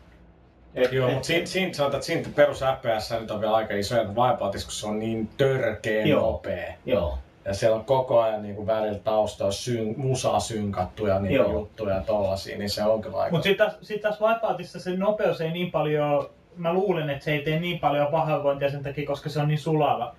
[0.75, 3.95] Et, Joo, mutta siinä, siinä sanotaan, että siinä perus FPS nyt on vielä aika iso
[3.95, 6.21] ero Wipeoutissa, kun se on niin törkeen Joo.
[6.21, 6.73] nopea.
[6.85, 7.17] Joo.
[7.45, 11.51] Ja siellä on koko ajan niin kuin välillä taustalla syn, musaa synkattu ja niin Joo.
[11.51, 13.31] juttuja ja tollasia, niin se on kyllä aika...
[13.35, 17.31] Mutta sitten taas, sit taas Wipeoutissa se nopeus ei niin paljon, mä luulen, että se
[17.31, 20.15] ei tee niin paljon pahoinvointia sen takia, koska se on niin sulava.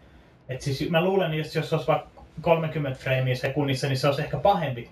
[0.48, 2.08] Et siis mä luulen, että jos olisi vaikka
[2.40, 4.90] 30 freimiä sekunnissa, niin se olisi ehkä pahempi.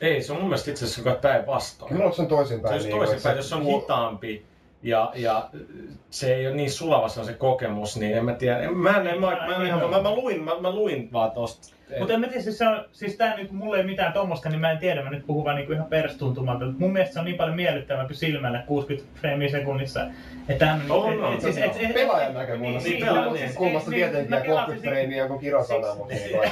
[0.00, 1.92] Ei, se on mun mielestä itse asiassa päinvastoin.
[1.92, 2.82] Kyllä onko se on toisinpäin?
[2.82, 4.46] Se niin, olisi että toisinpäin, jos se on hitaampi
[4.82, 5.50] ja, ja
[6.10, 8.58] se ei ole niin sulava se, on se kokemus, niin en mä tiedä.
[8.58, 11.74] En- Mä, en, mä, mä, mä, mä, mä, mä, luin, mä, mä luin vaan tosta.
[11.98, 14.60] Mutta en mä tiedä, siis, se on, siis tää nyt, mulla ei mitään tommosta, niin
[14.60, 16.64] mä en tiedä, mä nyt puhun vaan niinku ihan perstuntumalta.
[16.78, 20.00] Mun mielestä se on niin paljon miellyttävämpi silmälle 60 freimiä sekunnissa.
[20.48, 21.92] Että hän On, on, siis, on.
[21.94, 22.88] Pelaajan näkökulmasta.
[22.88, 23.54] Niin, Niin, pelaajan pelaajan niin.
[23.56, 26.50] kulmasta Niin, tietenkin pelasin 30 siis- freimiä on kirosana, mutta niin kuin,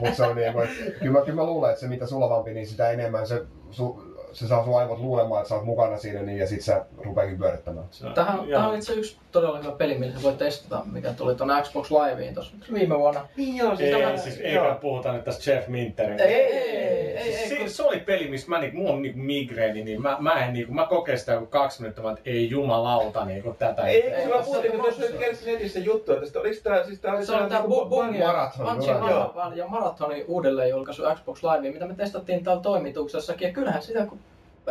[0.00, 0.68] mut se on niin kuin,
[1.00, 4.46] kyllä mä, kyllä mä luulen, että se mitä sulavampi, niin sitä enemmän se, su, se
[4.48, 7.86] saa sun aivot luulemaan, että sä oot mukana siinä niin, ja sit sä rupeakin pyörittämään.
[8.14, 11.62] Tähän, tähän on itse yksi todella hyvä peli, millä sä voit testata, mikä tuli tuonne
[11.62, 13.28] Xbox Liveen tuossa viime vuonna.
[13.36, 16.20] Niin joo, Ei, tämä- siis eikä puhuta nyt tästä Jeff Minterin.
[16.20, 19.02] Ei, ei, ei, ei, Siis ei, se, se, oli peli, missä mä, niinku, mulla on
[19.02, 22.30] niinku migreeni, niin mä, mä en niinku, mä kokein sitä joku kaksi minuuttia, vaan, että
[22.30, 23.82] ei jumalauta niinku tätä.
[23.82, 26.84] Ei, Ei, kun mä puhuttiin, että jos nyt kerrasi netissä juttu, että sitä, oliko tää,
[26.84, 31.86] siis tää oli Se on tää Bu- Bungie Marathon, ja Marathonin uudelleenjulkaisu Xbox Live, mitä
[31.86, 33.48] me testattiin täällä toimituksessakin.
[33.48, 34.18] Ja kyllähän sitä, kun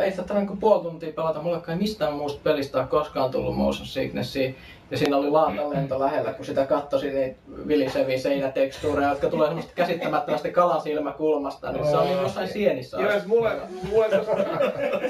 [0.04, 3.56] ei sitä tarvitse kuin puoli tuntia pelata, mulle ei mistään muusta pelistä ole koskaan tullut
[3.56, 4.52] motion sicknessia.
[4.90, 7.38] Ja siinä oli laatan lento lähellä, kun sitä kattosi niitä
[7.68, 13.00] viliseviä seinätekstuureja, jotka tulee semmoista käsittämättömästi kalasilmäkulmasta, niin se on niin jossain sienissä.
[13.00, 13.50] Joo, siis mulle,
[13.90, 14.08] mulle,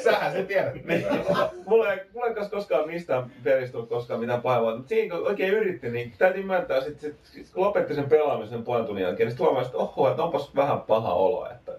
[0.05, 0.75] Sähän sen tiedät.
[1.67, 5.55] mulle, ei- mulle ei koskaan mistään pelistä tullut koskaan mitään pahaa, mutta siinä kun oikein
[5.55, 9.33] yritti, niin täytyy myöntää, sit, sit, sit, kun lopetti sen pelaamisen puolen tunnin jälkeen, niin
[9.33, 11.73] sitten huomasi, että oho, että onpas vähän paha olo, että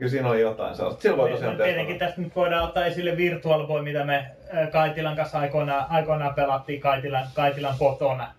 [0.00, 1.02] Kyllä siinä oli jotain sellaista.
[1.02, 2.06] Silloin voi tosiaan Tietenkin testata.
[2.08, 4.16] tästä nyt voidaan ottaa esille Virtual Boy, mitä me
[4.56, 8.32] äh, Kaitilan kanssa aikoinaan, aikoinaan pelattiin Kaitilan, Kaitilan kotona.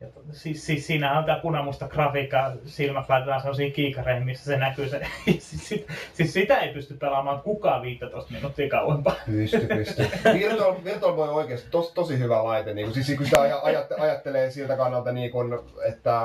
[0.00, 4.56] Ja to- siis, siis siinähän on tää punamusta grafiikka, silmät laitetaan sellaisiin kiikareihin, missä se
[4.56, 5.00] näkyy se.
[5.24, 9.14] siis, sit, siis, sitä ei pysty pelaamaan kukaan 15 minuuttia kauempaa.
[9.26, 10.02] Pysty, pysty.
[10.38, 12.74] Virtual, Virtual Boy on oikeasti tos, tosi hyvä laite.
[12.74, 15.58] Niin kuin, siis kun sitä aja- ajatte, ajattelee siltä kannalta, niin kuin,
[15.88, 16.20] että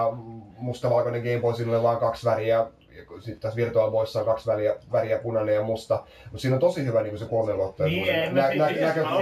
[0.57, 2.65] mustavalkoinen Game Boy, sillä oli vain kaksi väriä.
[3.19, 6.03] Sitten tässä Virtual Boyssa on kaksi väriä, väriä punainen ja musta.
[6.23, 9.21] Mutta siinä on tosi hyvä niin kuin se kolmenluottoisuuden Niin, siis- siis- näkökulma.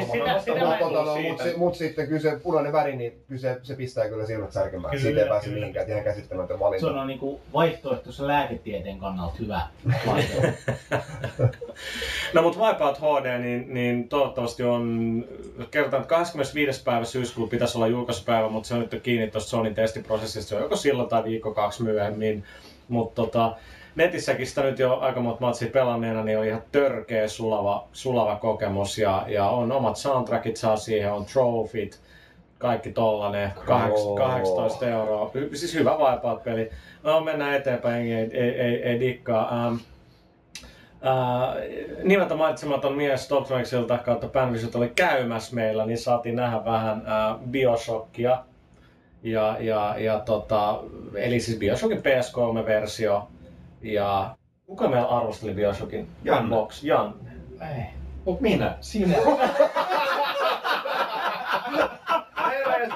[1.30, 4.52] Mutta no, mut, sitten kyllä se punainen väri, niin kyllä se, se pistää kyllä silmät
[4.52, 4.92] särkemään.
[4.92, 5.60] Kyllä, Siitä ei pääse kyllä.
[5.60, 7.02] mihinkään, että ihan käsittämätön Se valinta.
[7.02, 9.62] on niinku vaihtoehtoisen lääketieteen kannalta hyvä.
[12.34, 15.26] No mutta Wipeout HD, niin, niin toivottavasti on,
[15.72, 16.84] kerrotaan, että 25.
[16.84, 20.62] päivä syyskuuta pitäisi olla julkaisupäivä, mutta se on nyt kiinni tuosta Sonin testiprosessista, se on
[20.62, 22.44] joko silloin tai viikko kaksi myöhemmin.
[22.90, 23.56] Mutta tota,
[23.96, 28.98] netissäkin sitä nyt jo aika monta matsia pelanneena, niin on ihan törkeä sulava, sulava kokemus
[28.98, 32.02] ja, ja on omat soundtrackit saa siihen, on trofit,
[32.58, 36.70] kaikki tollanen, kaheks- 18 euroa, Hy- siis hyvä Wipeout-peli.
[37.04, 39.66] No mennään eteenpäin, ei, ei, ei, ei dikkaa.
[39.68, 39.76] Ähm,
[40.98, 47.50] Uh, nimeltä mainitsematon mies Doctroniksilta kautta Panvisit oli käymässä meillä, niin saatiin nähdä vähän uh,
[47.50, 48.44] Bioshockia.
[49.32, 50.80] Ja, ja, ja tota,
[51.16, 53.28] eli siis Bioshockin PS3-versio.
[53.82, 54.36] Ja
[54.66, 56.50] kuka meillä arvosteli Bioshockin Janne.
[56.50, 56.84] box?
[56.84, 57.32] Janne.
[57.62, 57.84] Ei.
[58.26, 58.78] Mut minä.
[58.82, 59.18] Sinä.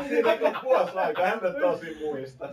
[0.09, 2.49] Siitä kun vuosi aikaa, en mä tosi muista.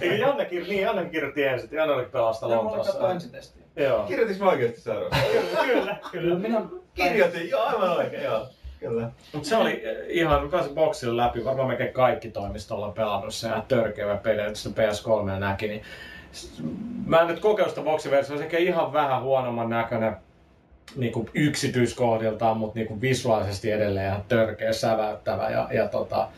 [0.00, 2.92] Eikö Janne, kir- niin, Janne kirjoitti ensin, Janne oli pelasta Mä olin Lontoossa.
[2.92, 3.62] katsoa ensitestiä.
[3.76, 4.02] Joo.
[4.06, 4.80] Kirjoitinko mä oikeesti?
[4.82, 5.08] Kyllä,
[5.66, 5.96] kyllä.
[6.12, 6.38] kyllä.
[6.38, 6.62] Minä
[6.94, 8.46] Kirjoitin, joo aivan oikein, joo.
[8.80, 9.10] Kyllä.
[9.32, 13.34] Mut se oli eh, ihan, mä pääsin boksille läpi, varmaan melkein kaikki toimistolla on pelannut
[13.34, 15.82] se törkeä peli, että sitä PS3 näki, niin
[17.06, 17.40] mä en nyt
[17.84, 20.16] boksiversiota, se on ihan vähän huonomman näköinen
[20.96, 26.28] niin kuin yksityiskohdiltaan, mutta niin kuin visuaalisesti edelleen ihan törkeä säväyttävä ja, ja tota,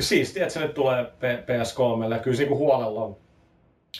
[0.00, 2.18] siistiä, että se nyt tulee P- PS3.
[2.20, 3.16] Kyllä se niin huolella on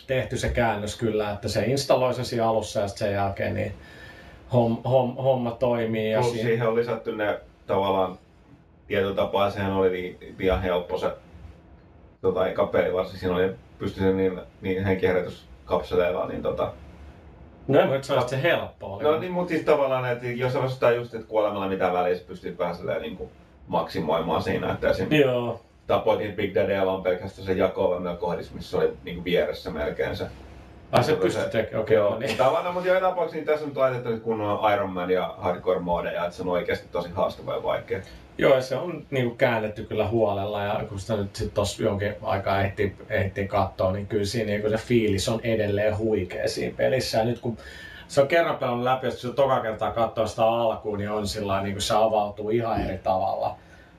[0.06, 3.74] tehty se käännös kyllä, että se installoi se siinä alussa ja sen jälkeen niin
[4.52, 6.10] homma, homma, homma toimii.
[6.10, 8.18] Ja siinä- siihen on lisätty ne tavallaan
[8.86, 11.10] tietyllä tapaa sehän oli niin, ihan helppo se
[12.20, 16.72] tota, eka peli, varsinkin siinä oli pystyi sen niin, niin henkiherätyskapseleilla, niin tota,
[17.68, 19.04] No nyt sano, että se helppo oli.
[19.04, 22.58] No niin, mutta siis tavallaan, että jos sä vastaa just, että kuolemalla mitään väliä, pystyt
[22.58, 23.30] vähän silleen niin kuin
[23.66, 25.12] maksimoimaan siinä, että esim.
[25.12, 25.60] Joo.
[25.86, 30.16] tapoit niitä Big Daddyä vaan pelkästään sen jakoavan kohdissa, missä oli niin kuin vieressä melkein
[30.16, 30.26] se.
[30.92, 31.96] Ai se pystyy tekemään, okei.
[31.96, 32.36] Joo, no niin.
[32.36, 36.24] tavallaan, mutta joka tapauksessa niin tässä on laitettu nyt kunnon Iron Man ja Hardcore modeja,
[36.24, 38.00] että se on oikeasti tosi haastava ja vaikea.
[38.38, 42.14] Joo, ja se on niinku käännetty kyllä huolella ja kun sitä nyt sit tossa jonkin
[42.22, 47.18] aikaa ehtiin, ehtiin katsoa, niin kyllä siinä niinku se fiilis on edelleen huikea siinä pelissä.
[47.18, 47.56] Ja nyt kun
[48.08, 51.62] se on kerran pelannut läpi, ja sitten toka kertaa katsoo sitä alkuun, niin on sillä
[51.62, 53.56] niin kuin se avautuu ihan eri tavalla.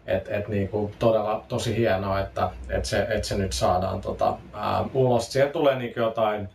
[0.07, 4.85] Et, et niinku todella tosi hienoa, että et se, et se nyt saadaan tota, ää,
[4.93, 5.33] ulos.
[5.33, 6.49] Siihen tulee niinku jotain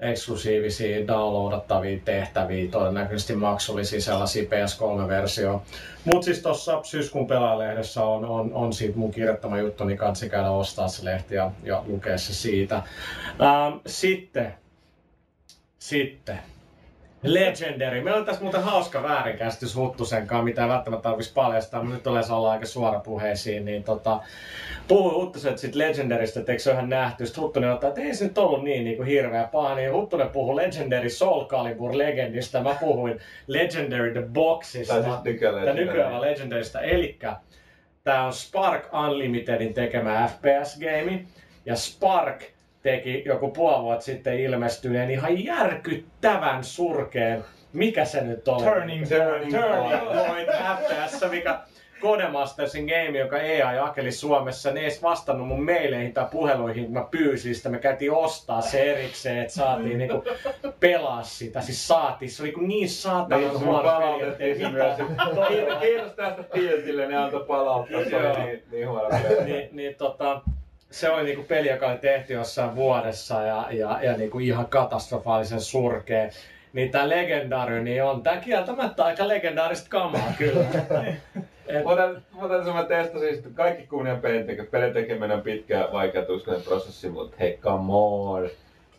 [0.00, 5.64] eksklusiivisia downloadattavia tehtäviä, todennäköisesti maksullisia sellaisia PS3-versioita.
[6.04, 10.50] Mutta siis tuossa syyskuun pelaajalehdessä on, on, on siitä mun kirjoittama juttu, niin kansi käydä
[10.50, 12.76] ostaa se lehti ja, ja lukea se siitä.
[12.76, 14.54] Ähm, sitten,
[15.78, 16.38] sitten,
[17.24, 18.00] Legendary.
[18.00, 22.06] Meillä on tässä muuten hauska väärinkäsitys Huttusen kanssa, mitä ei välttämättä tarvitsisi paljastaa, mutta nyt
[22.06, 24.20] yleensä ollaan aika suorapuheisiin, niin tota,
[24.88, 27.26] puhui Huttusen sit Legendarista, että eikö se ole ihan nähty.
[27.26, 30.28] Sitten Huttunen ottaa, että ei se nyt ollut niin, niin kuin hirveä paha, niin Huttunen
[30.28, 34.94] puhui Legendary Soul Calibur Legendista, mä puhuin Legendary The Boxista.
[34.94, 36.22] Tai siis nykyään Tämä nykyään.
[36.82, 37.36] Elikkä
[38.04, 41.24] tämä on Spark Unlimitedin tekemä FPS-game.
[41.66, 42.53] Ja Spark
[42.84, 48.64] teki joku puoli vuotta sitten ilmestyneen ihan järkyttävän surkeen, mikä se nyt oli?
[48.64, 50.26] Turning Turning Turning Point.
[50.26, 50.48] Point
[50.78, 51.58] FPS, mikä
[52.00, 56.92] Codemastersin game, joka EA jakeli Suomessa, ne ei edes vastannut mun meileihin tai puheluihin, kun
[56.94, 57.68] mä pyysin sitä.
[57.68, 60.24] Me käytiin ostaa se erikseen, että saatiin niinku
[60.80, 61.60] pelaa sitä.
[61.60, 64.96] Siis saatiin, se oli niin Niin, saatanan se huono peli, ettei mitään.
[65.80, 68.04] Kiitos- tästä Tiltille, ne antoi palauttaa.
[68.04, 69.44] Se oli niin, niin huono peli.
[69.44, 70.40] niin, niin tota,
[70.94, 75.60] se oli niinku peli, joka oli tehty jossain vuodessa ja, ja, ja niinku ihan katastrofaalisen
[75.60, 76.28] surkea.
[76.72, 80.64] Niin tää Legendary niin on tää kieltämättä aika legendaarista kamaa kyllä.
[81.68, 85.88] Et, Mutta mutta mä testasin, että kaikki kunnian pelin teke, pelin tekeminen on pitkä ja
[85.92, 88.48] vaikea tuskainen prosessi, mutta hei come on.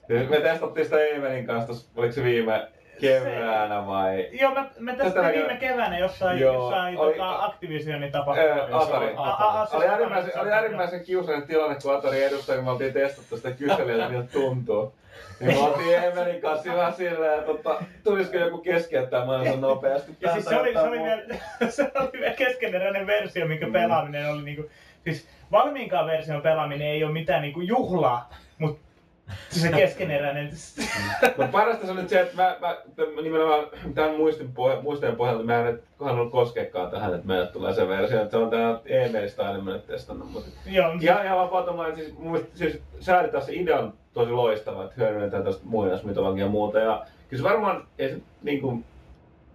[0.07, 2.67] Siis Me testattiin sitä Evelin kanssa, oliko se viime
[3.01, 4.29] keväänä vai?
[4.31, 8.77] Joo, me, me Tästä näkee- viime keväänä jossain, Joo, jossain oli- tota, Activisionin tapahtumassa.
[8.95, 9.13] Atari.
[9.17, 12.71] A- a- a- siis Oli äärimmäisen, oli äärimmäisen kiusallinen tilanne, kun Atari edustaja, kun me
[12.71, 14.93] oltiin testattu sitä kyselyä, että miltä tuntuu.
[15.39, 20.11] Niin me oltiin Emelin kanssa vähän silleen, että tota, tulisiko joku keskeyttää maailman nopeasti.
[20.21, 21.21] Ja siis se oli, se oli, vielä,
[21.69, 24.69] se oli vielä keskeneräinen versio, minkä pelaaminen oli niinku...
[25.03, 28.29] Siis valmiinkaan version pelaaminen ei ole mitään niinku juhlaa,
[29.49, 30.49] se keskeneräinen...
[31.27, 32.77] Mutta parasta se on nyt se, että mä, mä
[33.21, 33.65] nimenomaan
[33.95, 37.87] tämän muistin pohja, muistojen pohjalta mä en nyt kohdannut koskekaan tähän, että meille tulee se
[37.87, 40.31] versio, että se on tää e-mailista aina mennyt testannut.
[40.31, 44.31] Mutta Joo, ihan, ihan vaan bottom line, siis, mielestä, siis säädä tässä idea on tosi
[44.31, 46.79] loistava, että hyödynnetään tästä muinaismytologiaa ja muuta.
[46.79, 48.85] Ja kyllä se varmaan, ei se niin kuin,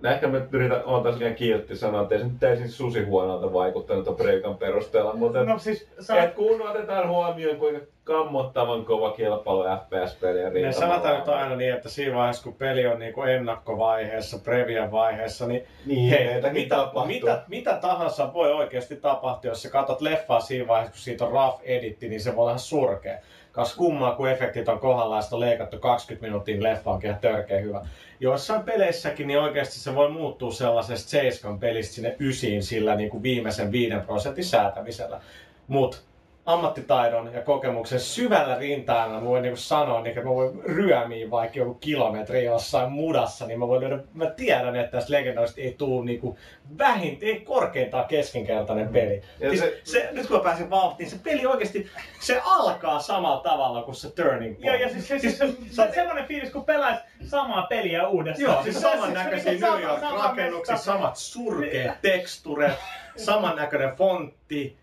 [0.03, 3.05] No ehkä me yritän, on taas liian kiltti sanoa, että ei se nyt täysin susi
[3.05, 8.85] huonolta vaikuttanut tuon Preikan perusteella, mutta no siis sä, et kun otetaan huomioon, kuinka kammottavan
[8.85, 13.13] kova kilpailu FPS-peliä Me sanotaan nyt aina niin, että siinä vaiheessa kun peli on niin
[13.13, 17.07] kuin ennakkovaiheessa, previan vaiheessa, niin, Niin, hei, mitä, tapahtuu.
[17.07, 21.33] mitä, mitä, tahansa voi oikeasti tapahtua, jos sä katsot leffaa siinä vaiheessa, kun siitä on
[21.33, 23.19] rough editti, niin se voi olla ihan surkea.
[23.53, 27.61] Kas kummaa, kun efektit on kohdallaan sitä on leikattu 20 minuutin leffa onkin ihan törkeä
[27.61, 27.87] hyvä.
[28.21, 33.23] Joissain peleissäkin niin oikeasti se voi muuttua sellaisesta 7 pelistä sinne ysiin sillä niin kuin
[33.23, 35.21] viimeisen 5 prosentin säätämisellä.
[35.69, 36.10] Mut
[36.53, 41.59] ammattitaidon ja kokemuksen syvällä rintaana mä voin niinku sanoa, niin että mä voin ryömiä vaikka
[41.59, 46.05] joku kilometri jossain mudassa, niin mä voin lyödä, mä tiedän, että tästä legendaarisesti ei tule
[46.05, 46.39] niinku
[46.79, 49.23] vähin, ei korkeintaan keskinkertainen peli.
[49.41, 51.87] Ja Siis se- se, nyt kun mä pääsin vauhtiin, se peli oikeasti,
[52.21, 54.65] se alkaa samalla tavalla kuin se Turning Point.
[54.67, 58.53] Joo, ja siis, siis, siis, se, se on semmoinen fiilis, kun pelaisi samaa peliä uudestaan.
[58.53, 62.73] Joo, siis samannäköisiä New York-rakennuksia, samat surkeat teksturet,
[63.17, 64.80] samannäköinen fontti.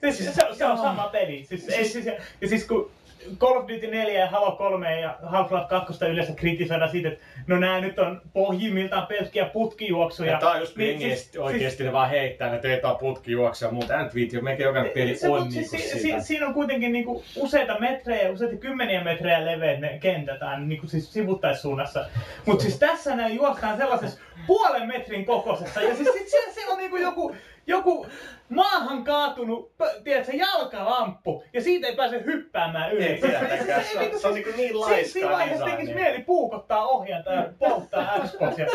[0.00, 1.44] Siis se, se on sama peli.
[1.44, 2.06] Siis, ei, siis,
[2.40, 2.90] ja siis kun
[3.38, 7.58] Call of Duty 4 ja Halo 3 ja Half-Life 2 yleensä kritisoidaan siitä, että no
[7.58, 10.32] nää nyt on pohjimmiltaan pelkkiä putkijuoksuja.
[10.32, 13.68] Ja tää on just Niin, niin, siis- oikeesti ne vaan heittää, tää on putki juoksia
[13.68, 14.00] ja muuta.
[14.00, 17.24] En viitti, mekin jokainen peli se, on niinku siis, si, si, siinä on kuitenkin niinku
[17.36, 22.06] useita metrejä, useita kymmeniä metrejä leveät ne kentät aina niinku siis sivuttaissuunnassa.
[22.46, 25.82] Mutta siis tässä näin juostaan sellaisessa puolen metrin kokoisessa.
[25.82, 27.34] Ja siis sit se, se on niinku joku,
[27.70, 28.06] joku
[28.48, 31.44] maahan kaatunut, pö- tiedätkö, jalkalamppu.
[31.52, 33.04] Ja siitä ei pääse hyppäämään yli.
[33.04, 37.32] Ei tietenkään, se on- se on niinku niin laiskaa Siinä vaiheessa tekisi mieli puukottaa ohjanta
[37.32, 38.66] ja polttaa Xboxia.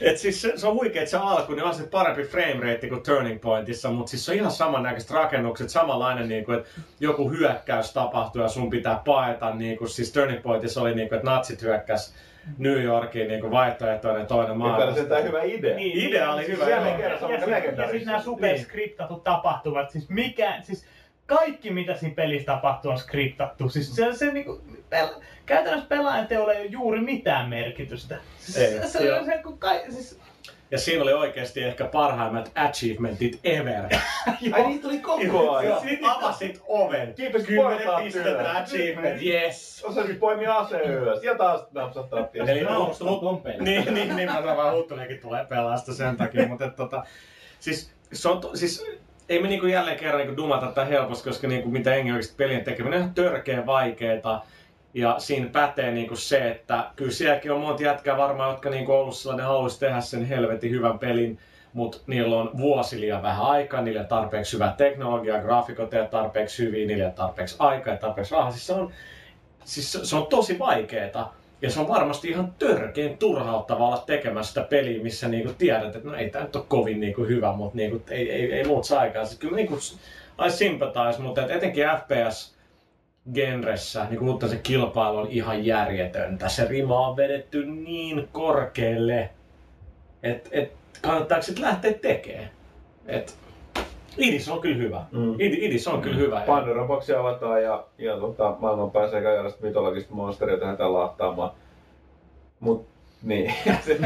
[0.00, 2.88] Et siis se, se on huikea, että se alku, niin on se parempi frame rate
[2.88, 6.70] kuin Turning Pointissa, mutta siis se on ihan samannäköiset rakennukset, samanlainen, niin kuin, että
[7.00, 11.16] joku hyökkäys tapahtuu ja sun pitää paeta, niin kuin, siis Turning Pointissa oli niin kuin,
[11.18, 12.14] että natsit hyökkäs
[12.58, 14.94] New Yorkiin niin kuin vaihtoehtoinen toinen oli maailma.
[14.94, 15.76] sentään hyvä idea.
[15.76, 16.68] Niin, idea oli hyvä.
[16.68, 17.02] Jälleen joo.
[17.02, 20.86] kerran se on ja, ja sitten nämä superskriptatut tapahtumat, siis mikä, siis
[21.26, 23.68] kaikki mitä siinä pelissä tapahtuu on skriptattu.
[23.68, 24.60] Siis se, se niinku,
[24.90, 25.08] pel,
[25.46, 28.14] käytännössä pelaajan teolla ei ole juuri mitään merkitystä.
[28.14, 30.20] Ei, se, se, se, se, kun kai, siis,
[30.72, 33.84] Ja siinä oli oikeasti ehkä parhaimmat achievementit ever.
[34.52, 35.80] Ai niitä tuli koko ajan.
[35.80, 37.14] Sitten avasit oven.
[37.14, 38.56] Kiitos, Kymmenen portaat pistettä ylös.
[38.56, 39.84] achievement, yes.
[39.88, 42.48] Osasin poimia aseen ylös ja taas napsattaa pian.
[42.48, 43.62] Eli Nauhoista pompeille.
[43.68, 47.04] Niin, niin, niin mä vaan Huttunenkin tulee pelasta sen takia, mutta tota,
[47.58, 48.86] siis, se on, siis
[49.28, 52.98] ei me niinku jälleen kerran niinku dumata tätä helposti, koska niinku mitä oikeasti pelien tekeminen
[52.98, 54.42] on ihan törkeä vaikeeta.
[54.94, 59.16] Ja siinä pätee niinku se, että kyllä sielläkin on monta jätkää varmaan, jotka niinku ollut
[59.16, 61.38] sellainen haluaisi tehdä sen helvetin hyvän pelin,
[61.72, 66.62] mutta niillä on vuosi liian vähän aikaa, niillä on tarpeeksi hyvää teknologiaa, graafikot ole tarpeeksi
[66.62, 68.50] hyviä, niillä ole tarpeeksi aikaa ja tarpeeksi rahaa.
[68.50, 68.92] Siis se on,
[69.64, 71.28] siis se on tosi vaikeeta.
[71.62, 76.08] Ja se on varmasti ihan törkeen turhauttavaa olla tekemässä sitä peliä, missä niinku tiedät, että
[76.08, 79.00] no ei tämä nyt ole kovin niinku hyvä, mutta niinku, ei, ei, ei muut saa
[79.00, 79.24] aikaa.
[79.24, 79.74] Siis kyllä niinku,
[80.46, 82.54] I sympathize, mutta et etenkin FPS
[83.34, 86.48] genressä, niin kuin se kilpailu on ihan järjetöntä.
[86.48, 89.30] Se rima on vedetty niin korkealle,
[90.22, 90.72] että et,
[91.02, 92.50] kannattaako sitten lähteä tekemään.
[93.06, 93.36] Et,
[94.18, 95.04] Idis on kyllä hyvä.
[95.12, 95.34] Mm.
[95.34, 96.40] Idi- Idis on kyllä hyvä.
[96.46, 101.50] Pandoran boksi avataan ja, ja tota, maailman pääsee kaikenlaista mytologista monsteria tähän tähän lahtaamaan.
[102.60, 102.88] Mut
[103.22, 103.54] niin.
[103.84, 103.98] se,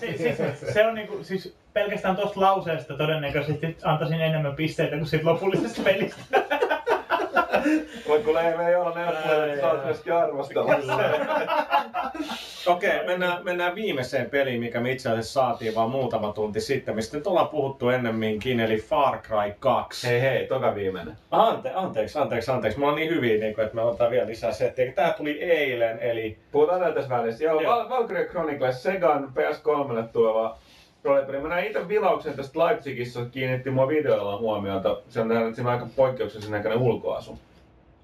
[0.00, 5.26] se, se, se, on niinku, siis pelkästään tuosta lauseesta todennäköisesti antaisin enemmän pisteitä kuin siitä
[5.26, 6.20] lopullisesta pelistä.
[8.08, 10.12] Voi kun ei me ei olla että saat myöskin.
[12.66, 17.16] Okei, mennään, mennään viimeiseen peliin, mikä me itse asiassa saatiin vaan muutama tunti sitten, mistä
[17.16, 20.08] nyt ollaan puhuttu ennemminkin, eli Far Cry 2.
[20.08, 21.16] Hei hei, toka viimeinen.
[21.30, 22.78] Ante, anteeksi, anteeksi, anteeksi.
[22.78, 24.92] Mulla on niin hyviä, niin kuin, että me otetaan vielä lisää settiä.
[24.92, 27.44] Tää tuli eilen, eli Puhutaan tässä välissä.
[27.44, 27.72] Joo, Joo.
[27.72, 30.58] Val- Valkyrie Chronicles Segan PS3 tuova
[31.04, 31.40] roolipeli.
[31.40, 34.96] Mä näin itse vilauksen tästä Leipzigissä, kiinnitti mua videoilla huomiota.
[35.08, 37.38] Se on nähnyt, että siinä aika poikkeuksellisen näköinen ulkoasu.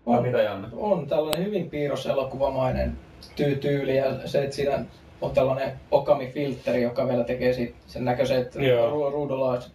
[0.06, 0.24] Vai On.
[0.24, 0.68] mitä Janne?
[0.76, 2.98] On tällainen hyvin piirroselokuvamainen
[3.36, 4.78] tyy- tyyli ja se, että siinä
[5.20, 8.90] on tällainen Okami-filtteri, joka vielä tekee siitä sen näköisen, että Joo.
[8.90, 9.70] ru- ruudulla olisi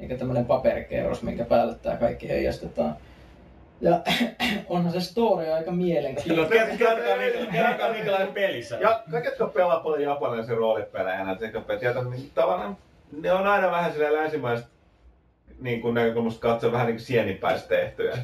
[0.00, 2.96] eikä tämmöinen paperikerros, minkä päälle tämä kaikki heijastetaan.
[3.82, 4.00] Ja
[4.68, 6.48] onhan se story aika No, mielenkiintoinen.
[6.68, 8.80] kertokaa, kertokaa, kertokaa minkälainen peli se on.
[8.80, 12.76] Ja kaikki, jotka pelaa paljon japanilaisia roolipelejä, näitä sekä tietää, niin tavallaan
[13.20, 14.68] ne on aina vähän silleen länsimaista
[15.60, 18.18] niin kuin näkökulmasta katsoa vähän niin kuin sienipäistä tehtyjä.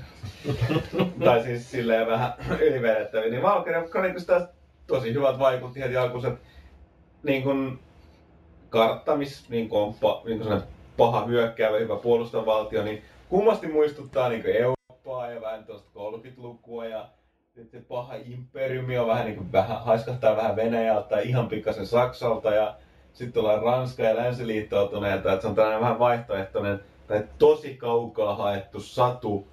[1.24, 2.32] tai siis silleen vähän
[2.68, 3.30] ylivedettäviä.
[3.30, 4.42] Niin Valkyria Chronicles taas
[4.86, 6.40] tosi hyvät vaikutti heti alkuun, että
[7.22, 7.78] niin kuin
[8.70, 10.62] kartta, missä niin kuin on pa, niin kuin
[10.96, 14.54] paha hyökkäävä, hyvä puolustava valtio, niin kummasti muistuttaa niin kuin
[15.08, 17.08] Eurooppaa ja vähän tuosta 30-lukua ja
[17.54, 21.86] sitten se paha imperiumi on vähän niin kuin vähän, haiskahtaa vähän Venäjältä tai ihan pikkasen
[21.86, 22.74] Saksalta ja
[23.12, 28.80] sitten tullaan Ranska ja länsiliittoutuneelta, että se on tällainen vähän vaihtoehtoinen tai tosi kaukaa haettu
[28.80, 29.46] satu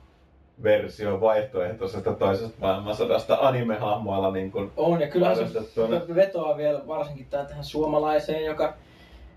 [0.64, 7.64] versio vaihtoehtoisesta toisesta maailmansodasta anime-hahmoilla niin kuin On, ja kyllä se vetoaa vielä varsinkin tähän
[7.64, 8.73] suomalaiseen, joka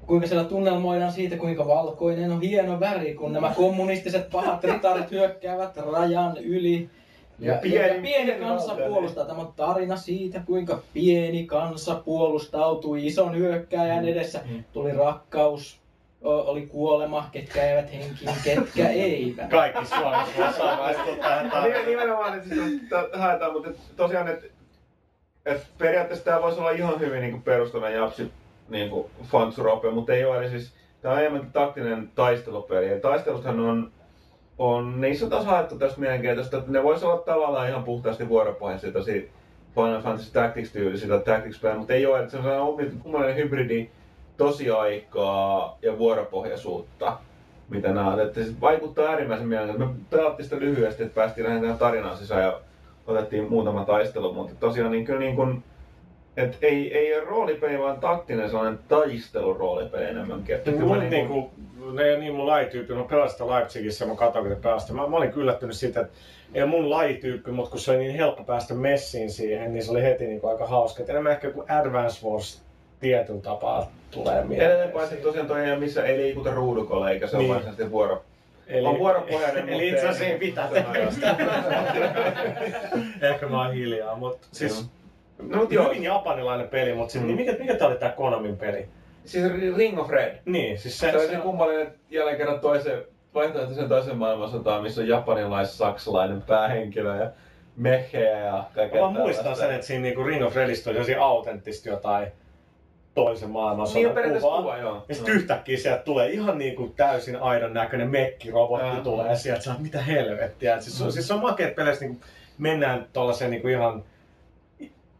[0.08, 5.76] kuinka siellä tunnelmoidaan siitä, kuinka valkoinen on hieno väri, kun nämä kommunistiset pahat ritarit hyökkäävät
[5.76, 6.90] rajan yli.
[7.38, 9.24] Ja, ja, pieni, ja pieni kansa valtio, puolustaa.
[9.24, 14.40] Tämä on tarina siitä, kuinka pieni kansa puolustautui ison hyökkääjän edessä.
[14.50, 14.64] Mm.
[14.72, 15.80] Tuli rakkaus,
[16.24, 19.50] o- oli kuolema, ketkä eivät henkiin, ketkä eivät.
[19.50, 21.86] Kaikki Suomessa osaa maistua tähän Niin, tarinaan.
[21.86, 24.46] nimenomaan, että siis t- haetaan, mutta tosiaan, että
[25.46, 28.30] et periaatteessa tämä voisi olla ihan hyvin niin perustava japsi
[28.68, 30.38] niin Fansurope, mutta ei ole.
[30.38, 30.72] Eli siis
[31.02, 32.90] tämä on enemmänkin taktinen taistelupeli.
[32.90, 33.90] Ja taisteluthan on,
[34.58, 38.92] on niissä on taas haettu tästä mielenkiintoista, että ne voisi olla tavallaan ihan puhtaasti vuoropohjaisia,
[38.92, 39.30] tosi
[39.74, 42.18] Final Fantasy Tactics-tyylisiä tai Tactics-pelejä, mutta ei ole.
[42.18, 43.90] Että se on kummallinen hybridi
[44.36, 47.18] tosiaikaa ja vuoropohjaisuutta
[47.70, 48.20] mitä nämä on.
[48.20, 49.94] Että se vaikuttaa äärimmäisen mielenkiintoista.
[49.94, 52.60] Me pelattiin sitä lyhyesti, että päästiin lähinnä tarinaan sisään ja
[53.06, 55.64] otettiin muutama taistelu, mutta tosiaan niin kyllä niin kuin,
[56.38, 60.54] et ei, ei ole roolipeli, vaan taktinen sellainen taisteluroolipeli enemmänkin.
[60.56, 61.50] Että kyllä Mun niin niinku,
[61.92, 64.62] ne ei ole niin mun lajityyppi, mä pelasin sitä Leipzigissä ja mä katsoin, kun te
[64.62, 64.92] pelasitte.
[64.92, 66.12] Mä, mä olin yllättynyt siitä, että
[66.54, 69.90] ei ole mun lajityyppi, mutta kun se oli niin helppo päästä messiin siihen, niin se
[69.90, 71.02] oli heti niinku aika hauska.
[71.02, 72.62] Et enemmän ehkä kuin Advance Wars
[73.00, 74.70] tietyllä tapaa tulee mieleen.
[74.70, 77.54] Edelleen paitsi tosiaan toi ei ole missä ei liikuta ruudukolla, eikä se ole Niin.
[77.54, 78.22] varsinaisesti vuoro.
[78.66, 81.36] Eli, on vuoropohjainen, Eli mutta itse asiassa ei- pitää tehdä sitä.
[83.30, 84.90] Ehkä mä oon hiljaa, mutta siis
[85.42, 87.26] No, mut joo, hyvin japanilainen peli, mutta sit, Mm.
[87.26, 88.88] niin mikä, mikä tää oli tää Konamin peli?
[89.24, 89.44] siis
[89.76, 90.38] Ring of Red.
[90.44, 92.98] Niin, siis se, Se, se se, oli kummallinen että jälleen kerran toisen,
[93.34, 97.30] vaihtoehtoisen toisen maailmansotaan, missä on japanilais-saksalainen päähenkilö ja
[97.76, 101.88] mehejä ja kaikkea Mä muistan sen, että siinä niinku Ring of Redistä oli sellaisia autenttisesti
[101.88, 102.28] jotain
[103.14, 104.62] toisen maailmansodan Niin periaatteessa kuvaa.
[104.62, 105.04] kuva, joo.
[105.08, 109.04] Ja sitten yhtäkkiä sieltä tulee ihan niinku täysin aidon näköinen mekkirobotti Joo.
[109.04, 110.74] tulee sieltä, sä oot, mitä helvettiä.
[110.74, 112.20] Et Siis, se on, siis se on makeet peleissä niinku
[112.58, 114.04] mennään tuollaiseen niinku ihan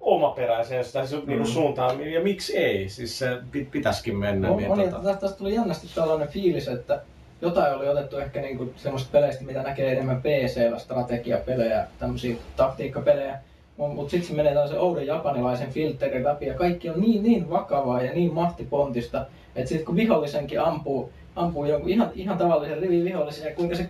[0.01, 1.51] omaperäiseen sitä su, niinku Mm.
[1.51, 2.89] suuntaan, ja miksi ei?
[2.89, 4.51] Siis se pit, pitäisikin mennä.
[4.51, 7.01] On, niin, tota, tästä, tästä tuli jännästi tällainen fiilis, että
[7.43, 13.39] jotain oli otettu ehkä niinku semmoista peleistä, mitä näkee enemmän PC-llä, strategiapelejä, tämmöisiä taktiikkapelejä.
[13.77, 18.03] Mutta sitten se menee tällaisen oudon japanilaisen filterin läpi ja kaikki on niin, niin vakavaa
[18.03, 19.27] ja niin mahtipontista,
[19.57, 23.89] että sitten kun vihollisenkin ampuu, ampuu jonkun ihan, ihan tavallisen rivin vihollisen ja kuinka se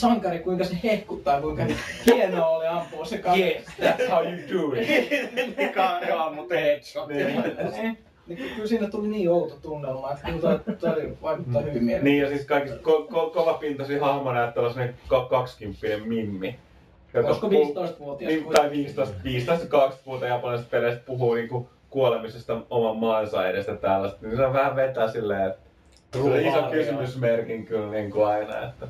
[0.00, 1.62] sankari, kuinka se hehkuttaa, kuinka
[2.06, 3.42] hienoa oli ampua se kaveri.
[3.54, 5.56] Yes, that's how you do it.
[5.56, 5.90] Mikä
[6.24, 7.08] on mutta headshot.
[7.08, 12.04] Niin, niin kyllä siinä tuli niin outo tunnelma, että kyllä toi vaikuttaa hyvin mieleen.
[12.04, 16.56] Niin ja siis kaikista ko- ko- kovapintaisia hahmo näyttää sellainen ka- kaksikymppinen mimmi.
[17.26, 18.32] Olisiko puhuu- 15-vuotias?
[18.32, 24.26] Niin, tai 15, 15 vuotta japanilaisista peleistä puhuu niinku kuolemisesta oman maansa edestä tällaista.
[24.26, 25.58] Niin se on vähän vetää silleen, että
[26.12, 28.58] se on iso kysymysmerkin kyllä niin kuin aina.
[28.68, 28.86] Että.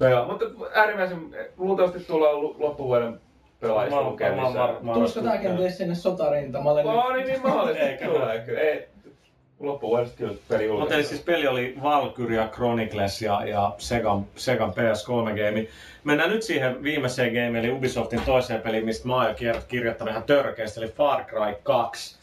[0.00, 0.44] No joo, mutta
[0.74, 1.18] äärimmäisen,
[1.56, 3.20] luultavasti tullaan lu- loppuvuoden
[3.60, 4.00] pelaajista
[4.82, 6.82] mä- Tulisiko tää kenties sinne sotarintamalle?
[6.82, 8.60] No niin, niin mahdollisesti Eikä tulee kyllä.
[8.60, 8.88] Ei,
[9.60, 15.66] loppuvuodesta kyllä peli Mutta eli siis peli oli Valkyria Chronicles ja, ja Segan, Segan PS3-game.
[16.04, 20.10] Mennään nyt siihen viimeiseen game, eli Ubisoftin toiseen peliin, mistä mä oon jo kir- kirjoittanut
[20.12, 22.16] ihan törkeästi, eli Far Cry 2.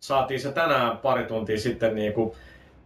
[0.00, 2.36] Saatiin se tänään pari tuntia sitten niinku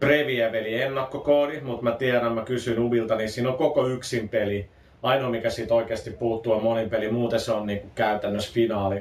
[0.03, 4.69] Preview eli ennakkokoodi, mutta mä tiedän, mä kysyin Ubilta, niin siinä on koko yksin peli.
[5.03, 9.01] Ainoa mikä siitä oikeasti puuttuu on monin peli, muuten se on niinku käytännössä finaali,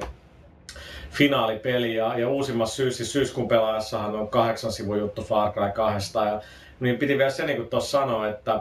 [1.10, 6.18] finaalipeli ja, ja uusimmassa syys, siis syyskuun pelaajassahan on kahdeksan sivun juttu Far Cry 2
[6.18, 6.40] ja
[6.80, 8.60] niin piti vielä se niin tuossa sanoa, että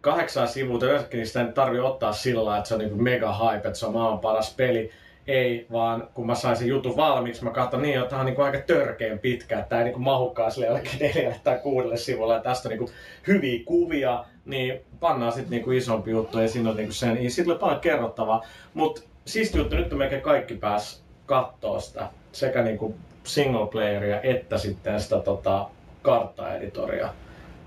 [0.00, 3.78] kahdeksan sivua, yleensäkin sitä ei tarvitse ottaa sillä että se on niin mega hype, että
[3.78, 4.90] se on maailman paras peli.
[5.26, 8.40] Ei, vaan kun mä sain sen jutun valmiiksi, mä katsoin niin, että tämä on niin
[8.40, 12.40] aika törkeen pitkä, että tämä ei niin mahukkaan sille jollekin neljälle tai kuudelle sivulle, ja
[12.40, 12.88] tästä on niin
[13.26, 17.50] hyviä kuvia, niin pannaan sitten niin isompi juttu, ja siinä on niin sen, niin siitä
[17.50, 18.44] oli paljon kerrottavaa.
[18.74, 22.94] Mutta siisti juttu, nyt melkein kaikki pääs kattoo sitä, sekä niin kuin
[23.24, 25.68] single playeria että sitten sitä tota,
[26.02, 27.08] karttaeditoria.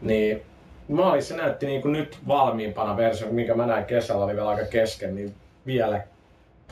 [0.01, 0.41] Niin
[1.19, 5.15] se näytti niin kuin nyt valmiimpana versio, mikä mä näin kesällä oli vielä aika kesken,
[5.15, 5.33] niin
[5.65, 6.03] vielä,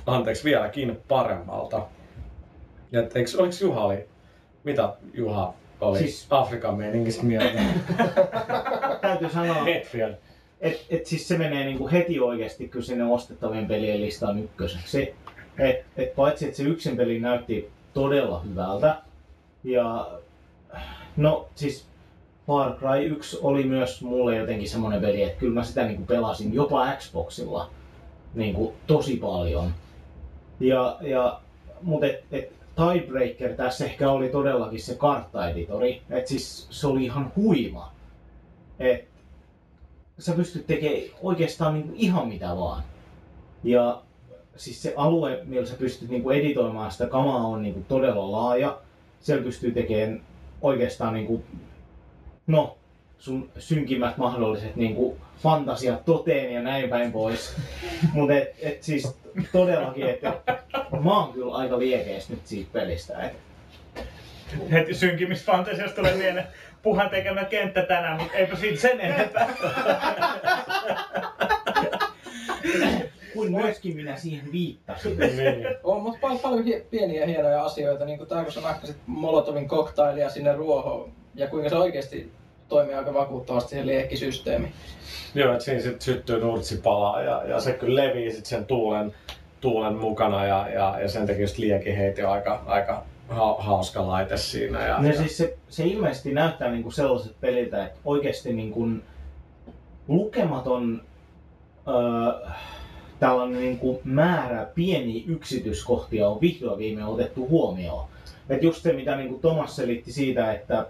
[0.06, 1.88] anteeksi, vieläkin paremmalta.
[2.92, 4.06] Ja et, eikö, oliko Juha oli,
[4.64, 7.62] mitä Juha oli siis, Afrikan meiningistä mieltä?
[9.02, 10.14] Täytyy sanoa, Hetfield.
[10.62, 15.16] et, et siis se menee niinku heti oikeasti kyllä sinne ostettavien pelien listaan ykköseksi.
[15.60, 18.96] Et, et paitsi että se yksin peli näytti todella hyvältä.
[19.64, 20.12] Ja
[21.18, 21.86] no siis
[22.48, 26.54] Far Cry 1 oli myös mulle jotenkin semmonen peli, että kyllä mä sitä niinku pelasin
[26.54, 27.70] jopa Xboxilla
[28.34, 29.74] niinku tosi paljon.
[30.62, 31.42] Ja, ja,
[31.82, 36.02] mutta et, et tiebreaker tässä ehkä oli todellakin se karttaeditori.
[36.10, 37.92] Et siis se oli ihan huima.
[38.80, 39.08] Et
[40.20, 42.84] sä pystyt tekemään oikeastaan niinku ihan mitä vaan.
[43.64, 44.02] Ja
[44.56, 48.78] siis se alue, millä sä pystyt niinku editoimaan sitä kamaa on niinku todella laaja.
[49.20, 50.22] Siellä pystyy tekemään
[50.62, 51.44] oikeastaan niinku,
[52.48, 52.78] no,
[53.22, 57.56] sun synkimmät mahdolliset niinku fantasiat toteen ja näin päin pois.
[58.14, 59.18] Mutta et, et siis
[59.52, 60.34] todellakin, että
[61.04, 63.24] mä oon kyllä aika liekeis nyt siitä pelistä.
[63.24, 63.34] Et,
[64.72, 66.48] Heti synkimisfantasiasta tulee mieleen
[66.84, 69.50] puhan tekemä kenttä tänään, mutta eipä siitä sen enempää.
[73.34, 75.18] kun myöskin minä siihen viittasin.
[75.20, 75.68] niin.
[75.84, 79.68] On, mutta paljon, paljon hie- pieniä hienoja asioita, niin kuin tämä, kun sä nakkasit Molotovin
[79.68, 82.32] koktailia sinne ruohoon, ja kuinka se oikeasti
[82.72, 84.72] toimii aika vakuuttavasti se liekkisysteemi.
[85.36, 89.14] Joo, että siinä sitten syttyy nurtsipalaa ja, ja se kyllä levii sitten sen tuulen,
[89.62, 94.38] tuulen mukana ja, ja, ja sen takia just liekiheiti on aika, aika ha, hauska laite
[94.38, 94.88] siinä.
[94.88, 98.90] Ja, No ja, siis se, se ilmeisesti näyttää niinku sellaiset peliltä, että oikeasti niinku
[100.08, 101.02] lukematon
[101.88, 102.50] öö,
[103.20, 108.06] tällainen niinku määrä pieniä yksityiskohtia on vihdoin viime otettu huomioon.
[108.50, 110.86] Et just se, mitä niinku Thomas selitti siitä, että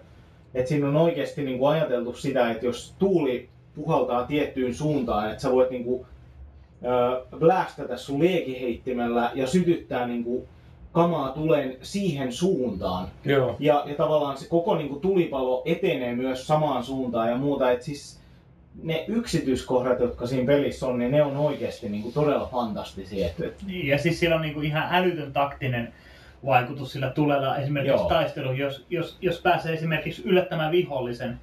[0.54, 5.52] et siinä on oikeasti niinku ajateltu sitä, että jos tuuli puhaltaa tiettyyn suuntaan, että sä
[5.52, 6.06] voit niinku,
[6.86, 10.48] öö, blästätä sun liekiheittimellä ja sytyttää niinku
[10.92, 13.08] kamaa tuleen siihen suuntaan.
[13.26, 13.56] joo.
[13.60, 17.72] Ja, ja tavallaan se koko niin kuin, tulipalo etenee myös samaan suuntaan ja muuta.
[17.72, 18.22] Et siis
[18.84, 23.28] ne yksityiskohdat, jotka siinä pelissä on, niin ne on oikeasti niin kuin, todella fantastisia.
[23.28, 25.94] Et, et, Niin, ja siis sillä on niinku ihan älytön taktinen
[26.46, 28.10] vaikutus sillä tulella esimerkiksi Joo.
[28.10, 31.40] taistelu, jos, jos, jos pääsee esimerkiksi yllättämään vihollisen,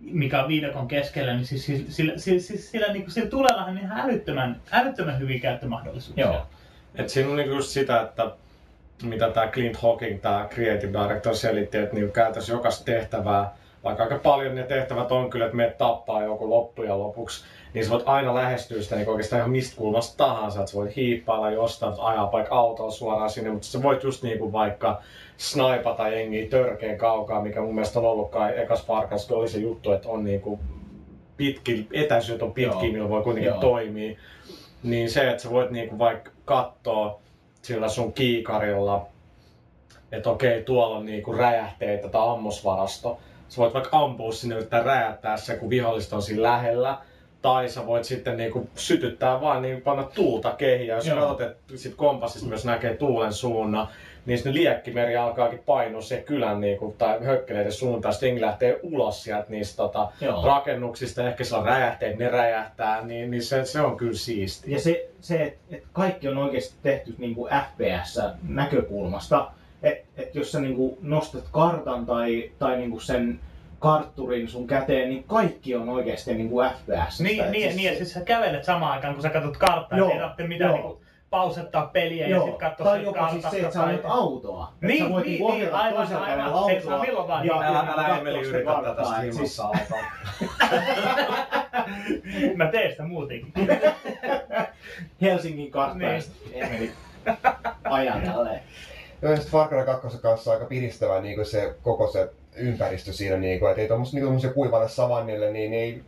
[0.00, 3.78] mikä on viidakon keskellä, niin siis sillä, sillä, sillä, sillä, sillä, niin sillä tulella on
[3.78, 6.26] ihan älyttömän, älyttömän hyviä käyttömahdollisuuksia.
[6.26, 6.46] Joo.
[6.94, 8.30] Et siinä on niinku just sitä, että
[9.02, 13.54] mitä tämä Clint Hawking, tämä creative director selitti, että niinku käytännössä jokaista tehtävää,
[13.84, 17.44] vaikka aika paljon ne tehtävät on kyllä, että me tappaa joku loppujen lopuksi,
[17.74, 20.96] niin sä voit aina lähestyä sitä niin oikeastaan ihan mistä kulmasta tahansa, että sä voit
[20.96, 25.02] hiippailla jostain, ajaa vaikka autolla suoraan sinne, mutta sä voit just niinku vaikka
[25.36, 29.92] snaipata jengiä törkeen kaukaa, mikä mun mielestä on ollut kai ekas Cryssa, oli se juttu,
[29.92, 30.60] että on niinku
[31.36, 32.92] pitki, etäisyydet on pitkiä, Joo.
[32.92, 33.60] millä voi kuitenkin Joo.
[33.60, 34.18] toimia.
[34.82, 37.20] Niin se, että sä voit niinku vaikka katsoa
[37.62, 39.06] sillä sun kiikarilla,
[40.12, 43.18] että okei, tuolla on niinku räjähteitä tai ammusvarasto.
[43.50, 46.98] Sä voit vaikka ampua sinne yrittää räjäyttää se, kun vihollista on siinä lähellä.
[47.42, 50.88] Tai sä voit sitten niinku sytyttää vaan niin panna tuulta kehiin.
[50.88, 53.88] Ja jos katsot, että sit kompassista myös näkee tuulen suunnan,
[54.26, 58.14] niin sitten liekkimeri alkaakin painua se kylän niinku, tai hökkeleiden suuntaan.
[58.14, 60.46] Sitten jengi lähtee ulos sieltä niistä tota, Joo.
[60.46, 61.28] rakennuksista.
[61.28, 64.76] Ehkä siellä on räjähteet, ne räjähtää, niin, niin se, se on kyllä siistiä.
[64.76, 69.50] Ja se, se että et kaikki on oikeasti tehty niin FPS-näkökulmasta.
[69.82, 73.40] Että et jos sä niin kuin nostat kartan tai, tai niin kuin sen
[73.78, 77.20] kartturin sun käteen, niin kaikki on oikeasti niin kuin FPS.
[77.20, 80.14] Niin, niin, niin, ja siis sä kävelet samaan aikaan, kun sä katsot karttaa, Joo, et
[80.14, 80.76] ei tarvitse mitään joo.
[80.78, 81.00] niinku
[81.30, 84.72] pausettaa peliä ja Joo, sitten katsoa tai jopa siis se, että sä ajat autoa.
[84.82, 86.38] Et Niin, sä voit niin, niinku niin, ohjata aivan, toisella aivan.
[86.38, 87.02] kädellä Se autoa.
[87.06, 87.62] milloin vaan ja, niin.
[87.64, 89.98] Älä, ja älä katsoa Emeli yritä tätä karttaa, et siis- striimassa alkaa.
[92.56, 93.52] Mä teen sitä muutenkin.
[95.22, 96.22] Helsingin kartta Niin.
[96.54, 96.92] ja Emeli
[97.84, 98.60] ajaa tälleen.
[99.22, 103.36] Joo, ja sitten Far Cry 2 kanssa aika piristävä niin se koko se ympäristö siinä,
[103.36, 106.02] niin kuin, että ei tuommoista niin kuivalle savannille, niin ei,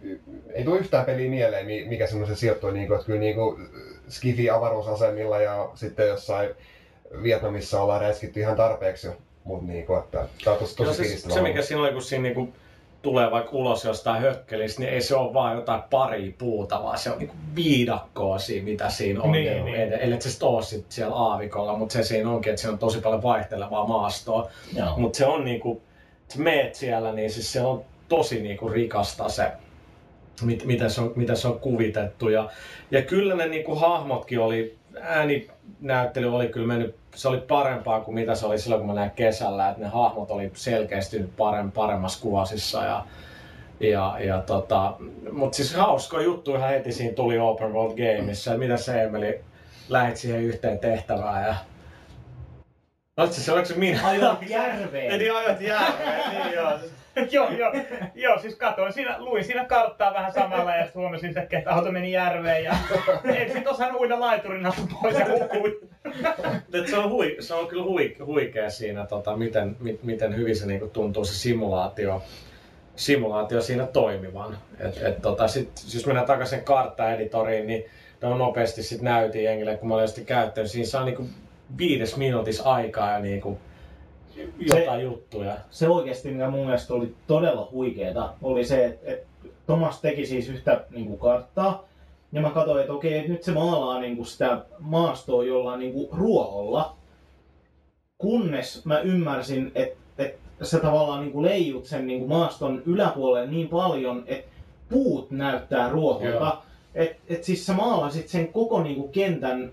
[0.53, 3.69] ei tule yhtään peliä mieleen, mi- mikä semmoisen sijoittui, niin kuin, että kyllä niin kuin
[4.09, 6.51] Skifi avaruusasemilla ja sitten jossain
[7.23, 9.17] Vietnamissa ollaan räiskitty ihan tarpeeksi jo.
[9.45, 11.35] Mutta niin kuin, että tämä on tosi, tosi se, piristävä.
[11.35, 11.49] se, homma.
[11.49, 12.49] mikä siinä oli, kun siinä niinku
[13.03, 17.11] tulee vaikka ulos jostain hökkelistä, niin ei se ole vaan jotain pari puuta, vaan se
[17.11, 19.33] on niinku viidakkoa siinä, mitä siinä on.
[19.33, 19.91] Niin, Niin, niin.
[19.91, 19.93] niin.
[20.01, 23.01] Ellei se sit ole sit siellä aavikolla, mutta se siinä onkin, että siinä on tosi
[23.01, 24.51] paljon vaihtelevaa maastoa.
[24.97, 25.83] Mutta se on niinku,
[26.29, 29.53] sä meet siellä, niin siis se on tosi niinku rikasta se,
[30.43, 32.29] mit, miten, se on, miten se on kuvitettu.
[32.29, 32.51] Ja,
[32.91, 38.35] ja kyllä ne niinku hahmotkin oli, ääninäyttely oli kyllä mennyt, se oli parempaa kuin mitä
[38.35, 41.25] se oli silloin, kun mä näin kesällä, että ne hahmot oli selkeästi
[41.75, 42.85] paremmassa kuvasissa.
[42.85, 43.05] Ja,
[43.81, 44.95] ja, ja tota,
[45.33, 48.57] mutta siis hauska juttu ihan heti siinä tuli Open World Gameissa.
[48.57, 49.41] Mitä se Emeli
[49.89, 51.55] lähit siihen yhteen tehtävään ja...
[53.17, 54.09] Oletko se, oliko se minä?
[54.09, 55.11] Ajoit järveen.
[55.11, 56.73] Eli ajoit järveen, niin joo.
[57.33, 57.73] joo, joo,
[58.15, 61.93] joo, siis katsoin siinä, luin siinä karttaa vähän samalla ja sitten huomasin se, että auto
[61.93, 62.75] meni järveen ja
[63.37, 64.67] en sit osannut uida laiturin
[65.03, 65.75] pois ja hukkuin.
[66.73, 70.57] Et se, on hui, se on kyllä hui, huikea siinä, tota, miten, mi, miten hyvin
[70.57, 72.23] se niinku tuntuu se simulaatio,
[72.97, 74.59] simulaatio siinä toimivan.
[74.81, 77.85] Et, et, tota, sit, jos mennään takaisin karttaeditoriin, niin
[78.23, 80.69] ne on nopeasti sit näytin jengille, kun mä olen sitten.
[80.69, 81.27] Siinä saa niinku
[81.79, 83.59] viides minuutissa aikaa ja niinku
[84.59, 85.57] jotain se, juttuja.
[85.71, 89.27] Se oikeasti, mikä mun mielestä oli todella huikeeta, oli se, että, että
[89.67, 91.85] Thomas teki siis yhtä niin kuin karttaa.
[92.33, 96.09] Ja mä katsoin, että okei, nyt se maalaa niin kuin sitä maastoa jollain niin kuin
[96.13, 96.97] ruoholla.
[98.19, 103.51] Kunnes mä ymmärsin, että, että sä tavallaan niin kuin leijut sen niin kuin maaston yläpuolelle
[103.51, 104.53] niin paljon, että
[104.89, 106.63] puut näyttää ruoholta.
[106.95, 109.73] Että et siis sä maalasit sen koko niin kuin kentän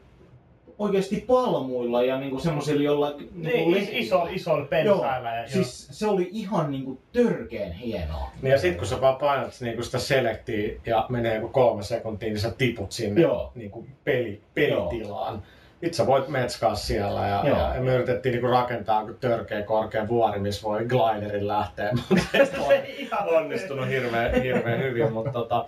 [0.80, 3.10] oikeasti palmuilla ja niinku semmoisilla jolla...
[3.32, 5.30] Niinku niin, is, iso, isolla pensailla.
[5.30, 8.32] Ja, siis se oli ihan niinku törkeen hienoa.
[8.42, 12.30] Niin ja sit kun sä vaan painat niinku sitä selektiä ja menee joku kolme sekuntia,
[12.30, 13.52] niin sä tiput sinne Joo.
[13.56, 15.34] niinku peli, pelitilaan.
[15.34, 15.44] Joo.
[15.82, 17.58] Nyt sä voit metskaa siellä ja, Joo.
[17.58, 21.92] ja, ja me yritettiin niinku rakentaa joku törkeä korkea vuori, missä voi gliderin lähteä,
[22.34, 25.66] se ihan- onnistunut hirveän, hirveän hyvin, mutta tota,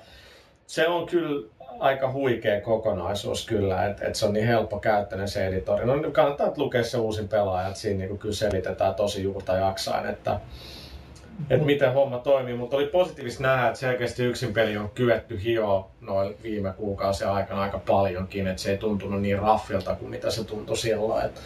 [0.68, 1.48] se on kyllä
[1.82, 5.86] aika huikea kokonaisuus kyllä, että et se on niin helppo käyttöinen se editori.
[5.86, 10.40] No kannattaa lukea se uusin pelaaja, että siinä niinku kyllä selitetään tosi juurta jaksain, että
[11.50, 15.90] että miten homma toimii, mutta oli positiivista nähdä, että selkeästi yksin peli on kyetty hioa
[16.02, 20.44] noin viime kuukausien aikana aika paljonkin, että se ei tuntunut niin raffilta kuin mitä se
[20.44, 21.42] tuntui silloin, että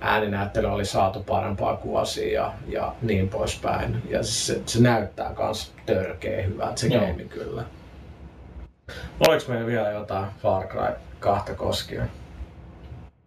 [0.00, 4.02] ääninäyttely oli saatu parempaa kuosia ja, ja niin poispäin.
[4.08, 7.64] Ja se, se näyttää myös törkeä hyvältä se game kyllä.
[9.28, 12.10] Oliko meillä vielä jotain Far Cry 2 koskien?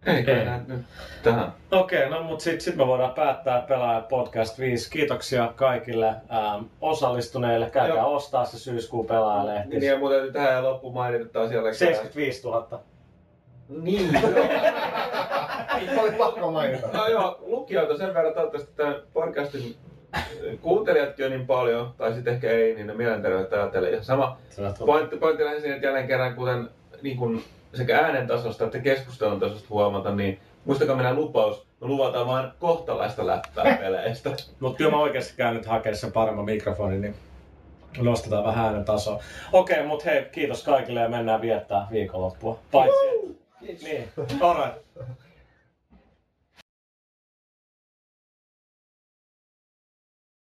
[0.06, 0.44] Ei Ei.
[0.66, 0.80] nyt
[1.22, 1.52] tähän.
[1.70, 4.90] Okei, no mutta sitten sit me voidaan päättää Pelaaja Podcast 5.
[4.90, 7.70] Kiitoksia kaikille ähm, osallistuneille.
[7.70, 8.14] Käykää Joo.
[8.14, 9.68] ostaa se syyskuun pelaajalehti.
[9.68, 11.74] Niin ja muuten täytyy tähän loppuun mainita taas jälleen.
[11.74, 12.80] 75 000.
[13.68, 16.02] Niin, joo.
[16.02, 16.86] Oli pakko mainita.
[16.92, 19.76] No joo, lukijoita sen verran toivottavasti tämän podcastin
[20.60, 23.90] kuuntelijatkin on niin paljon, tai sitten ehkä ei, niin ne mielenterveyttä ajattelee.
[23.90, 24.36] Ja sama
[24.86, 26.68] pointti, pointti lähes siinä, että jälleen kerran, kuten
[27.02, 27.42] niin kun
[27.74, 33.26] sekä äänen tasosta että keskustelun tasosta huomata, niin muistakaa meidän lupaus, me luvataan vaan kohtalaista
[33.26, 34.30] läppää peleistä.
[34.60, 37.14] Mutta kyllä mä oikeasti käyn nyt hakemaan sen paremman mikrofonin, niin
[37.98, 39.22] nostetaan vähän äänen tasoa.
[39.52, 42.58] Okei, mutta hei, kiitos kaikille ja mennään viettää viikonloppua.
[42.72, 42.96] Paitsi,
[43.68, 44.08] että- niin,
[44.40, 44.78] alright.